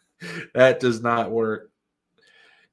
that 0.54 0.80
does 0.80 1.02
not 1.02 1.30
work. 1.30 1.70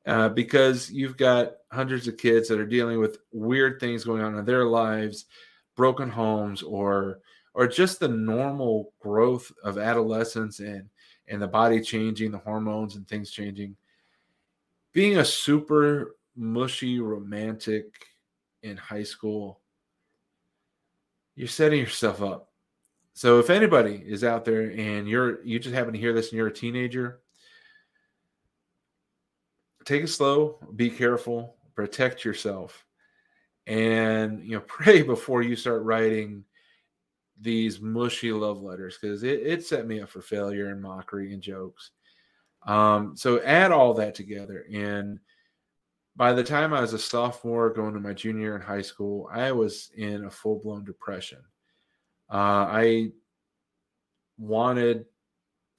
Uh, 0.06 0.28
because 0.28 0.92
you've 0.92 1.16
got 1.16 1.54
hundreds 1.72 2.10
of 2.10 2.18
kids 2.18 2.50
that 2.50 2.60
are 2.60 2.66
dealing 2.66 3.00
with 3.00 3.20
weird 3.32 3.80
things 3.80 4.04
going 4.04 4.22
on 4.22 4.38
in 4.38 4.44
their 4.44 4.66
lives, 4.66 5.26
broken 5.78 6.10
homes, 6.10 6.62
or 6.62 7.20
or 7.54 7.68
just 7.68 8.00
the 8.00 8.08
normal 8.08 8.92
growth 9.00 9.52
of 9.64 9.78
adolescence 9.78 10.60
and 10.60 10.90
and 11.28 11.42
the 11.42 11.48
body 11.48 11.82
changing, 11.82 12.32
the 12.32 12.38
hormones 12.38 12.96
and 12.96 13.08
things 13.08 13.32
changing. 13.32 13.76
Being 14.92 15.18
a 15.18 15.26
super 15.26 16.16
mushy 16.36 17.00
romantic 17.00 17.86
in 18.62 18.78
high 18.78 19.04
school, 19.04 19.60
you're 21.36 21.48
setting 21.48 21.80
yourself 21.80 22.22
up. 22.22 22.50
So 23.14 23.40
if 23.40 23.50
anybody 23.50 24.04
is 24.06 24.24
out 24.24 24.44
there 24.44 24.72
and 24.72 25.08
you're 25.08 25.44
you 25.44 25.60
just 25.60 25.76
happen 25.76 25.94
to 25.94 26.00
hear 26.00 26.14
this 26.14 26.30
and 26.30 26.38
you're 26.38 26.48
a 26.48 26.54
teenager, 26.54 27.20
take 29.86 30.04
it 30.04 30.08
slow, 30.08 30.58
be 30.76 30.90
careful, 30.90 31.56
protect 31.76 32.26
yourself, 32.26 32.86
and 33.68 34.44
you 34.44 34.56
know 34.56 34.62
pray 34.68 35.02
before 35.02 35.42
you 35.42 35.56
start 35.56 35.84
writing 35.84 36.44
these 37.44 37.82
mushy 37.82 38.32
love 38.32 38.62
letters 38.62 38.98
because 39.00 39.24
it, 39.24 39.42
it 39.42 39.66
set 39.66 39.86
me 39.86 40.02
up 40.02 40.10
for 40.10 40.22
failure 40.22 40.70
and 40.70 40.82
mockery 40.82 41.34
and 41.34 41.42
jokes. 41.42 41.92
Um, 42.66 43.16
so 43.16 43.42
add 43.42 43.72
all 43.72 43.94
that 43.96 44.16
together, 44.16 44.66
and 44.74 45.20
by 46.16 46.32
the 46.32 46.44
time 46.44 46.74
I 46.74 46.82
was 46.82 46.94
a 46.94 47.00
sophomore 47.00 47.74
going 47.74 47.94
to 47.94 48.00
my 48.00 48.14
junior 48.14 48.42
year 48.42 48.56
in 48.56 48.62
high 48.62 48.82
school, 48.82 49.30
I 49.32 49.52
was 49.52 49.92
in 49.96 50.26
a 50.26 50.32
full 50.32 50.60
blown 50.60 50.86
depression. 50.86 51.40
Uh, 52.32 52.68
I 52.70 53.12
wanted 54.38 55.06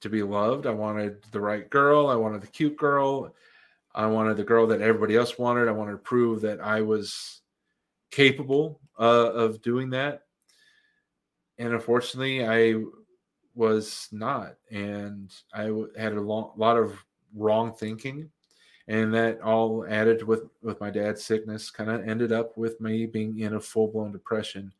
to 0.01 0.09
be 0.09 0.21
loved. 0.21 0.67
I 0.67 0.71
wanted 0.71 1.23
the 1.31 1.39
right 1.39 1.69
girl. 1.69 2.07
I 2.07 2.15
wanted 2.15 2.41
the 2.41 2.47
cute 2.47 2.77
girl. 2.77 3.33
I 3.93 4.05
wanted 4.05 4.37
the 4.37 4.43
girl 4.43 4.67
that 4.67 4.81
everybody 4.81 5.15
else 5.15 5.39
wanted. 5.39 5.67
I 5.67 5.71
wanted 5.71 5.93
to 5.93 5.97
prove 5.97 6.41
that 6.41 6.59
I 6.59 6.81
was 6.81 7.41
capable 8.11 8.81
uh, 8.99 9.31
of 9.31 9.61
doing 9.61 9.89
that 9.91 10.24
and 11.57 11.73
unfortunately, 11.73 12.45
I 12.45 12.81
was 13.55 14.09
not, 14.11 14.55
and 14.69 15.33
I 15.53 15.71
had 15.97 16.13
a 16.13 16.21
long, 16.21 16.51
lot 16.57 16.77
of 16.77 16.97
wrong 17.33 17.73
thinking, 17.73 18.29
and 18.87 19.13
that 19.13 19.41
all 19.41 19.85
added 19.87 20.23
with 20.23 20.43
with 20.61 20.79
my 20.81 20.89
dad's 20.89 21.23
sickness, 21.23 21.71
kind 21.71 21.89
of 21.89 22.07
ended 22.07 22.31
up 22.31 22.57
with 22.57 22.79
me 22.81 23.05
being 23.05 23.39
in 23.39 23.55
a 23.55 23.59
full 23.59 23.87
blown 23.87 24.11
depression, 24.11 24.73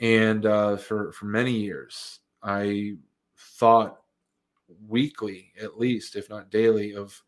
and 0.00 0.46
uh, 0.46 0.76
for 0.76 1.12
for 1.12 1.26
many 1.26 1.52
years, 1.52 2.20
I 2.42 2.96
thought 3.36 4.00
weekly, 4.88 5.52
at 5.60 5.78
least, 5.78 6.16
if 6.16 6.30
not 6.30 6.50
daily, 6.50 6.94
of 6.94 7.22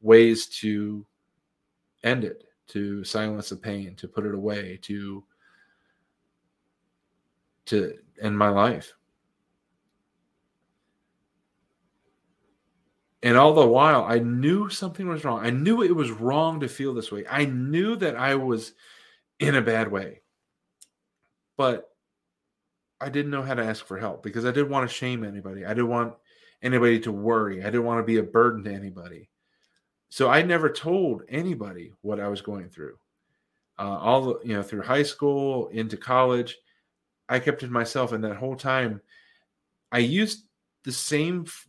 ways 0.00 0.46
to 0.46 1.04
end 2.02 2.24
it, 2.24 2.44
to 2.68 3.04
silence 3.04 3.50
the 3.50 3.56
pain, 3.56 3.94
to 3.96 4.08
put 4.08 4.26
it 4.26 4.34
away, 4.34 4.78
to 4.82 5.24
to 7.66 7.98
in 8.18 8.36
my 8.36 8.48
life. 8.48 8.92
And 13.22 13.38
all 13.38 13.54
the 13.54 13.66
while, 13.66 14.04
I 14.04 14.18
knew 14.18 14.68
something 14.68 15.08
was 15.08 15.24
wrong. 15.24 15.40
I 15.44 15.48
knew 15.48 15.82
it 15.82 15.96
was 15.96 16.10
wrong 16.10 16.60
to 16.60 16.68
feel 16.68 16.92
this 16.92 17.10
way. 17.10 17.24
I 17.28 17.46
knew 17.46 17.96
that 17.96 18.16
I 18.16 18.34
was 18.34 18.74
in 19.40 19.54
a 19.54 19.62
bad 19.62 19.90
way. 19.90 20.20
But 21.56 21.90
I 23.00 23.08
didn't 23.08 23.30
know 23.30 23.42
how 23.42 23.54
to 23.54 23.64
ask 23.64 23.86
for 23.86 23.98
help 23.98 24.22
because 24.22 24.44
I 24.44 24.50
didn't 24.50 24.70
want 24.70 24.88
to 24.88 24.94
shame 24.94 25.24
anybody. 25.24 25.64
I 25.64 25.70
didn't 25.70 25.88
want 25.88 26.14
anybody 26.62 27.00
to 27.00 27.12
worry. 27.12 27.62
I 27.62 27.66
didn't 27.66 27.84
want 27.84 28.00
to 28.00 28.04
be 28.04 28.18
a 28.18 28.22
burden 28.22 28.64
to 28.64 28.72
anybody. 28.72 29.30
So 30.10 30.28
I 30.28 30.42
never 30.42 30.68
told 30.68 31.22
anybody 31.28 31.92
what 32.02 32.20
I 32.20 32.28
was 32.28 32.42
going 32.42 32.68
through. 32.68 32.96
Uh, 33.78 33.98
all 33.98 34.38
you 34.44 34.54
know, 34.54 34.62
through 34.62 34.82
high 34.82 35.02
school 35.02 35.68
into 35.68 35.96
college, 35.96 36.56
I 37.28 37.38
kept 37.38 37.62
it 37.62 37.70
myself, 37.70 38.12
and 38.12 38.22
that 38.24 38.36
whole 38.36 38.56
time, 38.56 39.00
I 39.92 39.98
used 39.98 40.44
the 40.82 40.92
same 40.92 41.44
f- 41.46 41.68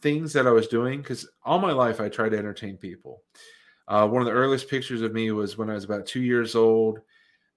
things 0.00 0.32
that 0.32 0.46
I 0.46 0.50
was 0.50 0.68
doing 0.68 1.00
because 1.00 1.28
all 1.44 1.58
my 1.58 1.72
life 1.72 2.00
I 2.00 2.08
tried 2.08 2.30
to 2.30 2.38
entertain 2.38 2.76
people. 2.76 3.22
Uh, 3.88 4.08
one 4.08 4.22
of 4.22 4.26
the 4.26 4.32
earliest 4.32 4.68
pictures 4.68 5.02
of 5.02 5.12
me 5.12 5.30
was 5.30 5.58
when 5.58 5.70
I 5.70 5.74
was 5.74 5.84
about 5.84 6.06
two 6.06 6.22
years 6.22 6.54
old. 6.54 7.00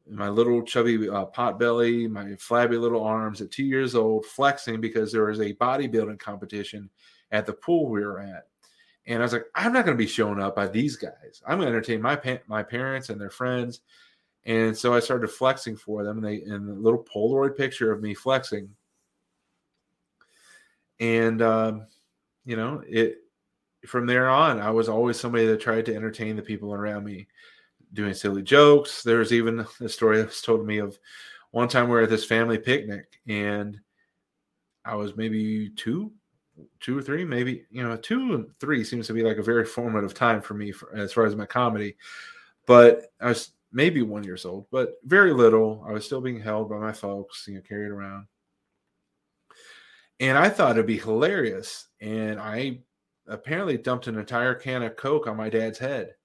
My 0.09 0.29
little 0.29 0.61
chubby 0.63 1.09
uh, 1.09 1.25
pot 1.25 1.59
belly, 1.59 2.07
my 2.07 2.35
flabby 2.37 2.77
little 2.77 3.03
arms 3.03 3.41
at 3.41 3.51
two 3.51 3.65
years 3.65 3.93
old, 3.93 4.25
flexing 4.25 4.79
because 4.81 5.11
there 5.11 5.25
was 5.25 5.39
a 5.39 5.53
bodybuilding 5.53 6.19
competition 6.19 6.89
at 7.31 7.45
the 7.45 7.53
pool 7.53 7.89
we 7.89 8.01
were 8.01 8.19
at. 8.19 8.47
And 9.05 9.19
I 9.19 9.23
was 9.23 9.33
like, 9.33 9.45
I'm 9.55 9.73
not 9.73 9.85
going 9.85 9.97
to 9.97 10.03
be 10.03 10.07
shown 10.07 10.41
up 10.41 10.55
by 10.55 10.67
these 10.67 10.95
guys. 10.95 11.41
I'm 11.45 11.57
going 11.57 11.69
to 11.69 11.75
entertain 11.75 12.01
my 12.01 12.15
pa- 12.15 12.39
my 12.47 12.63
parents 12.63 13.09
and 13.09 13.19
their 13.19 13.29
friends. 13.29 13.81
And 14.47 14.75
so 14.75 14.93
I 14.93 15.01
started 15.01 15.27
flexing 15.27 15.75
for 15.75 16.05
them, 16.05 16.17
and 16.17 16.25
they 16.25 16.41
and 16.41 16.67
the 16.67 16.73
little 16.73 17.03
Polaroid 17.03 17.57
picture 17.57 17.91
of 17.91 18.01
me 18.01 18.13
flexing. 18.13 18.69
And 21.01 21.41
um, 21.41 21.87
you 22.45 22.55
know, 22.55 22.81
it 22.87 23.17
from 23.85 24.05
there 24.05 24.29
on, 24.29 24.59
I 24.61 24.71
was 24.71 24.87
always 24.87 25.19
somebody 25.19 25.45
that 25.45 25.59
tried 25.59 25.85
to 25.85 25.95
entertain 25.95 26.37
the 26.37 26.41
people 26.41 26.73
around 26.73 27.03
me, 27.03 27.27
doing 27.93 28.13
silly 28.13 28.41
jokes. 28.41 29.03
There 29.03 29.19
was 29.19 29.33
even 29.33 29.67
a 29.81 29.89
story 29.89 30.17
that 30.17 30.27
was 30.27 30.41
told 30.41 30.61
to 30.61 30.65
me 30.65 30.77
of 30.77 30.97
one 31.51 31.67
time 31.67 31.85
we 31.87 31.91
were 31.91 32.01
at 32.03 32.09
this 32.09 32.25
family 32.25 32.57
picnic, 32.57 33.19
and 33.27 33.77
I 34.85 34.95
was 34.95 35.17
maybe 35.17 35.71
two, 35.71 36.13
two 36.79 36.97
or 36.97 37.01
three, 37.01 37.25
maybe 37.25 37.65
you 37.69 37.83
know, 37.83 37.97
two 37.97 38.33
and 38.33 38.47
three 38.61 38.85
seems 38.85 39.07
to 39.07 39.13
be 39.13 39.23
like 39.23 39.37
a 39.37 39.43
very 39.43 39.65
formative 39.65 40.13
time 40.13 40.41
for 40.41 40.53
me 40.53 40.71
for, 40.71 40.95
as 40.95 41.11
far 41.11 41.25
as 41.25 41.35
my 41.35 41.45
comedy. 41.45 41.97
But 42.65 43.11
I 43.19 43.27
was 43.27 43.51
maybe 43.71 44.01
one 44.01 44.23
years 44.23 44.45
old, 44.45 44.67
but 44.71 44.95
very 45.03 45.33
little. 45.33 45.83
I 45.87 45.91
was 45.91 46.05
still 46.05 46.21
being 46.21 46.39
held 46.39 46.69
by 46.69 46.77
my 46.77 46.91
folks, 46.91 47.45
you 47.47 47.55
know, 47.55 47.61
carried 47.61 47.91
around. 47.91 48.27
And 50.19 50.37
I 50.37 50.49
thought 50.49 50.71
it'd 50.71 50.85
be 50.85 50.97
hilarious. 50.97 51.87
And 52.01 52.39
I 52.39 52.79
apparently 53.27 53.77
dumped 53.77 54.07
an 54.07 54.17
entire 54.17 54.55
can 54.55 54.83
of 54.83 54.95
Coke 54.95 55.27
on 55.27 55.37
my 55.37 55.49
dad's 55.49 55.77
head. 55.77 56.15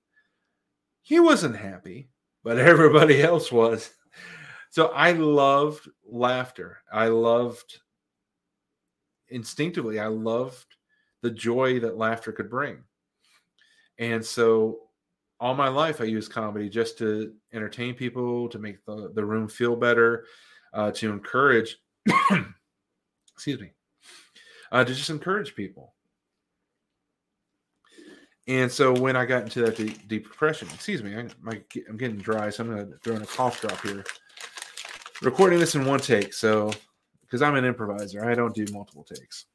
He 1.02 1.20
wasn't 1.20 1.56
happy, 1.56 2.08
but 2.44 2.58
everybody 2.58 3.22
else 3.22 3.50
was. 3.50 3.90
So 4.70 4.86
I 4.88 5.12
loved 5.12 5.88
laughter. 6.06 6.78
I 6.90 7.08
loved 7.08 7.80
instinctively, 9.28 9.98
I 9.98 10.06
loved 10.06 10.66
the 11.22 11.30
joy 11.30 11.80
that 11.80 11.96
laughter 11.96 12.32
could 12.32 12.50
bring. 12.50 12.78
And 13.98 14.24
so 14.24 14.80
all 15.42 15.54
my 15.54 15.66
life 15.66 16.00
I 16.00 16.04
use 16.04 16.28
comedy 16.28 16.68
just 16.68 16.96
to 16.98 17.32
entertain 17.52 17.94
people, 17.94 18.48
to 18.48 18.60
make 18.60 18.82
the, 18.86 19.10
the 19.12 19.24
room 19.24 19.48
feel 19.48 19.74
better, 19.74 20.24
uh, 20.72 20.92
to 20.92 21.10
encourage, 21.10 21.78
excuse 23.34 23.60
me, 23.60 23.72
uh, 24.70 24.84
to 24.84 24.94
just 24.94 25.10
encourage 25.10 25.56
people. 25.56 25.94
And 28.46 28.70
so 28.70 28.92
when 28.92 29.16
I 29.16 29.24
got 29.24 29.42
into 29.42 29.62
that 29.62 29.76
deep, 29.76 30.06
depression, 30.06 30.68
excuse 30.72 31.02
me, 31.02 31.16
I, 31.16 31.26
my, 31.40 31.60
I'm 31.88 31.96
getting 31.96 32.18
dry, 32.18 32.48
so 32.48 32.62
I'm 32.62 32.70
going 32.70 32.92
to 32.92 32.98
throw 32.98 33.16
in 33.16 33.22
a 33.22 33.26
cough 33.26 33.60
drop 33.60 33.80
here. 33.82 34.04
Recording 35.22 35.58
this 35.58 35.74
in 35.74 35.84
one 35.84 35.98
take, 35.98 36.34
so 36.34 36.70
because 37.22 37.42
I'm 37.42 37.56
an 37.56 37.64
improviser, 37.64 38.24
I 38.24 38.36
don't 38.36 38.54
do 38.54 38.64
multiple 38.72 39.02
takes. 39.02 39.46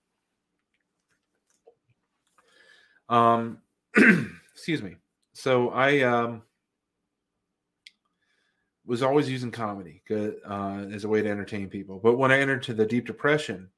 Um, 3.07 3.59
excuse 4.53 4.83
me. 4.83 4.97
So 5.37 5.69
I 5.69 5.99
um 5.99 6.41
was 8.87 9.03
always 9.03 9.29
using 9.29 9.51
comedy 9.51 10.01
uh, 10.09 10.85
as 10.91 11.03
a 11.03 11.07
way 11.07 11.21
to 11.21 11.29
entertain 11.29 11.69
people, 11.69 11.99
but 11.99 12.17
when 12.17 12.31
I 12.31 12.39
entered 12.39 12.63
to 12.63 12.73
the 12.73 12.87
deep 12.87 13.05
depression, 13.05 13.69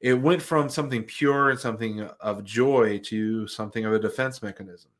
it 0.00 0.14
went 0.14 0.40
from 0.40 0.68
something 0.68 1.02
pure 1.02 1.50
and 1.50 1.58
something 1.58 2.02
of 2.20 2.44
joy 2.44 2.98
to 3.06 3.48
something 3.48 3.84
of 3.84 3.92
a 3.94 3.98
defense 3.98 4.42
mechanism. 4.42 4.92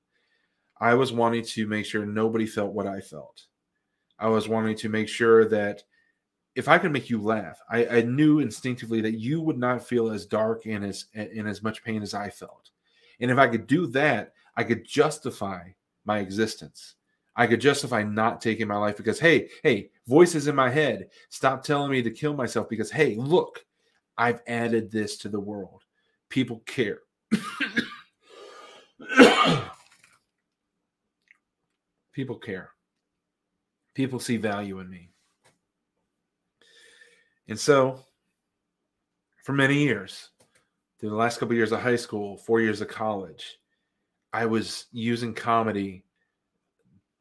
I 0.81 0.95
was 0.95 1.13
wanting 1.13 1.45
to 1.45 1.69
make 1.69 1.87
sure 1.87 2.05
nobody 2.05 2.47
felt 2.47 2.73
what 2.73 2.89
I 2.89 3.01
felt. 3.01 3.47
I 4.19 4.27
was 4.27 4.49
wanting 4.49 4.75
to 4.79 4.89
make 4.89 5.09
sure 5.09 5.49
that 5.51 5.85
if 6.57 6.67
I 6.67 6.79
could 6.79 6.93
make 6.93 7.11
you 7.11 7.23
laugh, 7.23 7.61
I, 7.71 7.87
I 7.87 8.03
knew 8.03 8.41
instinctively 8.41 9.01
that 9.03 9.21
you 9.21 9.41
would 9.41 9.59
not 9.59 9.87
feel 9.87 10.11
as 10.11 10.27
dark 10.27 10.67
and 10.67 10.85
as 10.85 11.05
in 11.15 11.47
as 11.47 11.63
much 11.63 11.85
pain 11.85 12.03
as 12.03 12.13
I 12.13 12.29
felt. 12.29 12.71
And 13.21 13.31
if 13.31 13.39
I 13.39 13.47
could 13.47 13.69
do 13.69 13.87
that, 13.89 14.33
I 14.57 14.65
could 14.65 14.85
justify 14.85 15.69
my 16.05 16.19
existence. 16.19 16.95
I 17.35 17.47
could 17.47 17.61
justify 17.61 18.03
not 18.03 18.41
taking 18.41 18.69
my 18.69 18.77
life 18.77 18.99
because, 18.99 19.19
hey, 19.19 19.49
hey, 19.63 19.91
voices 20.07 20.49
in 20.49 20.55
my 20.55 20.69
head, 20.69 21.09
stop 21.31 21.63
telling 21.63 21.91
me 21.91 22.03
to 22.03 22.11
kill 22.11 22.35
myself 22.35 22.69
because, 22.69 22.91
hey, 22.91 23.17
look, 23.17 23.65
I've 24.19 24.43
added 24.47 24.91
this 24.91 25.17
to 25.19 25.31
the 25.31 25.41
world. 25.41 25.85
People 26.29 26.63
care. 26.67 26.99
People 32.13 32.37
care. 32.37 32.71
People 33.95 34.21
see 34.21 34.37
value 34.37 34.81
in 34.81 34.91
me. 34.91 35.09
And 37.49 37.59
so, 37.59 38.01
for 39.45 39.53
many 39.53 39.83
years, 39.83 40.31
through 40.99 41.11
the 41.11 41.17
last 41.17 41.39
couple 41.39 41.53
of 41.53 41.57
years 41.57 41.73
of 41.73 41.81
high 41.81 41.97
school, 41.97 42.37
four 42.37 42.61
years 42.61 42.81
of 42.81 42.89
college, 42.89 43.59
I 44.33 44.47
was 44.47 44.87
using 44.93 45.35
comedy, 45.35 46.05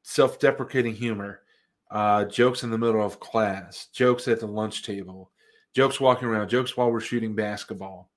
self 0.04 0.40
deprecating 0.40 0.96
humor, 0.96 1.42
uh, 1.90 2.26
jokes 2.26 2.64
in 2.64 2.70
the 2.70 2.78
middle 2.78 3.06
of 3.06 3.20
class, 3.20 3.88
jokes 3.94 4.28
at 4.28 4.40
the 4.40 4.48
lunch 4.48 4.84
table, 4.84 5.32
jokes 5.74 6.00
walking 6.00 6.28
around, 6.28 6.50
jokes 6.50 6.78
while 6.78 6.92
we're 6.92 7.02
shooting 7.02 7.36
basketball. 7.36 8.10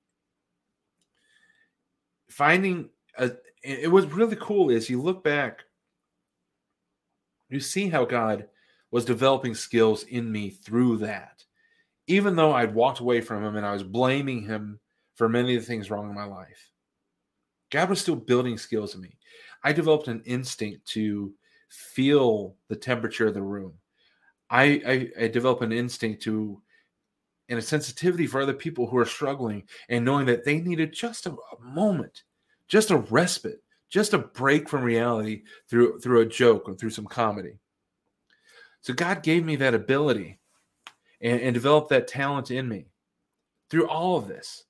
Finding 2.31 2.91
a, 3.19 3.33
it 3.63 3.91
was 3.91 4.07
really 4.07 4.37
cool 4.37 4.71
is 4.71 4.91
you 4.91 5.01
look 5.01 5.25
back, 5.25 5.65
you 7.49 7.61
see 7.61 7.89
how 7.89 8.05
God 8.05 8.47
was 8.91 9.05
developing 9.05 9.55
skills 9.55 10.05
in 10.05 10.31
me 10.31 10.51
through 10.51 10.99
that. 10.99 11.45
Even 12.07 12.37
though 12.37 12.53
I'd 12.53 12.75
walked 12.75 13.01
away 13.01 13.21
from 13.21 13.43
him 13.43 13.57
and 13.57 13.67
I 13.67 13.73
was 13.73 13.83
blaming 13.83 14.43
him 14.43 14.79
for 15.15 15.29
many 15.29 15.57
of 15.57 15.63
the 15.63 15.67
things 15.67 15.91
wrong 15.91 16.09
in 16.09 16.15
my 16.15 16.25
life, 16.25 16.71
God 17.75 17.91
was 17.91 18.01
still 18.01 18.15
building 18.15 18.57
skills 18.57 18.95
in 18.95 19.01
me. 19.01 19.17
I 19.65 19.73
developed 19.73 20.07
an 20.07 20.23
instinct 20.27 20.87
to 20.91 21.35
feel 21.71 22.55
the 22.69 22.77
temperature 22.77 23.27
of 23.27 23.35
the 23.35 23.43
room. 23.43 23.73
I, 24.49 25.11
I, 25.19 25.25
I 25.25 25.27
developed 25.27 25.65
an 25.65 25.73
instinct 25.73 26.23
to 26.23 26.63
and 27.49 27.59
a 27.59 27.63
sensitivity 27.63 28.29
for 28.29 28.41
other 28.41 28.55
people 28.55 28.87
who 28.87 28.97
are 28.97 29.05
struggling 29.05 29.65
and 29.89 30.05
knowing 30.05 30.25
that 30.27 30.45
they 30.45 30.61
needed 30.61 30.93
just 30.93 31.27
a, 31.27 31.31
a 31.31 31.61
moment, 31.61 32.23
just 32.69 32.93
a 32.93 32.99
respite, 32.99 33.61
just 33.91 34.15
a 34.15 34.19
break 34.19 34.69
from 34.69 34.85
reality 34.85 35.43
through 35.69 35.99
through 35.99 36.21
a 36.21 36.27
joke 36.27 36.69
or 36.69 36.75
through 36.75 36.91
some 36.91 37.07
comedy. 37.07 37.59
So 38.83 38.95
God 38.95 39.25
gave 39.25 39.45
me 39.45 39.57
that 39.57 39.75
ability 39.75 40.39
and, 41.21 41.41
and 41.41 41.55
developed 41.55 41.89
that 41.89 42.07
talent 42.07 42.53
in 42.53 42.69
me 42.69 42.87
through 43.69 43.89
all 43.89 44.17
of 44.17 44.29
this. 44.29 44.63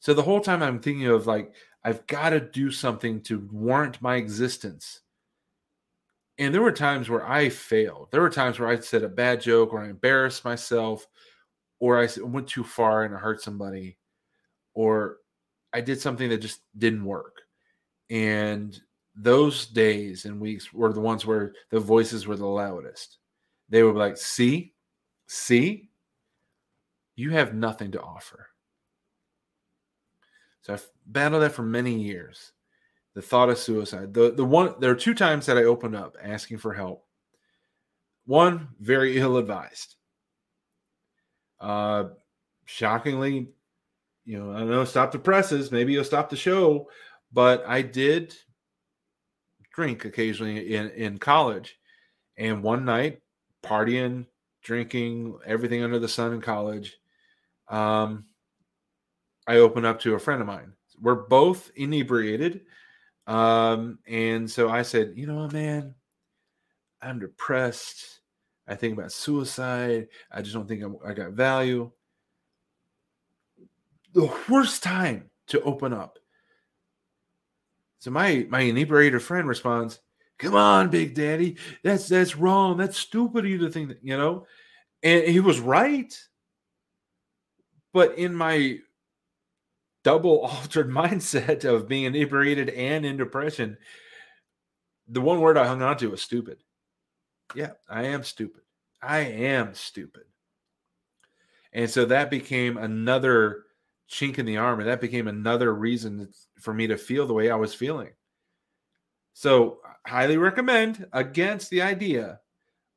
So 0.00 0.14
the 0.14 0.22
whole 0.22 0.40
time 0.40 0.62
I'm 0.62 0.80
thinking 0.80 1.06
of 1.06 1.26
like, 1.26 1.52
I've 1.84 2.06
got 2.06 2.30
to 2.30 2.40
do 2.40 2.70
something 2.70 3.20
to 3.22 3.48
warrant 3.52 4.02
my 4.02 4.16
existence. 4.16 5.00
And 6.38 6.54
there 6.54 6.62
were 6.62 6.72
times 6.72 7.08
where 7.08 7.26
I 7.28 7.48
failed. 7.48 8.08
There 8.10 8.20
were 8.20 8.30
times 8.30 8.58
where 8.58 8.68
I 8.68 8.78
said 8.78 9.02
a 9.02 9.08
bad 9.08 9.40
joke 9.40 9.72
or 9.72 9.82
I 9.82 9.88
embarrassed 9.88 10.44
myself 10.44 11.06
or 11.80 12.02
I 12.02 12.08
went 12.20 12.48
too 12.48 12.64
far 12.64 13.04
and 13.04 13.14
I 13.14 13.18
hurt 13.18 13.40
somebody, 13.40 13.98
or 14.74 15.18
I 15.72 15.80
did 15.80 16.00
something 16.00 16.28
that 16.28 16.38
just 16.38 16.60
didn't 16.76 17.04
work. 17.04 17.42
And 18.10 18.78
those 19.14 19.66
days 19.66 20.24
and 20.24 20.40
weeks 20.40 20.72
were 20.72 20.92
the 20.92 21.00
ones 21.00 21.26
where 21.26 21.52
the 21.70 21.80
voices 21.80 22.26
were 22.26 22.36
the 22.36 22.46
loudest. 22.46 23.18
They 23.68 23.82
were 23.82 23.92
like, 23.92 24.16
see, 24.16 24.74
see, 25.26 25.90
you 27.16 27.30
have 27.30 27.54
nothing 27.54 27.90
to 27.92 28.00
offer. 28.00 28.48
So 30.68 30.74
I've 30.74 30.86
battled 31.06 31.42
that 31.42 31.52
for 31.52 31.62
many 31.62 31.94
years. 31.94 32.52
The 33.14 33.22
thought 33.22 33.48
of 33.48 33.58
suicide. 33.58 34.12
The 34.12 34.30
the 34.30 34.44
one 34.44 34.74
there 34.78 34.90
are 34.90 34.94
two 34.94 35.14
times 35.14 35.46
that 35.46 35.56
I 35.56 35.64
opened 35.64 35.96
up 35.96 36.16
asking 36.22 36.58
for 36.58 36.74
help. 36.74 37.04
One, 38.26 38.68
very 38.78 39.16
ill 39.16 39.38
advised. 39.38 39.96
Uh, 41.58 42.10
shockingly, 42.66 43.48
you 44.26 44.38
know, 44.38 44.52
I 44.52 44.58
don't 44.58 44.70
know, 44.70 44.84
stop 44.84 45.10
the 45.10 45.18
presses. 45.18 45.72
Maybe 45.72 45.94
you'll 45.94 46.04
stop 46.04 46.28
the 46.28 46.36
show. 46.36 46.90
But 47.32 47.64
I 47.66 47.80
did 47.80 48.34
drink 49.74 50.04
occasionally 50.04 50.74
in, 50.74 50.90
in 50.90 51.18
college. 51.18 51.78
And 52.36 52.62
one 52.62 52.84
night, 52.84 53.22
partying, 53.64 54.26
drinking, 54.62 55.38
everything 55.46 55.82
under 55.82 55.98
the 55.98 56.08
sun 56.08 56.34
in 56.34 56.40
college, 56.42 56.98
um, 57.68 58.26
I 59.48 59.56
opened 59.56 59.86
up 59.86 59.98
to 60.00 60.14
a 60.14 60.18
friend 60.18 60.42
of 60.42 60.46
mine. 60.46 60.74
We're 61.00 61.26
both 61.26 61.70
inebriated. 61.74 62.60
Um, 63.26 63.98
and 64.06 64.48
so 64.48 64.68
I 64.68 64.82
said, 64.82 65.14
you 65.16 65.26
know 65.26 65.36
what, 65.36 65.52
man, 65.54 65.94
I'm 67.00 67.18
depressed. 67.18 68.20
I 68.68 68.74
think 68.74 68.92
about 68.92 69.10
suicide. 69.10 70.08
I 70.30 70.42
just 70.42 70.54
don't 70.54 70.68
think 70.68 70.82
I'm, 70.82 70.96
I 71.04 71.14
got 71.14 71.32
value. 71.32 71.90
The 74.12 74.30
worst 74.50 74.82
time 74.82 75.30
to 75.48 75.62
open 75.62 75.94
up. 75.94 76.18
So 78.00 78.10
my 78.10 78.46
my 78.48 78.60
inebriated 78.60 79.22
friend 79.22 79.48
responds, 79.48 80.00
"Come 80.38 80.54
on, 80.54 80.88
Big 80.88 81.14
Daddy, 81.14 81.56
that's 81.82 82.08
that's 82.08 82.36
wrong. 82.36 82.76
That's 82.76 82.96
stupid 82.96 83.44
of 83.44 83.50
you 83.50 83.58
to 83.58 83.70
think 83.70 83.88
that 83.88 83.98
you 84.02 84.16
know." 84.16 84.46
And 85.02 85.24
he 85.24 85.40
was 85.40 85.58
right. 85.60 86.16
But 87.92 88.16
in 88.18 88.34
my 88.34 88.78
double 90.08 90.40
altered 90.46 90.88
mindset 90.88 91.64
of 91.64 91.86
being 91.86 92.04
inebriated 92.04 92.70
and 92.70 93.04
in 93.04 93.18
depression, 93.18 93.76
the 95.06 95.20
one 95.20 95.40
word 95.40 95.58
I 95.58 95.66
hung 95.66 95.82
on 95.82 95.98
to 95.98 96.10
was 96.10 96.22
stupid. 96.22 96.58
Yeah, 97.54 97.72
I 97.90 98.04
am 98.04 98.24
stupid. 98.24 98.62
I 99.02 99.18
am 99.18 99.74
stupid. 99.74 100.24
And 101.74 101.90
so 101.90 102.06
that 102.06 102.30
became 102.30 102.78
another 102.78 103.64
chink 104.10 104.38
in 104.38 104.46
the 104.46 104.56
armor. 104.56 104.84
That 104.84 105.02
became 105.02 105.28
another 105.28 105.74
reason 105.74 106.30
for 106.58 106.72
me 106.72 106.86
to 106.86 106.96
feel 106.96 107.26
the 107.26 107.34
way 107.34 107.50
I 107.50 107.56
was 107.56 107.74
feeling. 107.74 108.12
So, 109.34 109.80
highly 110.06 110.38
recommend 110.38 111.06
against 111.12 111.68
the 111.68 111.82
idea 111.82 112.40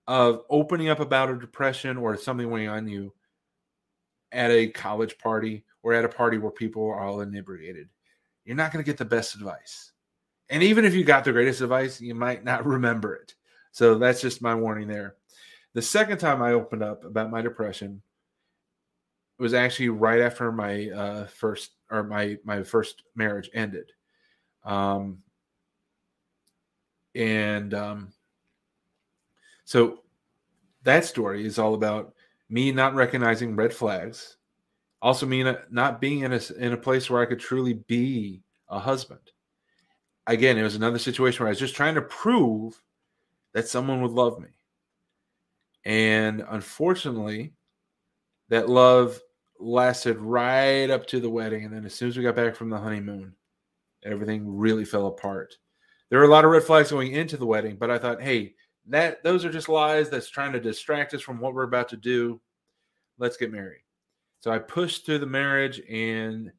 of 0.08 0.44
opening 0.50 0.88
up 0.88 1.02
about 1.02 1.30
a 1.30 1.38
depression 1.38 1.98
or 1.98 2.16
something 2.16 2.50
weighing 2.50 2.70
on 2.70 2.88
you 2.88 3.14
at 4.32 4.50
a 4.50 4.70
college 4.70 5.18
party 5.18 5.66
or 5.84 5.94
at 5.94 6.06
a 6.06 6.10
party 6.10 6.38
where 6.38 6.52
people 6.52 6.84
are 6.84 7.00
all 7.00 7.22
inebriated. 7.22 7.90
You're 8.46 8.56
not 8.56 8.72
going 8.72 8.84
to 8.84 8.90
get 8.90 8.98
the 8.98 9.06
best 9.06 9.36
advice. 9.36 9.92
And 10.50 10.62
even 10.64 10.86
if 10.86 10.94
you 10.94 11.04
got 11.04 11.24
the 11.24 11.32
greatest 11.32 11.62
advice, 11.62 12.02
you 12.02 12.16
might 12.16 12.44
not 12.44 12.66
remember 12.66 13.16
it. 13.16 13.36
So 13.72 13.98
that's 13.98 14.22
just 14.22 14.42
my 14.42 14.54
warning 14.54 14.88
there. 14.88 15.16
The 15.74 15.82
second 15.82 16.18
time 16.18 16.42
I 16.42 16.54
opened 16.54 16.84
up 16.84 17.06
about 17.06 17.32
my 17.32 17.42
depression 17.42 18.02
was 19.40 19.54
actually 19.54 19.90
right 19.90 20.20
after 20.20 20.52
my 20.52 20.90
uh, 20.90 21.26
first 21.28 21.72
or 21.90 22.04
my 22.04 22.38
my 22.44 22.62
first 22.62 23.04
marriage 23.16 23.50
ended. 23.54 23.92
Um, 24.66 25.24
and 27.16 27.74
um, 27.74 28.14
so 29.64 30.02
that 30.84 31.06
story 31.06 31.46
is 31.46 31.58
all 31.58 31.74
about 31.74 32.14
me 32.50 32.72
not 32.72 32.94
recognizing 32.94 33.56
red 33.56 33.74
flags, 33.74 34.38
also 35.02 35.26
mean 35.26 35.48
uh, 35.48 35.62
not 35.70 36.00
being 36.00 36.22
in 36.22 36.34
a 36.34 36.42
in 36.58 36.74
a 36.74 36.78
place 36.78 37.10
where 37.10 37.22
I 37.22 37.26
could 37.26 37.40
truly 37.40 37.74
be 37.74 38.42
a 38.70 38.80
husband. 38.80 39.20
Again, 40.28 40.58
it 40.58 40.64
was 40.64 40.76
another 40.76 41.00
situation 41.00 41.44
where 41.44 41.48
I 41.48 41.52
was 41.52 41.60
just 41.60 41.76
trying 41.76 41.96
to 41.96 42.02
prove 42.02 42.80
that 43.54 43.68
someone 43.68 44.02
would 44.02 44.12
love 44.12 44.40
me. 44.40 44.50
And 45.84 46.46
unfortunately, 46.50 47.54
that 48.50 48.70
love 48.70 49.20
lasted 49.60 50.18
right 50.18 50.90
up 50.90 51.08
to 51.08 51.20
the 51.20 51.30
wedding. 51.30 51.66
And 51.66 51.74
then 51.74 51.86
as 51.86 51.94
soon 51.94 52.10
as 52.10 52.18
we 52.18 52.24
got 52.24 52.36
back 52.36 52.56
from 52.56 52.70
the 52.70 52.78
honeymoon, 52.78 53.34
everything 54.04 54.58
really 54.58 54.86
fell 54.86 55.08
apart. 55.08 55.56
There 56.10 56.20
were 56.20 56.26
a 56.26 56.30
lot 56.30 56.46
of 56.46 56.52
red 56.52 56.64
flags 56.64 56.92
going 56.92 57.14
into 57.14 57.38
the 57.38 57.46
wedding, 57.46 57.78
but 57.78 57.90
I 57.90 57.98
thought, 57.98 58.22
hey, 58.22 58.54
that 58.88 59.24
those 59.24 59.46
are 59.46 59.52
just 59.52 59.70
lies 59.70 60.10
that's 60.10 60.30
trying 60.30 60.54
to 60.54 60.60
distract 60.60 61.14
us 61.14 61.22
from 61.22 61.40
what 61.40 61.54
we're 61.54 61.64
about 61.64 61.90
to 61.90 61.98
do. 61.98 62.42
Let's 63.18 63.38
get 63.38 63.52
married. 63.52 63.82
So 64.42 64.52
I 64.52 64.60
pushed 64.60 65.06
through 65.06 65.20
the 65.20 65.26
marriage 65.28 65.82
and 65.90 66.52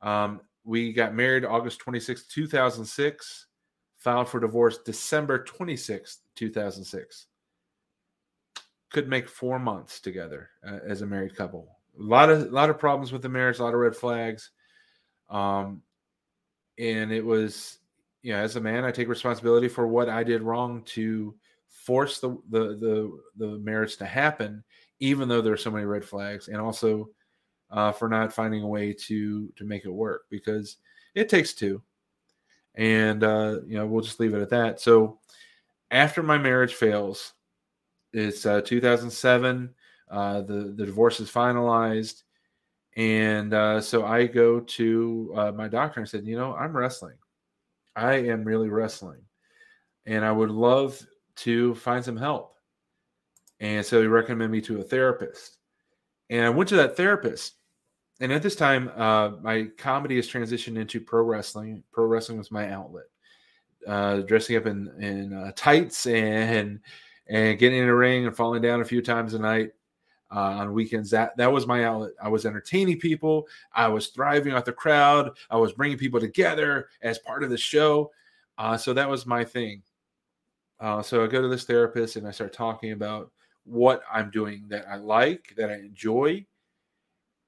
um, 0.00 0.40
we 0.64 0.92
got 0.92 1.14
married 1.14 1.44
August 1.44 1.80
26, 1.80 2.26
2006 2.28 3.46
filed 3.98 4.28
for 4.28 4.40
divorce 4.40 4.78
December 4.78 5.44
26th, 5.44 6.18
2006. 6.36 7.26
Could 8.90 9.08
make 9.08 9.28
four 9.28 9.58
months 9.58 10.00
together 10.00 10.48
uh, 10.66 10.78
as 10.86 11.02
a 11.02 11.06
married 11.06 11.36
couple. 11.36 11.76
A 11.98 12.02
lot 12.02 12.30
of 12.30 12.52
lot 12.52 12.70
of 12.70 12.78
problems 12.78 13.12
with 13.12 13.22
the 13.22 13.28
marriage, 13.28 13.58
a 13.58 13.64
lot 13.64 13.74
of 13.74 13.80
red 13.80 13.96
flags. 13.96 14.50
Um, 15.28 15.82
and 16.78 17.12
it 17.12 17.24
was, 17.24 17.78
you 18.22 18.32
know, 18.32 18.38
as 18.38 18.56
a 18.56 18.60
man, 18.60 18.84
I 18.84 18.92
take 18.92 19.08
responsibility 19.08 19.68
for 19.68 19.86
what 19.88 20.08
I 20.08 20.22
did 20.22 20.42
wrong 20.42 20.84
to 20.86 21.34
force 21.68 22.20
the 22.20 22.38
the 22.48 22.76
the, 22.76 23.18
the 23.36 23.58
marriage 23.58 23.96
to 23.96 24.06
happen, 24.06 24.62
even 25.00 25.28
though 25.28 25.40
there's 25.40 25.62
so 25.62 25.70
many 25.70 25.84
red 25.84 26.04
flags, 26.04 26.48
and 26.48 26.58
also 26.58 27.08
uh, 27.70 27.92
for 27.92 28.08
not 28.08 28.32
finding 28.32 28.62
a 28.62 28.68
way 28.68 28.92
to 28.92 29.52
to 29.56 29.64
make 29.64 29.84
it 29.84 29.90
work 29.90 30.26
because 30.30 30.76
it 31.14 31.28
takes 31.28 31.52
two 31.52 31.82
and 32.78 33.24
uh, 33.24 33.58
you 33.66 33.76
know 33.76 33.86
we'll 33.86 34.02
just 34.02 34.20
leave 34.20 34.32
it 34.34 34.40
at 34.40 34.48
that. 34.50 34.80
So 34.80 35.18
after 35.90 36.22
my 36.22 36.38
marriage 36.38 36.74
fails, 36.74 37.34
it's 38.12 38.46
uh, 38.46 38.62
2007. 38.62 39.74
Uh, 40.10 40.40
the 40.40 40.72
the 40.76 40.86
divorce 40.86 41.20
is 41.20 41.30
finalized, 41.30 42.22
and 42.96 43.52
uh, 43.52 43.80
so 43.80 44.06
I 44.06 44.26
go 44.26 44.60
to 44.60 45.32
uh, 45.36 45.52
my 45.52 45.68
doctor 45.68 46.00
and 46.00 46.08
said, 46.08 46.24
you 46.24 46.38
know, 46.38 46.54
I'm 46.54 46.74
wrestling. 46.74 47.16
I 47.96 48.14
am 48.14 48.44
really 48.44 48.68
wrestling, 48.68 49.20
and 50.06 50.24
I 50.24 50.32
would 50.32 50.50
love 50.50 51.04
to 51.36 51.74
find 51.74 52.02
some 52.02 52.16
help. 52.16 52.54
And 53.60 53.84
so 53.84 54.00
he 54.00 54.06
recommended 54.06 54.50
me 54.50 54.60
to 54.62 54.80
a 54.80 54.84
therapist, 54.84 55.58
and 56.30 56.44
I 56.44 56.50
went 56.50 56.68
to 56.70 56.76
that 56.76 56.96
therapist 56.96 57.58
and 58.20 58.32
at 58.32 58.42
this 58.42 58.56
time, 58.56 58.90
uh, 58.96 59.30
my 59.42 59.68
comedy 59.76 60.16
has 60.16 60.28
transitioned 60.28 60.76
into 60.76 61.00
pro 61.00 61.22
wrestling. 61.22 61.84
Pro 61.92 62.04
wrestling 62.04 62.38
was 62.38 62.50
my 62.50 62.70
outlet. 62.70 63.04
Uh, 63.86 64.18
dressing 64.18 64.56
up 64.56 64.66
in 64.66 64.88
in 65.00 65.32
uh, 65.32 65.52
tights 65.54 66.06
and 66.06 66.80
and 67.28 67.58
getting 67.58 67.78
in 67.78 67.88
a 67.88 67.94
ring 67.94 68.26
and 68.26 68.36
falling 68.36 68.60
down 68.60 68.80
a 68.80 68.84
few 68.84 69.00
times 69.00 69.34
a 69.34 69.38
night 69.38 69.70
uh, 70.34 70.40
on 70.40 70.72
weekends. 70.72 71.10
That 71.10 71.36
that 71.36 71.52
was 71.52 71.66
my 71.66 71.84
outlet. 71.84 72.10
I 72.20 72.28
was 72.28 72.44
entertaining 72.44 72.98
people. 72.98 73.46
I 73.72 73.86
was 73.86 74.08
thriving 74.08 74.52
off 74.52 74.64
the 74.64 74.72
crowd. 74.72 75.36
I 75.48 75.56
was 75.56 75.72
bringing 75.72 75.98
people 75.98 76.18
together 76.18 76.88
as 77.02 77.20
part 77.20 77.44
of 77.44 77.50
the 77.50 77.56
show. 77.56 78.10
Uh, 78.58 78.76
so 78.76 78.92
that 78.94 79.08
was 79.08 79.26
my 79.26 79.44
thing. 79.44 79.82
Uh, 80.80 81.02
so 81.02 81.22
I 81.22 81.28
go 81.28 81.40
to 81.40 81.48
this 81.48 81.64
therapist 81.64 82.16
and 82.16 82.26
I 82.26 82.32
start 82.32 82.52
talking 82.52 82.90
about 82.90 83.30
what 83.68 84.02
I'm 84.12 84.30
doing 84.30 84.66
that 84.68 84.86
I 84.88 84.96
like, 84.96 85.54
that 85.56 85.70
I 85.70 85.74
enjoy, 85.74 86.46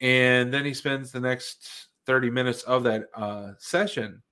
and 0.01 0.53
then 0.53 0.65
he 0.65 0.75
spends 0.75 1.13
the 1.13 1.21
next 1.21 1.89
30 2.07 2.31
minutes 2.31 2.63
of 2.63 2.83
that 2.85 3.05
uh, 3.15 3.53
session 3.59 4.23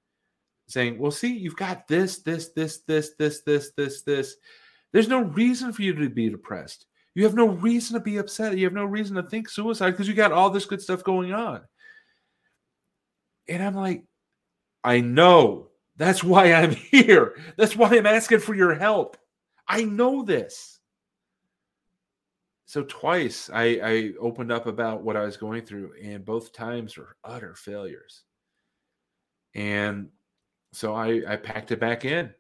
saying, 0.66 0.98
Well, 0.98 1.10
see, 1.10 1.36
you've 1.36 1.56
got 1.56 1.86
this, 1.88 2.18
this, 2.18 2.48
this, 2.50 2.78
this, 2.86 3.10
this, 3.18 3.42
this, 3.42 3.72
this, 3.76 4.02
this. 4.02 4.36
There's 4.92 5.08
no 5.08 5.22
reason 5.22 5.72
for 5.72 5.82
you 5.82 5.92
to 5.94 6.08
be 6.08 6.30
depressed. 6.30 6.86
You 7.14 7.24
have 7.24 7.34
no 7.34 7.48
reason 7.48 7.94
to 7.94 8.00
be 8.00 8.18
upset. 8.18 8.56
You 8.56 8.64
have 8.64 8.72
no 8.72 8.84
reason 8.84 9.16
to 9.16 9.22
think 9.22 9.48
suicide 9.48 9.90
because 9.90 10.08
you 10.08 10.14
got 10.14 10.32
all 10.32 10.50
this 10.50 10.66
good 10.66 10.80
stuff 10.80 11.04
going 11.04 11.32
on. 11.32 11.62
And 13.48 13.62
I'm 13.62 13.74
like, 13.74 14.04
I 14.84 15.00
know. 15.00 15.68
That's 15.96 16.22
why 16.22 16.52
I'm 16.52 16.70
here. 16.90 17.34
That's 17.56 17.76
why 17.76 17.90
I'm 17.90 18.06
asking 18.06 18.40
for 18.40 18.54
your 18.54 18.74
help. 18.74 19.16
I 19.66 19.82
know 19.82 20.22
this 20.22 20.77
so 22.68 22.82
twice 22.82 23.48
I, 23.50 23.80
I 23.82 24.12
opened 24.20 24.52
up 24.52 24.66
about 24.66 25.02
what 25.02 25.16
I 25.16 25.24
was 25.24 25.38
going 25.38 25.62
through, 25.62 25.92
and 26.04 26.22
both 26.22 26.52
times 26.52 26.98
were 26.98 27.16
utter 27.24 27.54
failures. 27.54 28.24
And 29.54 30.10
so 30.74 30.94
I, 30.94 31.22
I 31.26 31.36
packed 31.36 31.72
it 31.72 31.80
back 31.80 32.04
in. 32.04 32.30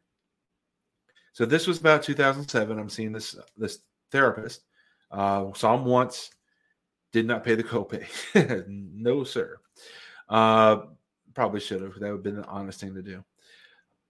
So 1.32 1.46
this 1.46 1.66
was 1.66 1.80
about 1.80 2.02
2007. 2.02 2.78
I'm 2.78 2.90
seeing 2.90 3.10
this 3.10 3.36
this 3.56 3.78
therapist. 4.12 4.64
Uh, 5.10 5.50
saw 5.54 5.74
him 5.74 5.86
once, 5.86 6.30
did 7.10 7.26
not 7.26 7.42
pay 7.42 7.54
the 7.54 7.64
copay. 7.64 8.04
no, 8.68 9.24
sir. 9.24 9.58
Uh, 10.28 10.80
probably 11.32 11.60
should 11.60 11.80
have. 11.80 11.94
That 11.94 12.10
would 12.10 12.16
have 12.16 12.22
been 12.22 12.36
the 12.36 12.46
honest 12.48 12.80
thing 12.80 12.94
to 12.94 13.02
do. 13.02 13.24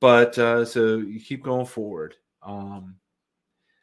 But 0.01 0.37
uh, 0.37 0.65
so 0.65 0.97
you 0.97 1.21
keep 1.21 1.45
going 1.45 1.67
forward. 1.67 2.17
Um, 2.43 2.97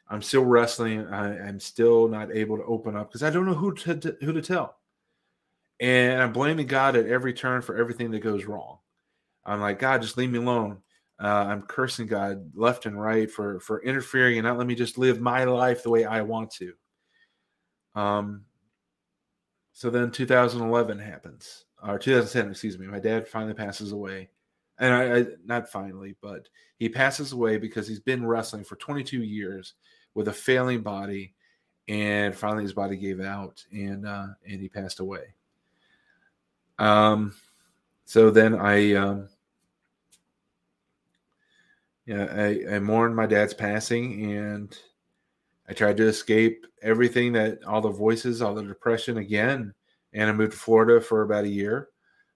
I'm 0.08 0.22
still 0.22 0.44
wrestling. 0.44 1.06
I, 1.08 1.48
am 1.48 1.58
still 1.58 2.08
not 2.08 2.34
able 2.34 2.56
to 2.56 2.64
open 2.64 2.96
up 2.96 3.08
because 3.08 3.22
I 3.22 3.30
don't 3.30 3.46
know 3.46 3.54
who 3.54 3.74
to, 3.74 3.96
to, 3.96 4.16
who 4.20 4.32
to 4.32 4.42
tell, 4.42 4.76
and 5.80 6.22
I'm 6.22 6.32
blaming 6.32 6.66
God 6.66 6.96
at 6.96 7.06
every 7.06 7.32
turn 7.32 7.62
for 7.62 7.76
everything 7.76 8.10
that 8.12 8.20
goes 8.20 8.44
wrong. 8.44 8.78
I'm 9.44 9.60
like, 9.60 9.78
God, 9.78 10.02
just 10.02 10.16
leave 10.16 10.30
me 10.30 10.38
alone. 10.38 10.78
Uh, 11.22 11.46
I'm 11.48 11.62
cursing 11.62 12.06
God 12.06 12.52
left 12.54 12.86
and 12.86 13.00
right 13.00 13.30
for 13.30 13.58
for 13.60 13.82
interfering 13.82 14.38
and 14.38 14.46
not 14.46 14.58
let 14.58 14.66
me 14.66 14.74
just 14.74 14.98
live 14.98 15.20
my 15.20 15.44
life 15.44 15.82
the 15.82 15.90
way 15.90 16.04
I 16.04 16.22
want 16.22 16.50
to. 16.52 16.72
Um. 17.94 18.42
So 19.72 19.90
then 19.90 20.10
2011 20.10 20.98
happens, 20.98 21.66
or 21.86 21.98
2010, 21.98 22.50
excuse 22.50 22.78
me. 22.78 22.86
My 22.86 22.98
dad 22.98 23.28
finally 23.28 23.54
passes 23.54 23.92
away, 23.92 24.30
and 24.78 24.94
I, 24.94 25.18
I 25.18 25.26
not 25.44 25.68
finally, 25.68 26.16
but 26.22 26.48
he 26.78 26.88
passes 26.88 27.32
away 27.32 27.58
because 27.58 27.88
he's 27.88 28.00
been 28.00 28.24
wrestling 28.24 28.64
for 28.64 28.76
22 28.76 29.22
years 29.22 29.74
with 30.16 30.28
a 30.28 30.32
failing 30.32 30.80
body, 30.80 31.34
and 31.88 32.34
finally 32.34 32.62
his 32.62 32.72
body 32.72 32.96
gave 32.96 33.20
out, 33.20 33.62
and 33.70 34.06
uh, 34.06 34.28
and 34.48 34.60
he 34.60 34.68
passed 34.68 34.98
away. 34.98 35.34
Um, 36.78 37.34
so 38.06 38.30
then 38.30 38.54
I, 38.54 38.94
um, 38.94 39.28
yeah, 42.06 42.24
I, 42.34 42.76
I 42.76 42.78
mourned 42.78 43.14
my 43.14 43.26
dad's 43.26 43.54
passing, 43.54 44.32
and 44.32 44.76
I 45.68 45.74
tried 45.74 45.98
to 45.98 46.06
escape 46.08 46.66
everything 46.82 47.34
that 47.34 47.62
all 47.64 47.82
the 47.82 47.90
voices, 47.90 48.40
all 48.40 48.54
the 48.54 48.62
depression 48.62 49.18
again, 49.18 49.74
and 50.14 50.30
I 50.30 50.32
moved 50.32 50.52
to 50.52 50.58
Florida 50.58 51.00
for 51.00 51.22
about 51.22 51.44
a 51.44 51.48
year. 51.48 51.90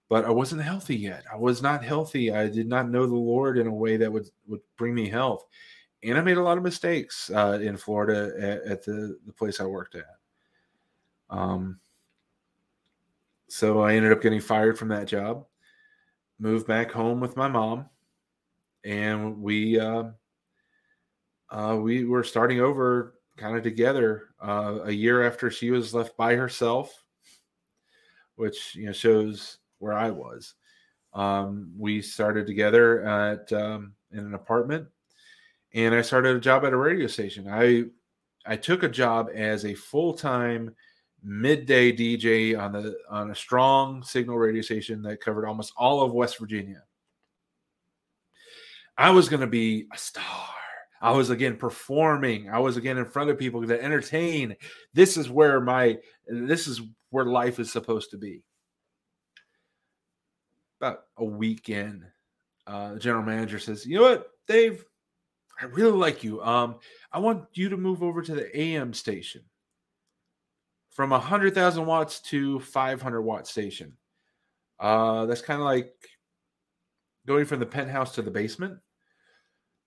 But 0.07 0.25
I 0.25 0.29
wasn't 0.29 0.61
healthy 0.61 0.97
yet. 0.97 1.23
I 1.31 1.37
was 1.37 1.61
not 1.61 1.83
healthy. 1.83 2.31
I 2.31 2.47
did 2.47 2.67
not 2.67 2.89
know 2.89 3.07
the 3.07 3.15
Lord 3.15 3.57
in 3.57 3.65
a 3.65 3.73
way 3.73 3.97
that 3.97 4.11
would 4.11 4.29
would 4.45 4.59
bring 4.77 4.93
me 4.93 5.07
health, 5.07 5.47
and 6.03 6.17
I 6.17 6.21
made 6.21 6.37
a 6.37 6.43
lot 6.43 6.57
of 6.57 6.63
mistakes 6.63 7.29
uh, 7.33 7.59
in 7.61 7.77
Florida 7.77 8.33
at, 8.39 8.71
at, 8.71 8.85
the 8.85 9.17
the 9.25 9.33
place 9.33 9.59
I 9.59 9.65
worked 9.65 9.95
at. 9.95 10.05
Um, 11.29 11.79
so 13.47 13.81
I 13.81 13.95
ended 13.95 14.11
up 14.11 14.21
getting 14.21 14.41
fired 14.41 14.77
from 14.77 14.87
that 14.89 15.07
job, 15.07 15.45
moved 16.39 16.67
back 16.67 16.91
home 16.91 17.19
with 17.19 17.37
my 17.37 17.47
mom, 17.47 17.85
and 18.83 19.41
we 19.41 19.79
uh, 19.79 20.05
uh, 21.49 21.77
we 21.79 22.05
were 22.05 22.23
starting 22.23 22.61
over 22.61 23.15
kind 23.37 23.57
of 23.57 23.63
together 23.63 24.29
uh, 24.41 24.79
a 24.83 24.91
year 24.91 25.25
after 25.25 25.51
she 25.51 25.71
was 25.71 25.93
left 25.93 26.15
by 26.17 26.35
herself, 26.35 27.03
which 28.35 28.75
you 28.75 28.85
know 28.85 28.93
shows 28.93 29.57
where 29.79 29.93
I 29.93 30.09
was. 30.09 30.55
Um, 31.13 31.73
we 31.77 32.01
started 32.01 32.47
together 32.47 33.03
at 33.05 33.51
um, 33.51 33.93
in 34.11 34.19
an 34.19 34.33
apartment, 34.33 34.87
and 35.73 35.95
I 35.95 36.01
started 36.01 36.35
a 36.35 36.39
job 36.39 36.65
at 36.65 36.73
a 36.73 36.77
radio 36.77 37.07
station. 37.07 37.47
I 37.49 37.85
I 38.45 38.55
took 38.55 38.83
a 38.83 38.89
job 38.89 39.29
as 39.33 39.65
a 39.65 39.73
full 39.73 40.13
time 40.13 40.75
midday 41.23 41.91
DJ 41.91 42.59
on 42.59 42.71
the 42.71 42.97
on 43.09 43.31
a 43.31 43.35
strong 43.35 44.03
signal 44.03 44.37
radio 44.37 44.61
station 44.61 45.01
that 45.03 45.21
covered 45.21 45.47
almost 45.47 45.73
all 45.77 46.01
of 46.01 46.13
West 46.13 46.39
Virginia. 46.39 46.83
I 48.97 49.11
was 49.11 49.29
going 49.29 49.41
to 49.41 49.47
be 49.47 49.87
a 49.93 49.97
star. 49.97 50.25
I 51.01 51.11
was 51.11 51.31
again 51.31 51.57
performing. 51.57 52.49
I 52.49 52.59
was 52.59 52.77
again 52.77 52.97
in 52.97 53.05
front 53.05 53.29
of 53.29 53.39
people 53.39 53.65
to 53.65 53.83
entertain. 53.83 54.55
This 54.93 55.17
is 55.17 55.29
where 55.29 55.59
my 55.59 55.97
this 56.27 56.67
is 56.67 56.81
where 57.09 57.25
life 57.25 57.59
is 57.59 57.71
supposed 57.71 58.11
to 58.11 58.17
be. 58.17 58.43
About 60.79 61.03
a 61.17 61.25
weekend, 61.25 62.05
uh, 62.67 62.93
the 62.93 62.99
general 62.99 63.23
manager 63.23 63.59
says, 63.59 63.85
"You 63.85 63.97
know 63.97 64.03
what, 64.03 64.31
Dave? 64.47 64.85
I 65.61 65.65
really 65.65 65.91
like 65.91 66.23
you. 66.23 66.41
Um, 66.41 66.75
I 67.11 67.19
want 67.19 67.45
you 67.53 67.69
to 67.69 67.77
move 67.77 68.01
over 68.01 68.21
to 68.23 68.33
the 68.33 68.59
AM 68.59 68.93
station 68.93 69.43
from 70.89 71.11
a 71.11 71.19
hundred 71.19 71.53
thousand 71.53 71.85
watts 71.85 72.19
to 72.21 72.59
five 72.59 73.01
hundred 73.01 73.21
watt 73.21 73.47
station. 73.47 73.93
Uh, 74.79 75.27
that's 75.27 75.41
kind 75.41 75.59
of 75.59 75.65
like 75.65 75.93
going 77.27 77.45
from 77.45 77.59
the 77.59 77.65
penthouse 77.65 78.15
to 78.15 78.23
the 78.23 78.31
basement." 78.31 78.79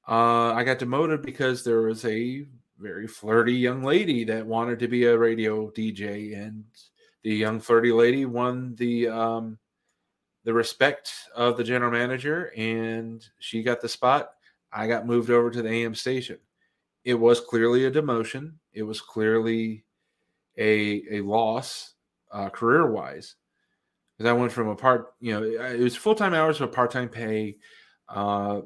Uh, 0.07 0.53
I 0.53 0.63
got 0.65 0.79
demoted 0.79 1.23
because 1.23 1.65
there 1.65 1.83
was 1.83 2.05
a 2.05 2.47
very 2.79 3.07
flirty 3.07 3.55
young 3.55 3.83
lady 3.83 4.25
that 4.25 4.47
wanted 4.47 4.79
to 4.81 4.89
be 4.89 5.05
a 5.05 5.19
radio 5.19 5.71
DJ, 5.71 6.39
and 6.41 6.65
the 7.23 7.35
young 7.35 7.59
flirty 7.59 7.91
lady 7.91 8.27
won 8.27 8.77
the 8.77 9.09
um, 9.09 9.59
the 10.45 10.53
respect 10.53 11.11
of 11.35 11.57
the 11.57 11.65
general 11.65 11.91
manager, 11.91 12.53
and 12.57 13.27
she 13.41 13.65
got 13.65 13.81
the 13.81 13.89
spot. 13.89 14.34
I 14.75 14.87
got 14.87 15.07
moved 15.07 15.31
over 15.31 15.51
to 15.51 15.63
the 15.63 15.71
AM 15.71 15.95
station. 15.95 16.39
It 17.05 17.15
was 17.15 17.41
clearly 17.41 17.85
a 17.85 17.91
demotion. 17.91 18.55
It 18.73 18.83
was 18.83 19.01
clearly 19.01 19.85
a 20.59 21.03
a 21.11 21.21
loss 21.21 21.95
uh, 22.33 22.49
career 22.49 22.91
wise 22.91 23.37
because 24.17 24.29
I 24.31 24.33
went 24.33 24.53
from 24.53 24.69
a 24.69 24.77
part, 24.77 25.15
you 25.21 25.33
know, 25.33 25.43
it 25.43 25.81
was 25.81 25.97
full 25.97 26.15
time 26.15 26.35
hours 26.35 26.59
to 26.59 26.65
a 26.65 26.69
part 26.69 26.91
time 26.91 27.09
pay. 27.09 27.57
Uh, 28.09 28.63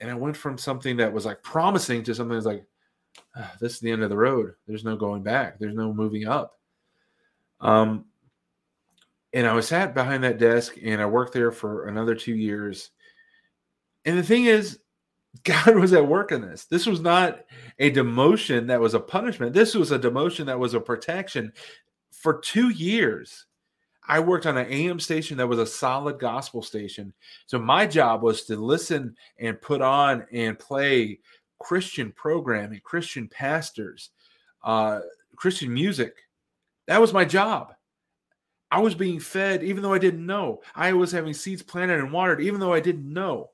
and 0.00 0.10
I 0.10 0.14
went 0.14 0.36
from 0.36 0.58
something 0.58 0.96
that 0.96 1.12
was 1.12 1.24
like 1.24 1.42
promising 1.42 2.02
to 2.04 2.14
something 2.14 2.34
that's 2.34 2.46
like, 2.46 2.64
ah, 3.36 3.52
this 3.60 3.74
is 3.74 3.80
the 3.80 3.92
end 3.92 4.02
of 4.02 4.10
the 4.10 4.16
road. 4.16 4.54
There's 4.66 4.84
no 4.84 4.96
going 4.96 5.22
back. 5.22 5.58
There's 5.58 5.74
no 5.74 5.92
moving 5.92 6.26
up. 6.26 6.58
Um, 7.60 8.06
and 9.32 9.46
I 9.46 9.52
was 9.52 9.68
sat 9.68 9.94
behind 9.94 10.24
that 10.24 10.38
desk, 10.38 10.74
and 10.82 11.00
I 11.00 11.06
worked 11.06 11.32
there 11.32 11.52
for 11.52 11.86
another 11.86 12.14
two 12.14 12.34
years. 12.34 12.90
And 14.04 14.18
the 14.18 14.22
thing 14.22 14.46
is, 14.46 14.80
God 15.44 15.74
was 15.76 15.92
at 15.92 16.06
work 16.06 16.32
in 16.32 16.42
this. 16.42 16.64
This 16.64 16.86
was 16.86 17.00
not 17.00 17.44
a 17.78 17.90
demotion 17.90 18.66
that 18.68 18.80
was 18.80 18.94
a 18.94 19.00
punishment. 19.00 19.52
This 19.52 19.74
was 19.74 19.92
a 19.92 19.98
demotion 19.98 20.46
that 20.46 20.58
was 20.58 20.74
a 20.74 20.80
protection. 20.80 21.52
For 22.12 22.38
two 22.38 22.68
years, 22.68 23.46
I 24.06 24.20
worked 24.20 24.46
on 24.46 24.56
an 24.56 24.66
AM 24.70 25.00
station 25.00 25.36
that 25.38 25.48
was 25.48 25.58
a 25.58 25.66
solid 25.66 26.18
gospel 26.18 26.62
station. 26.62 27.12
So 27.46 27.58
my 27.58 27.86
job 27.86 28.22
was 28.22 28.44
to 28.44 28.56
listen 28.56 29.16
and 29.38 29.60
put 29.60 29.80
on 29.80 30.26
and 30.32 30.58
play 30.58 31.20
Christian 31.60 32.12
programming, 32.12 32.80
Christian 32.82 33.28
pastors, 33.28 34.10
uh, 34.64 35.00
Christian 35.36 35.72
music. 35.72 36.14
That 36.88 37.00
was 37.00 37.12
my 37.12 37.24
job. 37.24 37.74
I 38.70 38.80
was 38.80 38.94
being 38.94 39.20
fed 39.20 39.62
even 39.62 39.82
though 39.82 39.92
I 39.92 39.98
didn't 39.98 40.26
know. 40.26 40.62
I 40.74 40.92
was 40.94 41.12
having 41.12 41.34
seeds 41.34 41.62
planted 41.62 42.00
and 42.00 42.12
watered 42.12 42.40
even 42.40 42.58
though 42.58 42.72
I 42.72 42.80
didn't 42.80 43.10
know. 43.10 43.50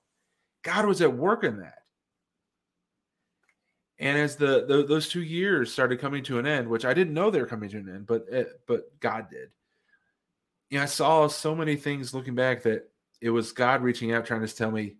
God 0.68 0.86
was 0.86 1.00
at 1.02 1.16
work 1.16 1.44
in 1.44 1.58
that. 1.58 1.74
And 3.98 4.16
as 4.16 4.36
the, 4.36 4.64
the 4.66 4.84
those 4.86 5.08
two 5.08 5.22
years 5.22 5.72
started 5.72 6.00
coming 6.00 6.22
to 6.24 6.38
an 6.38 6.46
end, 6.46 6.68
which 6.68 6.84
I 6.84 6.94
didn't 6.94 7.14
know 7.14 7.30
they 7.30 7.40
were 7.40 7.46
coming 7.46 7.68
to 7.70 7.78
an 7.78 7.88
end, 7.88 8.06
but 8.06 8.26
it, 8.30 8.60
but 8.66 8.98
God 9.00 9.28
did 9.30 9.50
you 10.70 10.78
know, 10.78 10.82
I 10.82 10.86
saw 10.86 11.26
so 11.28 11.54
many 11.54 11.76
things 11.76 12.12
looking 12.12 12.34
back 12.34 12.62
that 12.62 12.90
it 13.20 13.30
was 13.30 13.52
God 13.52 13.82
reaching 13.82 14.12
out, 14.12 14.26
trying 14.26 14.46
to 14.46 14.54
tell 14.54 14.70
me, 14.70 14.96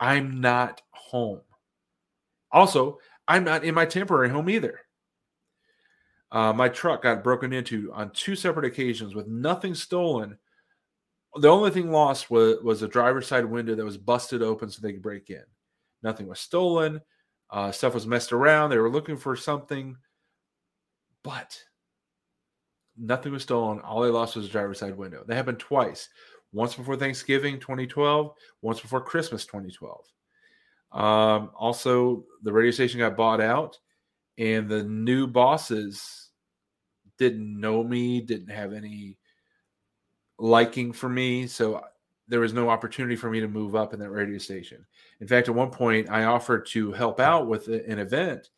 I'm 0.00 0.40
not 0.40 0.82
home. 0.90 1.40
Also, 2.50 2.98
I'm 3.28 3.44
not 3.44 3.64
in 3.64 3.74
my 3.74 3.86
temporary 3.86 4.28
home 4.28 4.48
either. 4.48 4.80
Uh, 6.32 6.52
my 6.52 6.68
truck 6.68 7.02
got 7.02 7.22
broken 7.22 7.52
into 7.52 7.92
on 7.92 8.10
two 8.10 8.34
separate 8.34 8.64
occasions 8.64 9.14
with 9.14 9.28
nothing 9.28 9.74
stolen. 9.74 10.36
The 11.36 11.48
only 11.48 11.70
thing 11.70 11.90
lost 11.90 12.30
was, 12.30 12.62
was 12.62 12.82
a 12.82 12.88
driver's 12.88 13.26
side 13.26 13.44
window 13.44 13.74
that 13.74 13.84
was 13.84 13.96
busted 13.96 14.42
open 14.42 14.70
so 14.70 14.80
they 14.80 14.92
could 14.92 15.02
break 15.02 15.30
in. 15.30 15.42
Nothing 16.02 16.28
was 16.28 16.40
stolen. 16.40 17.00
Uh, 17.50 17.72
stuff 17.72 17.94
was 17.94 18.06
messed 18.06 18.32
around. 18.32 18.70
They 18.70 18.78
were 18.78 18.90
looking 18.90 19.16
for 19.16 19.34
something. 19.36 19.96
But 21.22 21.58
Nothing 22.96 23.32
was 23.32 23.42
stolen. 23.42 23.80
All 23.80 24.02
they 24.02 24.08
lost 24.08 24.36
was 24.36 24.46
a 24.46 24.50
driver's 24.50 24.78
side 24.78 24.96
window. 24.96 25.24
That 25.26 25.34
happened 25.34 25.58
twice. 25.58 26.08
Once 26.52 26.74
before 26.74 26.96
Thanksgiving 26.96 27.58
2012, 27.58 28.32
once 28.62 28.80
before 28.80 29.00
Christmas 29.00 29.44
2012. 29.44 30.04
Um, 30.92 31.50
also, 31.56 32.24
the 32.42 32.52
radio 32.52 32.70
station 32.70 33.00
got 33.00 33.16
bought 33.16 33.40
out, 33.40 33.78
and 34.38 34.68
the 34.68 34.84
new 34.84 35.26
bosses 35.26 36.30
didn't 37.18 37.60
know 37.60 37.82
me, 37.82 38.20
didn't 38.20 38.50
have 38.50 38.72
any 38.72 39.18
liking 40.38 40.92
for 40.92 41.08
me. 41.08 41.46
So 41.46 41.82
there 42.28 42.40
was 42.40 42.52
no 42.52 42.68
opportunity 42.68 43.16
for 43.16 43.30
me 43.30 43.40
to 43.40 43.48
move 43.48 43.74
up 43.74 43.92
in 43.92 44.00
that 44.00 44.10
radio 44.10 44.38
station. 44.38 44.84
In 45.20 45.28
fact, 45.28 45.48
at 45.48 45.54
one 45.54 45.70
point, 45.70 46.10
I 46.10 46.24
offered 46.24 46.66
to 46.68 46.92
help 46.92 47.20
out 47.20 47.46
with 47.46 47.68
an 47.68 47.98
event 47.98 48.50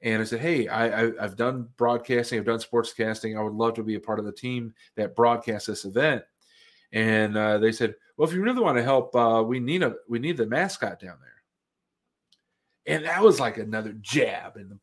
and 0.00 0.22
I 0.22 0.24
said, 0.24 0.40
"Hey, 0.40 0.68
I, 0.68 1.06
I, 1.06 1.12
have 1.20 1.36
done 1.36 1.68
broadcasting, 1.76 2.38
I've 2.38 2.44
done 2.44 2.60
sportscasting. 2.60 3.36
I 3.36 3.42
would 3.42 3.54
love 3.54 3.74
to 3.74 3.82
be 3.82 3.96
a 3.96 4.00
part 4.00 4.18
of 4.18 4.24
the 4.24 4.32
team 4.32 4.74
that 4.96 5.16
broadcasts 5.16 5.66
this 5.66 5.84
event." 5.84 6.22
And 6.92 7.36
uh, 7.36 7.58
they 7.58 7.72
said, 7.72 7.96
"Well, 8.16 8.28
if 8.28 8.34
you 8.34 8.42
really 8.42 8.62
want 8.62 8.76
to 8.76 8.84
help, 8.84 9.14
uh, 9.16 9.42
we 9.44 9.58
need 9.58 9.82
a 9.82 9.96
we 10.08 10.18
need 10.18 10.36
the 10.36 10.46
mascot 10.46 11.00
down 11.00 11.18
there." 11.20 12.94
And 12.94 13.04
that 13.06 13.22
was 13.22 13.40
like 13.40 13.58
another 13.58 13.92
jab 14.00 14.56
in 14.56 14.68
the. 14.68 14.78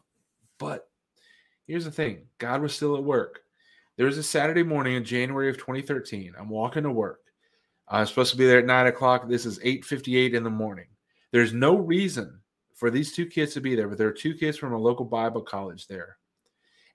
But 0.57 0.89
here's 1.65 1.85
the 1.85 1.91
thing: 1.91 2.27
God 2.37 2.61
was 2.61 2.75
still 2.75 2.97
at 2.97 3.03
work. 3.03 3.44
There 3.97 4.05
was 4.05 4.17
a 4.17 4.23
Saturday 4.23 4.63
morning 4.63 4.95
in 4.95 5.05
January 5.05 5.49
of 5.49 5.57
2013. 5.57 6.33
I'm 6.37 6.49
walking 6.49 6.83
to 6.83 6.91
work. 6.91 7.21
I'm 7.87 8.05
supposed 8.05 8.31
to 8.31 8.37
be 8.37 8.45
there 8.45 8.59
at 8.59 8.65
nine 8.65 8.87
o'clock. 8.87 9.27
This 9.27 9.45
is 9.45 9.59
8:58 9.59 10.33
in 10.33 10.43
the 10.43 10.49
morning. 10.49 10.87
There's 11.31 11.53
no 11.53 11.77
reason 11.77 12.41
for 12.73 12.89
these 12.89 13.13
two 13.13 13.25
kids 13.25 13.53
to 13.53 13.61
be 13.61 13.73
there, 13.75 13.87
but 13.87 13.97
there 13.97 14.07
are 14.07 14.13
two 14.13 14.33
kids 14.33 14.57
from 14.57 14.73
a 14.73 14.77
local 14.77 15.05
Bible 15.05 15.41
college 15.41 15.87
there, 15.87 16.17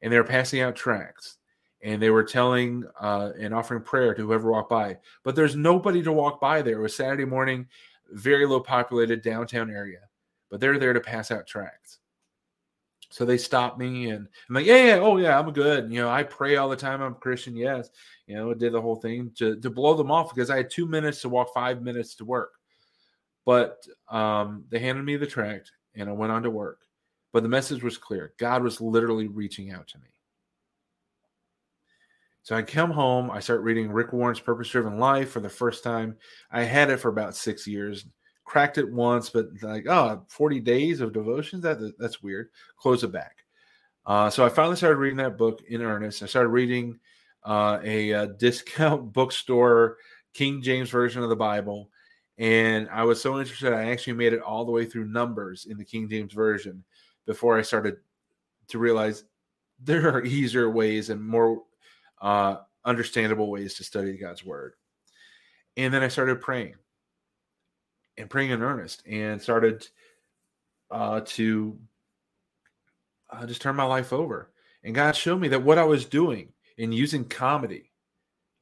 and 0.02 0.12
they 0.12 0.18
were 0.18 0.24
passing 0.24 0.60
out 0.60 0.76
tracts, 0.76 1.38
and 1.82 2.02
they 2.02 2.10
were 2.10 2.24
telling 2.24 2.84
uh, 3.00 3.30
and 3.38 3.54
offering 3.54 3.82
prayer 3.82 4.14
to 4.14 4.22
whoever 4.22 4.50
walked 4.50 4.68
by. 4.68 4.98
But 5.24 5.36
there's 5.36 5.56
nobody 5.56 6.02
to 6.02 6.12
walk 6.12 6.38
by 6.38 6.60
there. 6.60 6.78
It 6.78 6.82
was 6.82 6.94
Saturday 6.94 7.24
morning, 7.24 7.66
very 8.10 8.44
low 8.44 8.60
populated 8.60 9.22
downtown 9.22 9.70
area, 9.70 10.00
but 10.50 10.60
they're 10.60 10.78
there 10.78 10.92
to 10.92 11.00
pass 11.00 11.30
out 11.30 11.46
tracts. 11.46 11.99
So 13.10 13.24
they 13.24 13.38
stopped 13.38 13.78
me, 13.78 14.10
and 14.10 14.28
I'm 14.48 14.54
like, 14.54 14.66
yeah, 14.66 14.84
yeah, 14.84 14.98
oh 15.00 15.16
yeah, 15.16 15.38
I'm 15.38 15.52
good. 15.52 15.92
You 15.92 16.00
know, 16.00 16.10
I 16.10 16.22
pray 16.22 16.56
all 16.56 16.68
the 16.68 16.76
time. 16.76 17.02
I'm 17.02 17.14
Christian. 17.14 17.56
Yes, 17.56 17.90
you 18.26 18.36
know, 18.36 18.54
did 18.54 18.72
the 18.72 18.80
whole 18.80 18.96
thing 18.96 19.32
to 19.36 19.58
to 19.60 19.70
blow 19.70 19.94
them 19.94 20.12
off 20.12 20.32
because 20.32 20.48
I 20.48 20.58
had 20.58 20.70
two 20.70 20.86
minutes 20.86 21.20
to 21.22 21.28
walk 21.28 21.52
five 21.52 21.82
minutes 21.82 22.14
to 22.16 22.24
work. 22.24 22.52
But 23.44 23.84
um, 24.08 24.64
they 24.70 24.78
handed 24.78 25.04
me 25.04 25.16
the 25.16 25.26
tract 25.26 25.72
and 25.94 26.08
I 26.08 26.12
went 26.12 26.32
on 26.32 26.42
to 26.44 26.50
work. 26.50 26.78
But 27.32 27.42
the 27.42 27.48
message 27.48 27.82
was 27.82 27.98
clear 27.98 28.32
God 28.38 28.62
was 28.62 28.80
literally 28.80 29.28
reaching 29.28 29.70
out 29.72 29.88
to 29.88 29.98
me. 29.98 30.08
So 32.42 32.56
I 32.56 32.62
come 32.62 32.90
home, 32.90 33.30
I 33.30 33.40
start 33.40 33.60
reading 33.60 33.90
Rick 33.90 34.12
Warren's 34.12 34.40
Purpose 34.40 34.68
Driven 34.68 34.98
Life 34.98 35.30
for 35.30 35.40
the 35.40 35.48
first 35.48 35.84
time. 35.84 36.16
I 36.50 36.62
had 36.62 36.90
it 36.90 36.96
for 36.96 37.08
about 37.08 37.36
six 37.36 37.66
years, 37.66 38.06
cracked 38.50 38.78
it 38.78 38.92
once, 38.92 39.30
but 39.30 39.46
like, 39.62 39.86
oh, 39.88 40.24
40 40.26 40.58
days 40.58 41.00
of 41.00 41.12
devotions? 41.12 41.62
That, 41.62 41.94
that's 42.00 42.20
weird. 42.20 42.48
Close 42.76 43.04
it 43.04 43.12
back. 43.12 43.36
Uh, 44.04 44.28
so 44.28 44.44
I 44.44 44.48
finally 44.48 44.74
started 44.74 44.96
reading 44.96 45.18
that 45.18 45.38
book 45.38 45.62
in 45.68 45.82
earnest. 45.82 46.24
I 46.24 46.26
started 46.26 46.48
reading 46.48 46.98
uh, 47.44 47.78
a, 47.84 48.10
a, 48.10 48.26
discount 48.38 49.12
bookstore 49.12 49.98
King 50.34 50.62
James 50.62 50.90
version 50.90 51.22
of 51.22 51.28
the 51.28 51.36
Bible, 51.36 51.90
and 52.38 52.88
I 52.90 53.04
was 53.04 53.22
so 53.22 53.38
interested. 53.38 53.72
I 53.72 53.92
actually 53.92 54.14
made 54.14 54.32
it 54.32 54.42
all 54.42 54.64
the 54.64 54.72
way 54.72 54.84
through 54.84 55.04
Numbers 55.04 55.66
in 55.70 55.78
the 55.78 55.84
King 55.84 56.08
James 56.08 56.32
version 56.32 56.82
before 57.26 57.56
I 57.56 57.62
started 57.62 57.98
to 58.66 58.78
realize 58.80 59.22
there 59.78 60.12
are 60.12 60.24
easier 60.24 60.68
ways 60.68 61.08
and 61.08 61.24
more 61.24 61.62
uh, 62.20 62.56
understandable 62.84 63.48
ways 63.48 63.74
to 63.74 63.84
study 63.84 64.16
God's 64.16 64.44
Word. 64.44 64.74
And 65.76 65.94
then 65.94 66.02
I 66.02 66.08
started 66.08 66.40
praying 66.40 66.74
and 68.20 68.30
praying 68.30 68.50
in 68.50 68.62
earnest 68.62 69.02
and 69.06 69.40
started 69.40 69.88
uh, 70.90 71.20
to 71.24 71.78
uh, 73.30 73.46
just 73.46 73.62
turn 73.62 73.76
my 73.76 73.84
life 73.84 74.12
over. 74.12 74.50
And 74.82 74.94
God 74.94 75.16
showed 75.16 75.40
me 75.40 75.48
that 75.48 75.62
what 75.62 75.78
I 75.78 75.84
was 75.84 76.04
doing 76.04 76.52
in 76.78 76.92
using 76.92 77.24
comedy 77.24 77.92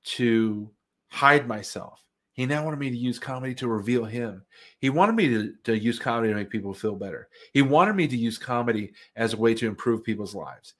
to 0.04 0.70
hide 1.09 1.46
myself, 1.46 2.04
He 2.32 2.46
now 2.46 2.64
wanted 2.64 2.80
me 2.80 2.90
to 2.90 2.96
use 2.96 3.18
comedy 3.18 3.54
to 3.56 3.68
reveal 3.68 4.04
Him. 4.04 4.42
He 4.78 4.90
wanted 4.90 5.14
me 5.14 5.28
to, 5.28 5.54
to 5.64 5.78
use 5.78 5.98
comedy 5.98 6.30
to 6.30 6.34
make 6.36 6.50
people 6.50 6.74
feel 6.74 6.96
better. 6.96 7.28
He 7.52 7.62
wanted 7.62 7.96
me 7.96 8.09
to 8.09 8.16
use 8.16 8.38
comedy 8.38 8.92
as 9.16 9.32
a 9.32 9.38
way 9.38 9.54
to 9.54 9.66
improve 9.66 10.04
people's 10.04 10.34
lives, 10.34 10.74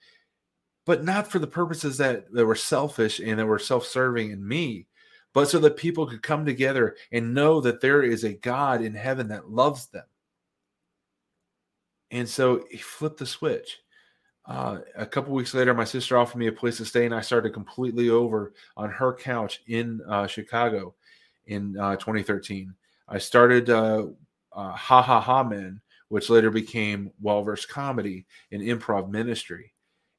but 0.87 1.05
not 1.05 1.29
for 1.29 1.39
the 1.39 1.47
purposes 1.47 1.99
that, 1.99 2.33
that 2.33 2.47
were 2.47 2.55
selfish 2.55 3.21
and 3.21 3.39
that 3.39 3.47
were 3.47 3.59
self 3.59 3.87
serving 3.87 4.31
in 4.31 4.47
me, 4.47 4.87
but 5.35 5.49
so 5.49 5.59
that 5.59 5.77
people 5.77 6.07
could 6.07 6.23
come 6.23 6.45
together 6.45 6.97
and 7.13 7.35
know 7.35 7.61
that 7.61 7.81
there 7.81 8.03
is 8.03 8.25
a 8.25 8.35
God 8.35 8.83
in 8.83 8.95
heaven 8.95 9.29
that 9.29 9.51
loves 9.51 9.87
them. 9.87 10.05
And 12.11 12.29
so 12.29 12.65
he 12.71 12.79
flipped 12.79 13.19
the 13.19 13.27
switch. 13.27 13.79
Uh, 14.47 14.79
a 14.97 15.05
couple 15.05 15.35
weeks 15.35 15.53
later, 15.53 15.75
my 15.75 15.85
sister 15.85 16.17
offered 16.17 16.39
me 16.39 16.47
a 16.47 16.53
place 16.53 16.79
to 16.79 16.85
stay, 16.85 17.05
and 17.05 17.15
I 17.15 17.21
started 17.21 17.53
completely 17.53 18.09
over 18.09 18.55
on 18.79 18.91
her 18.91 19.13
couch 19.13 19.61
in 19.67 20.01
uh, 20.09 20.27
Chicago 20.27 20.95
in 21.47 21.79
uh, 21.79 21.97
2013. 21.97 22.75
I 23.09 23.19
started 23.19 23.69
uh, 23.69 24.07
uh, 24.53 24.73
Ha 24.73 25.03
Ha 25.03 25.21
Ha 25.21 25.45
Men, 25.45 25.81
which 26.09 26.31
later 26.31 26.51
became 26.51 27.11
Well 27.21 27.43
Versed 27.43 27.69
Comedy 27.69 28.25
and 28.51 28.63
Improv 28.63 29.11
Ministry. 29.11 29.75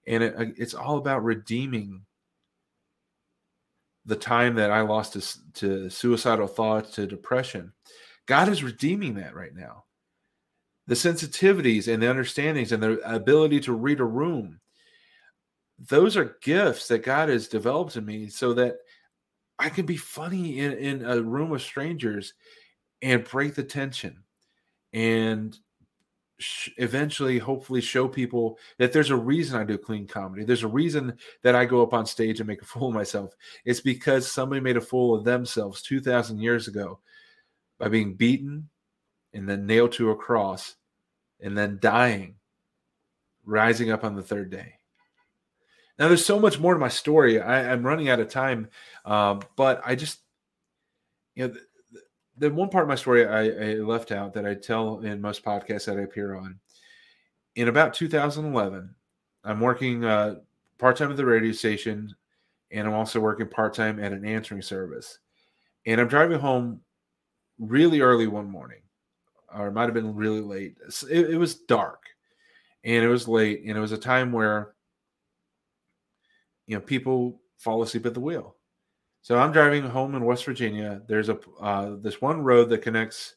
And 0.06 0.24
it, 0.24 0.36
uh, 0.38 0.46
it's 0.58 0.76
all 0.76 0.98
about 0.98 1.24
redeeming 1.24 2.02
the 4.06 4.16
time 4.16 4.56
that 4.56 4.72
I 4.72 4.82
lost 4.82 5.14
to, 5.14 5.54
to 5.56 5.90
suicidal 5.90 6.48
thoughts, 6.48 6.92
to 6.92 7.08
depression. 7.08 7.74
God 8.26 8.50
is 8.50 8.64
redeeming 8.64 9.16
that 9.16 9.36
right 9.36 9.54
now 9.54 9.86
the 10.90 10.96
sensitivities 10.96 11.88
and 11.88 12.02
the 12.02 12.10
understandings 12.10 12.72
and 12.72 12.82
the 12.82 13.00
ability 13.08 13.60
to 13.60 13.74
read 13.74 14.00
a 14.00 14.04
room 14.04 14.60
those 15.88 16.18
are 16.18 16.36
gifts 16.42 16.88
that 16.88 17.04
god 17.04 17.30
has 17.30 17.48
developed 17.48 17.96
in 17.96 18.04
me 18.04 18.28
so 18.28 18.54
that 18.54 18.78
i 19.60 19.70
can 19.70 19.86
be 19.86 19.96
funny 19.96 20.60
in, 20.60 20.72
in 20.74 21.06
a 21.06 21.22
room 21.22 21.54
of 21.54 21.62
strangers 21.62 22.34
and 23.04 23.24
break 23.24 23.54
the 23.54 23.64
tension 23.64 24.24
and 24.92 25.60
sh- 26.40 26.70
eventually 26.78 27.38
hopefully 27.38 27.82
show 27.82 28.08
people 28.08 28.58
that 28.78 28.92
there's 28.92 29.12
a 29.12 29.16
reason 29.16 29.60
i 29.60 29.64
do 29.64 29.78
clean 29.78 30.08
comedy 30.08 30.44
there's 30.44 30.64
a 30.64 30.68
reason 30.68 31.14
that 31.44 31.56
i 31.56 31.66
go 31.66 31.84
up 31.84 31.94
on 31.94 32.06
stage 32.06 32.40
and 32.40 32.48
make 32.48 32.62
a 32.62 32.66
fool 32.72 32.88
of 32.88 32.94
myself 32.94 33.34
it's 33.66 33.82
because 33.82 34.30
somebody 34.30 34.62
made 34.62 34.78
a 34.78 34.82
fool 34.82 35.16
of 35.16 35.24
themselves 35.24 35.82
2000 35.82 36.40
years 36.40 36.68
ago 36.68 37.00
by 37.80 37.88
being 37.88 38.14
beaten 38.14 38.70
and 39.34 39.48
then 39.48 39.66
nailed 39.66 39.94
to 39.94 40.12
a 40.12 40.16
cross 40.16 40.76
and 41.40 41.58
then 41.58 41.80
dying, 41.82 42.36
rising 43.46 43.92
up 43.92 44.04
on 44.04 44.16
the 44.16 44.24
third 44.24 44.52
day. 44.52 44.76
Now, 45.98 46.08
there's 46.08 46.26
so 46.26 46.40
much 46.40 46.60
more 46.60 46.74
to 46.74 46.80
my 46.80 46.90
story. 46.90 47.42
I, 47.42 47.74
am 47.74 47.86
running 47.86 48.10
out 48.10 48.20
of 48.20 48.30
time, 48.30 48.70
um, 49.06 49.42
but 49.56 49.82
I 49.86 49.96
just, 49.96 50.20
you 51.36 51.48
know, 51.48 51.54
the, 52.40 52.52
one 52.52 52.70
part 52.70 52.84
of 52.84 52.90
my 52.90 52.96
story 52.96 53.26
I, 53.26 53.72
I 53.72 53.74
left 53.76 54.12
out 54.12 54.34
that 54.34 54.46
I 54.46 54.56
tell 54.56 55.00
in 55.00 55.22
most 55.22 55.44
podcasts 55.44 55.86
that 55.86 55.98
I 55.98 56.02
appear 56.02 56.36
on. 56.36 56.60
In 57.56 57.68
about 57.68 57.94
2011, 57.94 58.94
I'm 59.44 59.60
working 59.60 60.06
uh, 60.06 60.36
part 60.78 60.98
time 60.98 61.12
at 61.12 61.18
the 61.18 61.26
radio 61.26 61.52
station, 61.52 62.16
and 62.72 62.88
I'm 62.88 62.94
also 62.94 63.20
working 63.20 63.48
part 63.48 63.74
time 63.74 64.00
at 64.00 64.14
an 64.14 64.26
answering 64.26 64.62
service. 64.62 65.20
And 65.86 66.00
I'm 66.00 66.08
driving 66.08 66.40
home 66.40 66.82
really 67.58 68.02
early 68.02 68.28
one 68.28 68.50
morning 68.50 68.82
or 69.54 69.68
it 69.68 69.74
might 69.74 69.86
have 69.86 69.94
been 69.94 70.16
really 70.16 70.42
late. 70.42 70.78
It, 71.10 71.32
it 71.32 71.38
was 71.38 71.56
dark 71.56 72.04
and 72.84 73.04
it 73.04 73.08
was 73.08 73.28
late, 73.28 73.64
and 73.66 73.78
it 73.78 73.82
was 73.82 73.92
a 73.92 73.98
time 73.98 74.32
where 74.32 74.74
you 76.68 76.76
know 76.76 76.82
people 76.82 77.42
fall 77.58 77.82
asleep 77.82 78.06
at 78.06 78.14
the 78.14 78.20
wheel. 78.20 78.56
So 79.22 79.38
I'm 79.38 79.52
driving 79.52 79.84
home 79.84 80.16
in 80.16 80.24
West 80.24 80.46
Virginia. 80.46 81.02
There's 81.08 81.30
a 81.30 81.40
uh, 81.60 81.98
this 82.00 82.22
one 82.22 82.42
road 82.42 82.70
that 82.70 82.82
connects 82.82 83.36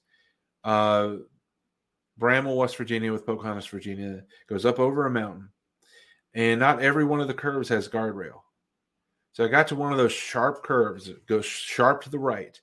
uh, 0.64 1.16
Bramwell, 2.18 2.56
West 2.56 2.76
Virginia, 2.76 3.12
with 3.12 3.26
Pocahontas, 3.26 3.66
Virginia. 3.66 4.22
Goes 4.48 4.64
up 4.64 4.78
over 4.78 5.06
a 5.06 5.10
mountain, 5.10 5.48
and 6.34 6.60
not 6.60 6.80
every 6.80 7.04
one 7.04 7.20
of 7.20 7.28
the 7.28 7.34
curves 7.34 7.68
has 7.68 7.88
guardrail. 7.88 8.40
So 9.32 9.44
I 9.44 9.48
got 9.48 9.66
to 9.68 9.76
one 9.76 9.92
of 9.92 9.98
those 9.98 10.12
sharp 10.12 10.62
curves. 10.62 11.08
It 11.08 11.26
goes 11.26 11.46
sharp 11.46 12.04
to 12.04 12.10
the 12.10 12.18
right, 12.18 12.60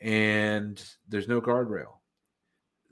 and 0.00 0.82
there's 1.08 1.28
no 1.28 1.40
guardrail. 1.40 2.01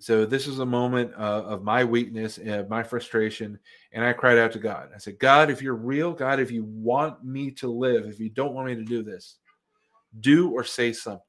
So 0.00 0.24
this 0.24 0.46
is 0.46 0.60
a 0.60 0.66
moment 0.66 1.12
uh, 1.14 1.44
of 1.44 1.62
my 1.62 1.84
weakness 1.84 2.38
and 2.38 2.66
my 2.70 2.82
frustration, 2.82 3.58
and 3.92 4.02
I 4.02 4.14
cried 4.14 4.38
out 4.38 4.50
to 4.52 4.58
God. 4.58 4.88
I 4.94 4.98
said, 4.98 5.18
"God, 5.18 5.50
if 5.50 5.60
you're 5.60 5.74
real, 5.74 6.14
God, 6.14 6.40
if 6.40 6.50
you 6.50 6.64
want 6.64 7.22
me 7.22 7.50
to 7.52 7.68
live, 7.68 8.06
if 8.06 8.18
you 8.18 8.30
don't 8.30 8.54
want 8.54 8.68
me 8.68 8.74
to 8.76 8.84
do 8.84 9.02
this, 9.02 9.36
do 10.20 10.50
or 10.52 10.64
say 10.64 10.94
something." 10.94 11.26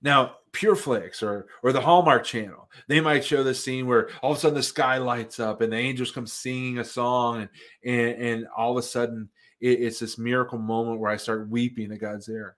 Now, 0.00 0.36
Pureflix 0.52 1.22
or 1.22 1.46
or 1.62 1.72
the 1.72 1.82
Hallmark 1.82 2.24
Channel, 2.24 2.70
they 2.88 3.02
might 3.02 3.24
show 3.24 3.42
this 3.42 3.62
scene 3.62 3.86
where 3.86 4.08
all 4.22 4.32
of 4.32 4.38
a 4.38 4.40
sudden 4.40 4.54
the 4.54 4.62
sky 4.62 4.96
lights 4.96 5.38
up 5.38 5.60
and 5.60 5.72
the 5.72 5.76
angels 5.76 6.12
come 6.12 6.26
singing 6.26 6.78
a 6.78 6.84
song, 6.84 7.42
and 7.42 7.50
and, 7.84 8.22
and 8.22 8.46
all 8.56 8.72
of 8.72 8.78
a 8.78 8.86
sudden 8.86 9.28
it, 9.60 9.80
it's 9.82 9.98
this 9.98 10.16
miracle 10.16 10.58
moment 10.58 10.98
where 10.98 11.10
I 11.10 11.18
start 11.18 11.50
weeping 11.50 11.90
that 11.90 11.98
God's 11.98 12.24
there. 12.24 12.56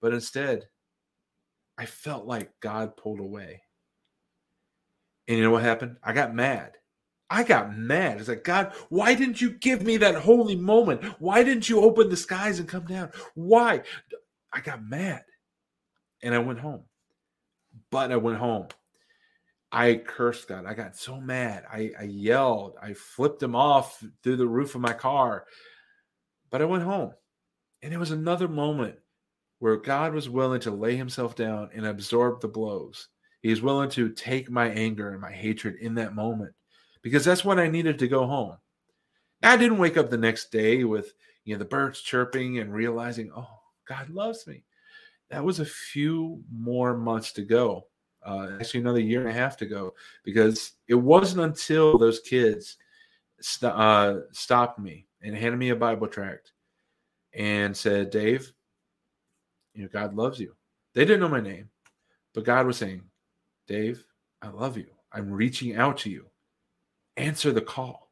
But 0.00 0.14
instead, 0.14 0.64
I 1.78 1.86
felt 1.86 2.26
like 2.26 2.50
God 2.60 2.96
pulled 2.96 3.20
away. 3.20 3.62
And 5.28 5.38
you 5.38 5.44
know 5.44 5.50
what 5.50 5.62
happened? 5.62 5.96
I 6.02 6.12
got 6.12 6.34
mad. 6.34 6.72
I 7.30 7.42
got 7.42 7.76
mad. 7.76 8.18
It's 8.18 8.28
like, 8.28 8.44
God, 8.44 8.72
why 8.90 9.14
didn't 9.14 9.40
you 9.40 9.50
give 9.50 9.82
me 9.82 9.96
that 9.98 10.14
holy 10.14 10.56
moment? 10.56 11.02
Why 11.18 11.42
didn't 11.42 11.68
you 11.68 11.80
open 11.80 12.10
the 12.10 12.16
skies 12.16 12.58
and 12.58 12.68
come 12.68 12.84
down? 12.84 13.10
Why? 13.34 13.82
I 14.52 14.60
got 14.60 14.84
mad. 14.84 15.24
And 16.22 16.34
I 16.34 16.38
went 16.38 16.60
home. 16.60 16.84
But 17.90 18.12
I 18.12 18.16
went 18.16 18.38
home. 18.38 18.68
I 19.72 19.96
cursed 19.96 20.48
God. 20.48 20.66
I 20.66 20.74
got 20.74 20.96
so 20.96 21.20
mad. 21.20 21.64
I, 21.70 21.90
I 21.98 22.04
yelled. 22.04 22.76
I 22.80 22.92
flipped 22.92 23.42
him 23.42 23.56
off 23.56 24.02
through 24.22 24.36
the 24.36 24.46
roof 24.46 24.74
of 24.74 24.80
my 24.80 24.92
car. 24.92 25.46
But 26.50 26.62
I 26.62 26.66
went 26.66 26.84
home. 26.84 27.12
And 27.82 27.92
it 27.92 27.98
was 27.98 28.12
another 28.12 28.46
moment 28.46 28.96
where 29.58 29.76
God 29.76 30.14
was 30.14 30.28
willing 30.28 30.60
to 30.60 30.70
lay 30.70 30.94
himself 30.94 31.34
down 31.34 31.70
and 31.74 31.86
absorb 31.86 32.40
the 32.40 32.48
blows 32.48 33.08
He's 33.44 33.60
willing 33.60 33.90
to 33.90 34.08
take 34.08 34.50
my 34.50 34.70
anger 34.70 35.10
and 35.10 35.20
my 35.20 35.30
hatred 35.30 35.76
in 35.82 35.94
that 35.96 36.14
moment 36.14 36.54
because 37.02 37.26
that's 37.26 37.44
when 37.44 37.58
I 37.58 37.68
needed 37.68 37.98
to 37.98 38.08
go 38.08 38.26
home. 38.26 38.56
I 39.42 39.58
didn't 39.58 39.76
wake 39.76 39.98
up 39.98 40.08
the 40.08 40.16
next 40.16 40.50
day 40.50 40.84
with 40.84 41.12
you 41.44 41.54
know 41.54 41.58
the 41.58 41.66
birds 41.66 42.00
chirping 42.00 42.60
and 42.60 42.72
realizing, 42.72 43.30
oh, 43.36 43.60
God 43.86 44.08
loves 44.08 44.46
me. 44.46 44.64
That 45.28 45.44
was 45.44 45.60
a 45.60 45.66
few 45.66 46.42
more 46.50 46.96
months 46.96 47.32
to 47.32 47.42
go. 47.42 47.86
Uh, 48.24 48.52
actually, 48.58 48.80
another 48.80 49.00
year 49.00 49.20
and 49.20 49.28
a 49.28 49.38
half 49.38 49.58
to 49.58 49.66
go 49.66 49.92
because 50.24 50.72
it 50.88 50.94
wasn't 50.94 51.42
until 51.42 51.98
those 51.98 52.20
kids 52.20 52.78
st- 53.42 53.74
uh, 53.74 54.20
stopped 54.32 54.78
me 54.78 55.06
and 55.20 55.36
handed 55.36 55.58
me 55.58 55.68
a 55.68 55.76
Bible 55.76 56.08
tract 56.08 56.52
and 57.34 57.76
said, 57.76 58.08
Dave, 58.08 58.50
you 59.74 59.82
know, 59.82 59.90
God 59.92 60.14
loves 60.14 60.40
you. 60.40 60.54
They 60.94 61.04
didn't 61.04 61.20
know 61.20 61.28
my 61.28 61.42
name, 61.42 61.68
but 62.32 62.44
God 62.44 62.66
was 62.66 62.78
saying, 62.78 63.02
Dave, 63.66 64.04
I 64.42 64.48
love 64.48 64.76
you. 64.76 64.86
I'm 65.12 65.30
reaching 65.30 65.76
out 65.76 65.98
to 65.98 66.10
you. 66.10 66.26
Answer 67.16 67.52
the 67.52 67.60
call. 67.60 68.10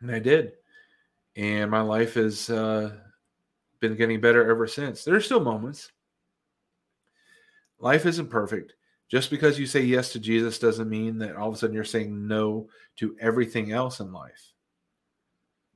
And 0.00 0.10
I 0.10 0.18
did. 0.18 0.52
And 1.36 1.70
my 1.70 1.80
life 1.80 2.14
has 2.14 2.50
uh, 2.50 2.96
been 3.80 3.96
getting 3.96 4.20
better 4.20 4.48
ever 4.50 4.66
since. 4.66 5.04
There 5.04 5.14
are 5.14 5.20
still 5.20 5.40
moments. 5.40 5.90
Life 7.78 8.06
isn't 8.06 8.30
perfect. 8.30 8.74
Just 9.08 9.30
because 9.30 9.58
you 9.58 9.66
say 9.66 9.82
yes 9.82 10.12
to 10.12 10.18
Jesus 10.18 10.58
doesn't 10.58 10.88
mean 10.88 11.18
that 11.18 11.36
all 11.36 11.48
of 11.48 11.54
a 11.54 11.58
sudden 11.58 11.74
you're 11.74 11.84
saying 11.84 12.26
no 12.26 12.68
to 12.96 13.16
everything 13.20 13.72
else 13.72 14.00
in 14.00 14.12
life. 14.12 14.52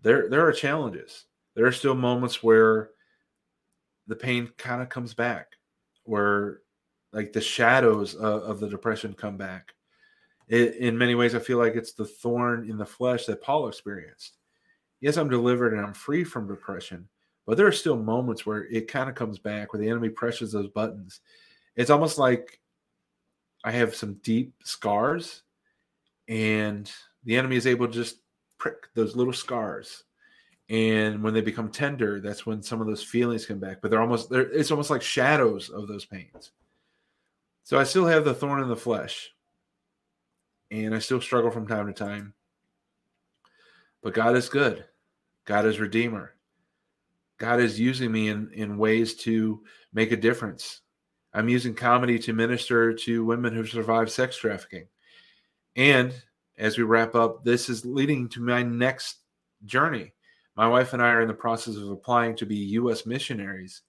There, 0.03 0.29
there 0.29 0.47
are 0.47 0.53
challenges. 0.53 1.27
There 1.55 1.67
are 1.67 1.73
still 1.73 1.95
moments 1.95 2.43
where 2.43 2.91
the 4.07 4.17
pain 4.17 4.51
kind 4.57 4.83
of 4.83 4.89
comes 4.89 5.15
back, 5.15 5.53
where 6.05 6.61
like 7.13 7.33
the 7.33 7.41
shadows 7.41 8.15
of, 8.15 8.43
of 8.43 8.61
the 8.61 8.69
depression 8.69 9.15
come 9.15 9.37
back 9.37 9.75
It, 10.49 10.77
in 10.77 10.99
many 10.99 11.15
ways, 11.15 11.35
I 11.35 11.39
feel 11.39 11.59
like 11.59 11.75
it's 11.77 11.93
the 11.93 12.05
thorn 12.05 12.69
in 12.69 12.77
the 12.77 12.87
flesh 12.87 13.27
that 13.27 13.43
Paul 13.43 13.69
experienced. 13.69 14.37
Yes, 15.01 15.17
I'm 15.17 15.31
delivered 15.31 15.73
and 15.73 15.85
I'm 15.85 15.95
free 15.95 16.25
from 16.25 16.49
depression, 16.49 17.09
but 17.47 17.57
there 17.57 17.67
are 17.67 17.73
still 17.73 17.97
moments 17.97 18.45
where 18.45 18.67
it 18.67 18.89
kind 18.89 19.09
of 19.09 19.15
comes 19.15 19.39
back, 19.39 19.73
where 19.73 19.81
the 19.81 19.89
enemy 19.89 20.09
presses 20.11 20.53
those 20.53 20.69
buttons. 20.69 21.21
It's 21.77 21.91
almost 21.91 22.19
like 22.19 22.61
I 23.65 23.71
have 23.73 23.95
some 23.95 24.15
deep 24.23 24.55
scars, 24.65 25.43
and 26.29 26.91
the 27.25 27.37
enemy 27.37 27.57
is 27.57 27.67
able 27.67 27.87
to 27.87 27.93
just 27.93 28.17
prick 28.59 28.89
those 28.95 29.17
little 29.17 29.33
scars. 29.33 30.05
And 30.69 31.23
when 31.23 31.35
they 31.35 31.41
become 31.41 31.71
tender, 31.71 32.21
that's 32.21 32.47
when 32.47 32.63
some 32.63 32.81
of 32.81 32.87
those 32.87 33.03
feelings 33.03 33.47
come 33.47 33.59
back. 33.59 33.79
But 33.83 33.91
they're 33.91 34.03
almost 34.03 34.31
they're, 34.31 34.51
it's 34.53 34.71
almost 34.71 34.91
like 34.91 35.03
shadows 35.03 35.71
of 35.71 35.89
those 35.89 36.05
pains. 36.05 36.53
So 37.63 37.79
I 37.79 37.85
still 37.85 38.07
have 38.07 38.25
the 38.25 38.35
thorn 38.35 38.63
in 38.63 38.69
the 38.69 38.77
flesh, 38.77 39.31
and 40.71 40.95
I 40.95 40.99
still 40.99 41.21
struggle 41.21 41.51
from 41.51 41.67
time 41.67 41.87
to 41.87 41.93
time. 41.93 42.35
But 44.03 44.15
God 44.15 44.37
is 44.37 44.49
good. 44.49 44.85
God 45.45 45.67
is 45.67 45.81
Redeemer. 45.81 46.35
God 47.39 47.61
is 47.61 47.81
using 47.81 48.13
me 48.13 48.29
in, 48.29 48.51
in 48.53 48.79
ways 48.79 49.15
to 49.17 49.63
make 49.93 50.13
a 50.13 50.17
difference. 50.17 50.81
I'm 51.33 51.49
using 51.49 51.75
comedy 51.75 52.19
to 52.21 52.33
minister 52.33 52.93
to 52.93 53.25
women 53.25 53.55
who 53.55 53.65
survived 53.65 54.11
sex 54.11 54.37
trafficking. 54.37 54.87
And 55.77 56.13
as 56.59 56.77
we 56.77 56.85
wrap 56.85 57.15
up, 57.15 57.45
this 57.45 57.69
is 57.69 57.87
leading 57.87 58.29
to 58.31 58.41
my 58.41 58.63
next 58.63 59.19
journey. 59.65 60.13
My 60.57 60.69
wife 60.69 60.93
and 60.93 61.03
I 61.03 61.11
are 61.11 61.23
in 61.23 61.29
the 61.29 61.35
process 61.35 61.77
of 61.77 61.91
applying 61.91 62.37
to 62.37 62.47
be 62.47 62.57
U.S. 62.57 63.07
missionaries, 63.07 63.83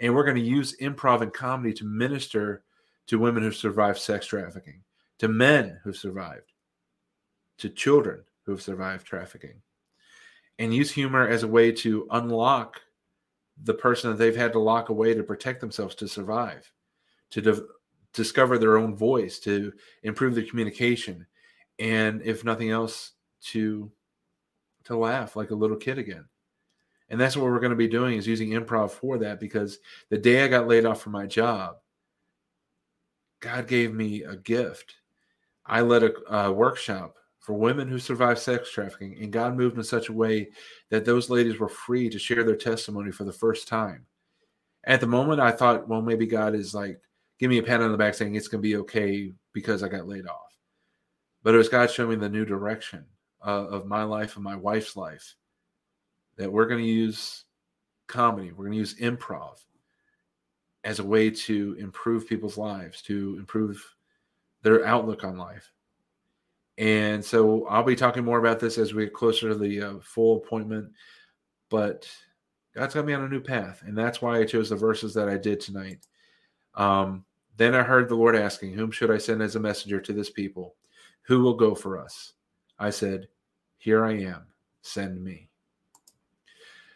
and 0.00 0.14
we're 0.14 0.24
going 0.24 0.36
to 0.36 0.42
use 0.42 0.76
improv 0.80 1.20
and 1.20 1.32
comedy 1.32 1.72
to 1.74 1.84
minister 1.84 2.64
to 3.06 3.18
women 3.18 3.42
who 3.42 3.52
survived 3.52 3.98
sex 3.98 4.26
trafficking, 4.26 4.82
to 5.18 5.28
men 5.28 5.80
who've 5.82 5.96
survived, 5.96 6.52
to 7.58 7.68
children 7.68 8.24
who've 8.44 8.62
survived 8.62 9.06
trafficking, 9.06 9.62
and 10.58 10.74
use 10.74 10.90
humor 10.90 11.26
as 11.26 11.42
a 11.42 11.48
way 11.48 11.70
to 11.70 12.06
unlock 12.10 12.80
the 13.62 13.74
person 13.74 14.10
that 14.10 14.16
they've 14.16 14.36
had 14.36 14.52
to 14.52 14.58
lock 14.58 14.88
away 14.88 15.14
to 15.14 15.22
protect 15.22 15.60
themselves 15.60 15.94
to 15.94 16.08
survive, 16.08 16.70
to 17.30 17.40
di- 17.40 17.60
discover 18.12 18.58
their 18.58 18.76
own 18.76 18.94
voice, 18.94 19.38
to 19.40 19.72
improve 20.02 20.34
their 20.34 20.44
communication, 20.44 21.26
and 21.78 22.22
if 22.22 22.44
nothing 22.44 22.70
else, 22.70 23.12
to 23.40 23.90
to 24.84 24.96
laugh 24.96 25.34
like 25.34 25.50
a 25.50 25.54
little 25.54 25.76
kid 25.76 25.98
again. 25.98 26.24
And 27.08 27.20
that's 27.20 27.36
what 27.36 27.44
we're 27.46 27.60
going 27.60 27.70
to 27.70 27.76
be 27.76 27.88
doing 27.88 28.16
is 28.16 28.26
using 28.26 28.50
improv 28.50 28.90
for 28.90 29.18
that 29.18 29.40
because 29.40 29.78
the 30.10 30.18
day 30.18 30.44
I 30.44 30.48
got 30.48 30.68
laid 30.68 30.84
off 30.84 31.00
from 31.00 31.12
my 31.12 31.26
job, 31.26 31.76
God 33.40 33.68
gave 33.68 33.94
me 33.94 34.22
a 34.22 34.36
gift. 34.36 34.94
I 35.64 35.80
led 35.80 36.04
a, 36.04 36.34
a 36.34 36.52
workshop 36.52 37.16
for 37.40 37.54
women 37.54 37.88
who 37.88 37.98
survived 37.98 38.40
sex 38.40 38.70
trafficking, 38.72 39.18
and 39.20 39.32
God 39.32 39.56
moved 39.56 39.76
in 39.76 39.84
such 39.84 40.08
a 40.08 40.12
way 40.12 40.48
that 40.90 41.04
those 41.04 41.30
ladies 41.30 41.58
were 41.58 41.68
free 41.68 42.08
to 42.10 42.18
share 42.18 42.44
their 42.44 42.56
testimony 42.56 43.12
for 43.12 43.24
the 43.24 43.32
first 43.32 43.68
time. 43.68 44.06
At 44.84 45.00
the 45.00 45.06
moment, 45.06 45.40
I 45.40 45.52
thought, 45.52 45.88
well, 45.88 46.02
maybe 46.02 46.26
God 46.26 46.54
is 46.54 46.74
like, 46.74 47.00
give 47.38 47.50
me 47.50 47.58
a 47.58 47.62
pat 47.62 47.82
on 47.82 47.92
the 47.92 47.98
back 47.98 48.14
saying 48.14 48.34
it's 48.34 48.48
going 48.48 48.62
to 48.62 48.68
be 48.68 48.76
okay 48.76 49.32
because 49.52 49.82
I 49.82 49.88
got 49.88 50.08
laid 50.08 50.26
off. 50.26 50.56
But 51.42 51.54
it 51.54 51.58
was 51.58 51.68
God 51.68 51.90
showing 51.90 52.10
me 52.10 52.16
the 52.16 52.28
new 52.28 52.44
direction 52.44 53.04
uh, 53.44 53.66
of 53.66 53.86
my 53.86 54.02
life 54.02 54.36
and 54.36 54.44
my 54.44 54.56
wife's 54.56 54.96
life 54.96 55.36
that 56.36 56.52
we're 56.52 56.66
going 56.66 56.82
to 56.82 56.90
use 56.90 57.44
comedy, 58.08 58.52
we're 58.52 58.64
going 58.64 58.72
to 58.72 58.78
use 58.78 58.98
improv 59.00 59.64
as 60.86 61.00
a 61.00 61.04
way 61.04 61.28
to 61.28 61.76
improve 61.80 62.28
people's 62.28 62.56
lives, 62.56 63.02
to 63.02 63.34
improve 63.40 63.84
their 64.62 64.86
outlook 64.86 65.24
on 65.24 65.36
life. 65.36 65.72
And 66.78 67.24
so 67.24 67.66
I'll 67.66 67.82
be 67.82 67.96
talking 67.96 68.24
more 68.24 68.38
about 68.38 68.60
this 68.60 68.78
as 68.78 68.94
we 68.94 69.04
get 69.04 69.12
closer 69.12 69.48
to 69.48 69.56
the 69.56 69.82
uh, 69.82 69.94
full 70.00 70.36
appointment. 70.36 70.92
But 71.70 72.08
God's 72.72 72.94
got 72.94 73.04
me 73.04 73.14
on 73.14 73.24
a 73.24 73.28
new 73.28 73.40
path. 73.40 73.82
And 73.84 73.98
that's 73.98 74.22
why 74.22 74.38
I 74.38 74.44
chose 74.44 74.70
the 74.70 74.76
verses 74.76 75.12
that 75.14 75.28
I 75.28 75.36
did 75.36 75.58
tonight. 75.58 76.06
Um, 76.76 77.24
then 77.56 77.74
I 77.74 77.82
heard 77.82 78.08
the 78.08 78.14
Lord 78.14 78.36
asking, 78.36 78.74
Whom 78.74 78.92
should 78.92 79.10
I 79.10 79.18
send 79.18 79.42
as 79.42 79.56
a 79.56 79.60
messenger 79.60 80.00
to 80.00 80.12
this 80.12 80.30
people? 80.30 80.76
Who 81.22 81.40
will 81.40 81.54
go 81.54 81.74
for 81.74 81.98
us? 81.98 82.34
I 82.78 82.90
said, 82.90 83.26
Here 83.78 84.04
I 84.04 84.12
am. 84.18 84.46
Send 84.82 85.24
me. 85.24 85.48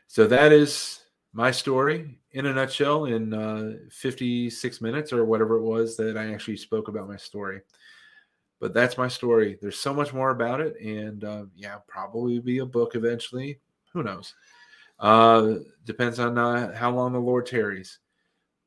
So 0.07 0.29
that 0.29 0.53
is 0.53 1.01
my 1.33 1.51
story 1.51 2.19
in 2.33 2.47
a 2.47 2.53
nutshell 2.53 3.07
in 3.07 3.33
uh, 3.33 3.75
56 3.91 4.81
minutes 4.81 5.13
or 5.13 5.25
whatever 5.25 5.57
it 5.57 5.63
was 5.63 5.97
that 5.97 6.17
I 6.17 6.33
actually 6.33 6.57
spoke 6.57 6.89
about 6.89 7.09
my 7.09 7.17
story. 7.17 7.61
But 8.61 8.75
that's 8.75 8.99
my 8.99 9.09
story. 9.09 9.59
There's 9.61 9.79
so 9.79 9.95
much 9.95 10.13
more 10.13 10.31
about 10.31 10.61
it. 10.61 10.79
And 10.81 11.25
uh, 11.25 11.45
yeah, 11.55 11.77
probably 11.87 12.39
be 12.41 12.59
a 12.59 12.67
book 12.67 12.95
eventually. 12.95 13.59
Who 13.93 14.03
knows? 14.03 14.35
Uh, 14.99 15.55
depends 15.85 16.19
on 16.21 16.37
uh, 16.37 16.75
how 16.77 16.91
long 16.91 17.13
the 17.13 17.19
Lord 17.19 17.47
tarries. 17.47 17.99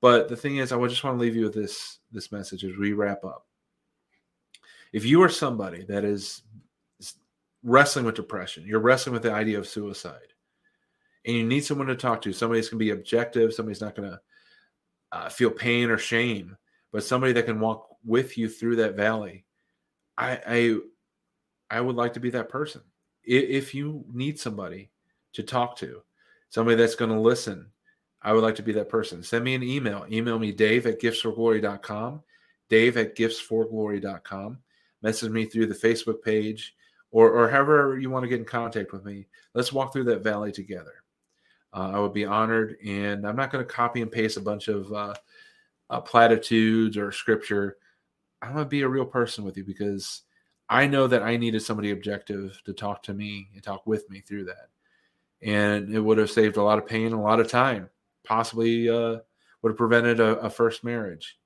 But 0.02 0.28
the 0.28 0.36
thing 0.36 0.58
is, 0.58 0.72
I 0.72 0.88
just 0.88 1.04
want 1.04 1.18
to 1.18 1.22
leave 1.22 1.36
you 1.36 1.44
with 1.44 1.54
this 1.54 2.00
this 2.12 2.32
message 2.32 2.66
as 2.66 2.76
we 2.76 2.92
wrap 2.92 3.24
up. 3.24 3.46
If 4.92 5.06
you 5.06 5.22
are 5.24 5.30
somebody 5.30 5.86
that 5.86 6.04
is 6.04 6.42
wrestling 7.64 8.06
with 8.06 8.16
depression, 8.16 8.66
you're 8.66 8.80
wrestling 8.80 9.14
with 9.14 9.24
the 9.24 9.32
idea 9.32 9.58
of 9.58 9.68
suicide, 9.68 10.33
and 11.26 11.36
you 11.36 11.44
need 11.44 11.64
someone 11.64 11.88
to 11.88 11.96
talk 11.96 12.22
to. 12.24 12.34
Somebody's 12.34 12.70
going 12.70 12.80
to 12.80 12.86
be 12.86 12.92
objective. 12.92 13.54
Somebody's 13.54 13.82
not 13.82 13.96
going 13.96 14.10
to 14.10 14.20
uh, 15.12 15.30
feel 15.30 15.52
pain 15.52 15.90
or 15.90 15.98
shame, 15.98 16.58
but 16.92 17.04
somebody 17.04 17.34
that 17.34 17.46
can 17.46 17.60
walk 17.60 17.88
with 18.04 18.38
you 18.38 18.50
through 18.50 18.78
that 18.78 18.96
valley. 18.96 19.46
I, 20.18 20.40
I, 20.46 20.78
I 21.70 21.82
would 21.82 21.96
like 21.96 22.14
to 22.14 22.20
be 22.20 22.30
that 22.32 22.50
person. 22.50 22.82
If 23.24 23.74
you 23.74 24.04
need 24.12 24.40
somebody 24.40 24.92
to 25.34 25.44
talk 25.44 25.78
to, 25.78 26.02
somebody 26.50 26.76
that's 26.76 26.96
going 26.96 27.12
to 27.12 27.20
listen, 27.20 27.68
I 28.22 28.34
would 28.34 28.44
like 28.44 28.56
to 28.56 28.64
be 28.64 28.74
that 28.74 28.90
person. 28.90 29.24
Send 29.24 29.44
me 29.44 29.56
an 29.56 29.64
email. 29.64 30.06
Email 30.12 30.40
me 30.40 30.52
dave 30.52 30.86
at 30.86 31.02
giftsforglory.com, 31.02 32.22
dave 32.70 32.98
at 32.98 33.16
giftsforglory.com. 33.16 34.58
Message 35.02 35.32
me 35.32 35.46
through 35.46 35.68
the 35.68 35.76
Facebook 35.76 36.22
page 36.22 36.76
or, 37.12 37.30
or 37.30 37.50
however 37.50 37.98
you 38.00 38.10
want 38.10 38.24
to 38.24 38.30
get 38.30 38.40
in 38.40 38.46
contact 38.46 38.92
with 38.92 39.06
me. 39.06 39.28
Let's 39.54 39.74
walk 39.74 39.94
through 39.94 40.06
that 40.06 40.24
valley 40.24 40.52
together. 40.52 41.03
Uh, 41.74 41.92
I 41.96 42.00
would 42.00 42.14
be 42.14 42.26
honored. 42.26 42.78
And 42.86 43.28
I'm 43.28 43.36
not 43.36 43.52
going 43.52 43.66
to 43.66 43.72
copy 43.72 44.02
and 44.02 44.12
paste 44.12 44.38
a 44.38 44.42
bunch 44.42 44.68
of 44.68 44.92
uh, 44.92 45.14
uh, 45.90 46.02
platitudes 46.02 46.98
or 46.98 47.12
scripture. 47.12 47.78
I'm 48.42 48.54
going 48.54 48.66
to 48.66 48.70
be 48.70 48.82
a 48.82 48.90
real 48.90 49.06
person 49.06 49.44
with 49.44 49.58
you 49.58 49.64
because 49.64 50.22
I 50.70 50.88
know 50.88 51.08
that 51.08 51.24
I 51.24 51.38
needed 51.38 51.62
somebody 51.62 51.92
objective 51.92 52.62
to 52.66 52.74
talk 52.74 53.04
to 53.04 53.14
me 53.14 53.50
and 53.54 53.64
talk 53.64 53.86
with 53.86 54.10
me 54.10 54.22
through 54.22 54.46
that. 54.46 54.70
And 55.42 55.94
it 55.94 56.00
would 56.00 56.18
have 56.18 56.32
saved 56.32 56.58
a 56.58 56.64
lot 56.64 56.78
of 56.78 56.88
pain, 56.88 57.12
a 57.12 57.22
lot 57.22 57.40
of 57.40 57.50
time, 57.50 57.90
possibly 58.24 58.90
uh, 58.90 59.18
would 59.62 59.70
have 59.70 59.78
prevented 59.78 60.20
a, 60.20 60.40
a 60.40 60.50
first 60.50 60.84
marriage. 60.84 61.38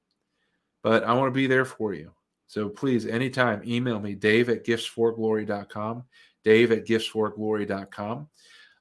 But 0.84 1.04
I 1.04 1.14
want 1.14 1.28
to 1.28 1.38
be 1.38 1.48
there 1.48 1.66
for 1.66 1.94
you. 1.94 2.12
So 2.48 2.70
please, 2.70 3.06
anytime, 3.06 3.62
email 3.66 4.00
me, 4.00 4.16
dave 4.16 4.50
at 4.50 4.66
giftsforglory.com, 4.66 6.04
dave 6.44 6.72
at 6.72 6.86
giftsforglory.com. 6.86 8.28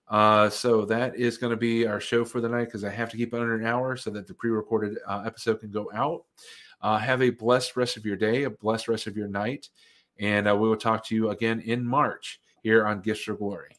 Uh, 0.09 0.49
so 0.49 0.85
that 0.85 1.17
is 1.17 1.37
going 1.37 1.51
to 1.51 1.57
be 1.57 1.87
our 1.87 2.01
show 2.01 2.25
for 2.25 2.41
the 2.41 2.49
night 2.49 2.67
because 2.67 2.85
I 2.85 2.91
have 2.91 3.11
to 3.11 3.17
keep 3.17 3.35
under 3.35 3.55
an 3.55 3.67
hour 3.67 3.97
so 3.97 4.11
that 4.11 4.27
the 4.27 4.35
pre-recorded 4.35 4.99
uh, 5.07 5.25
episode 5.27 5.61
can 5.61 5.71
go 5.71 5.91
out. 5.93 6.25
Uh, 6.81 6.99
have 6.99 7.23
a 7.23 7.31
blessed 7.31 7.77
rest 7.77 7.97
of 7.97 8.05
your 8.05 8.17
day, 8.17 8.45
a 8.45 8.51
blessed 8.51 8.89
rest 8.89 9.07
of 9.07 9.17
your 9.17 9.29
night, 9.29 9.71
and 10.21 10.49
uh, 10.49 10.55
we 10.55 10.69
will 10.69 10.77
talk 10.77 11.05
to 11.07 11.15
you 11.15 11.31
again 11.31 11.61
in 11.61 11.85
March 11.85 12.39
here 12.63 12.87
on 12.87 13.01
Gifts 13.01 13.23
for 13.23 13.35
Glory. 13.35 13.77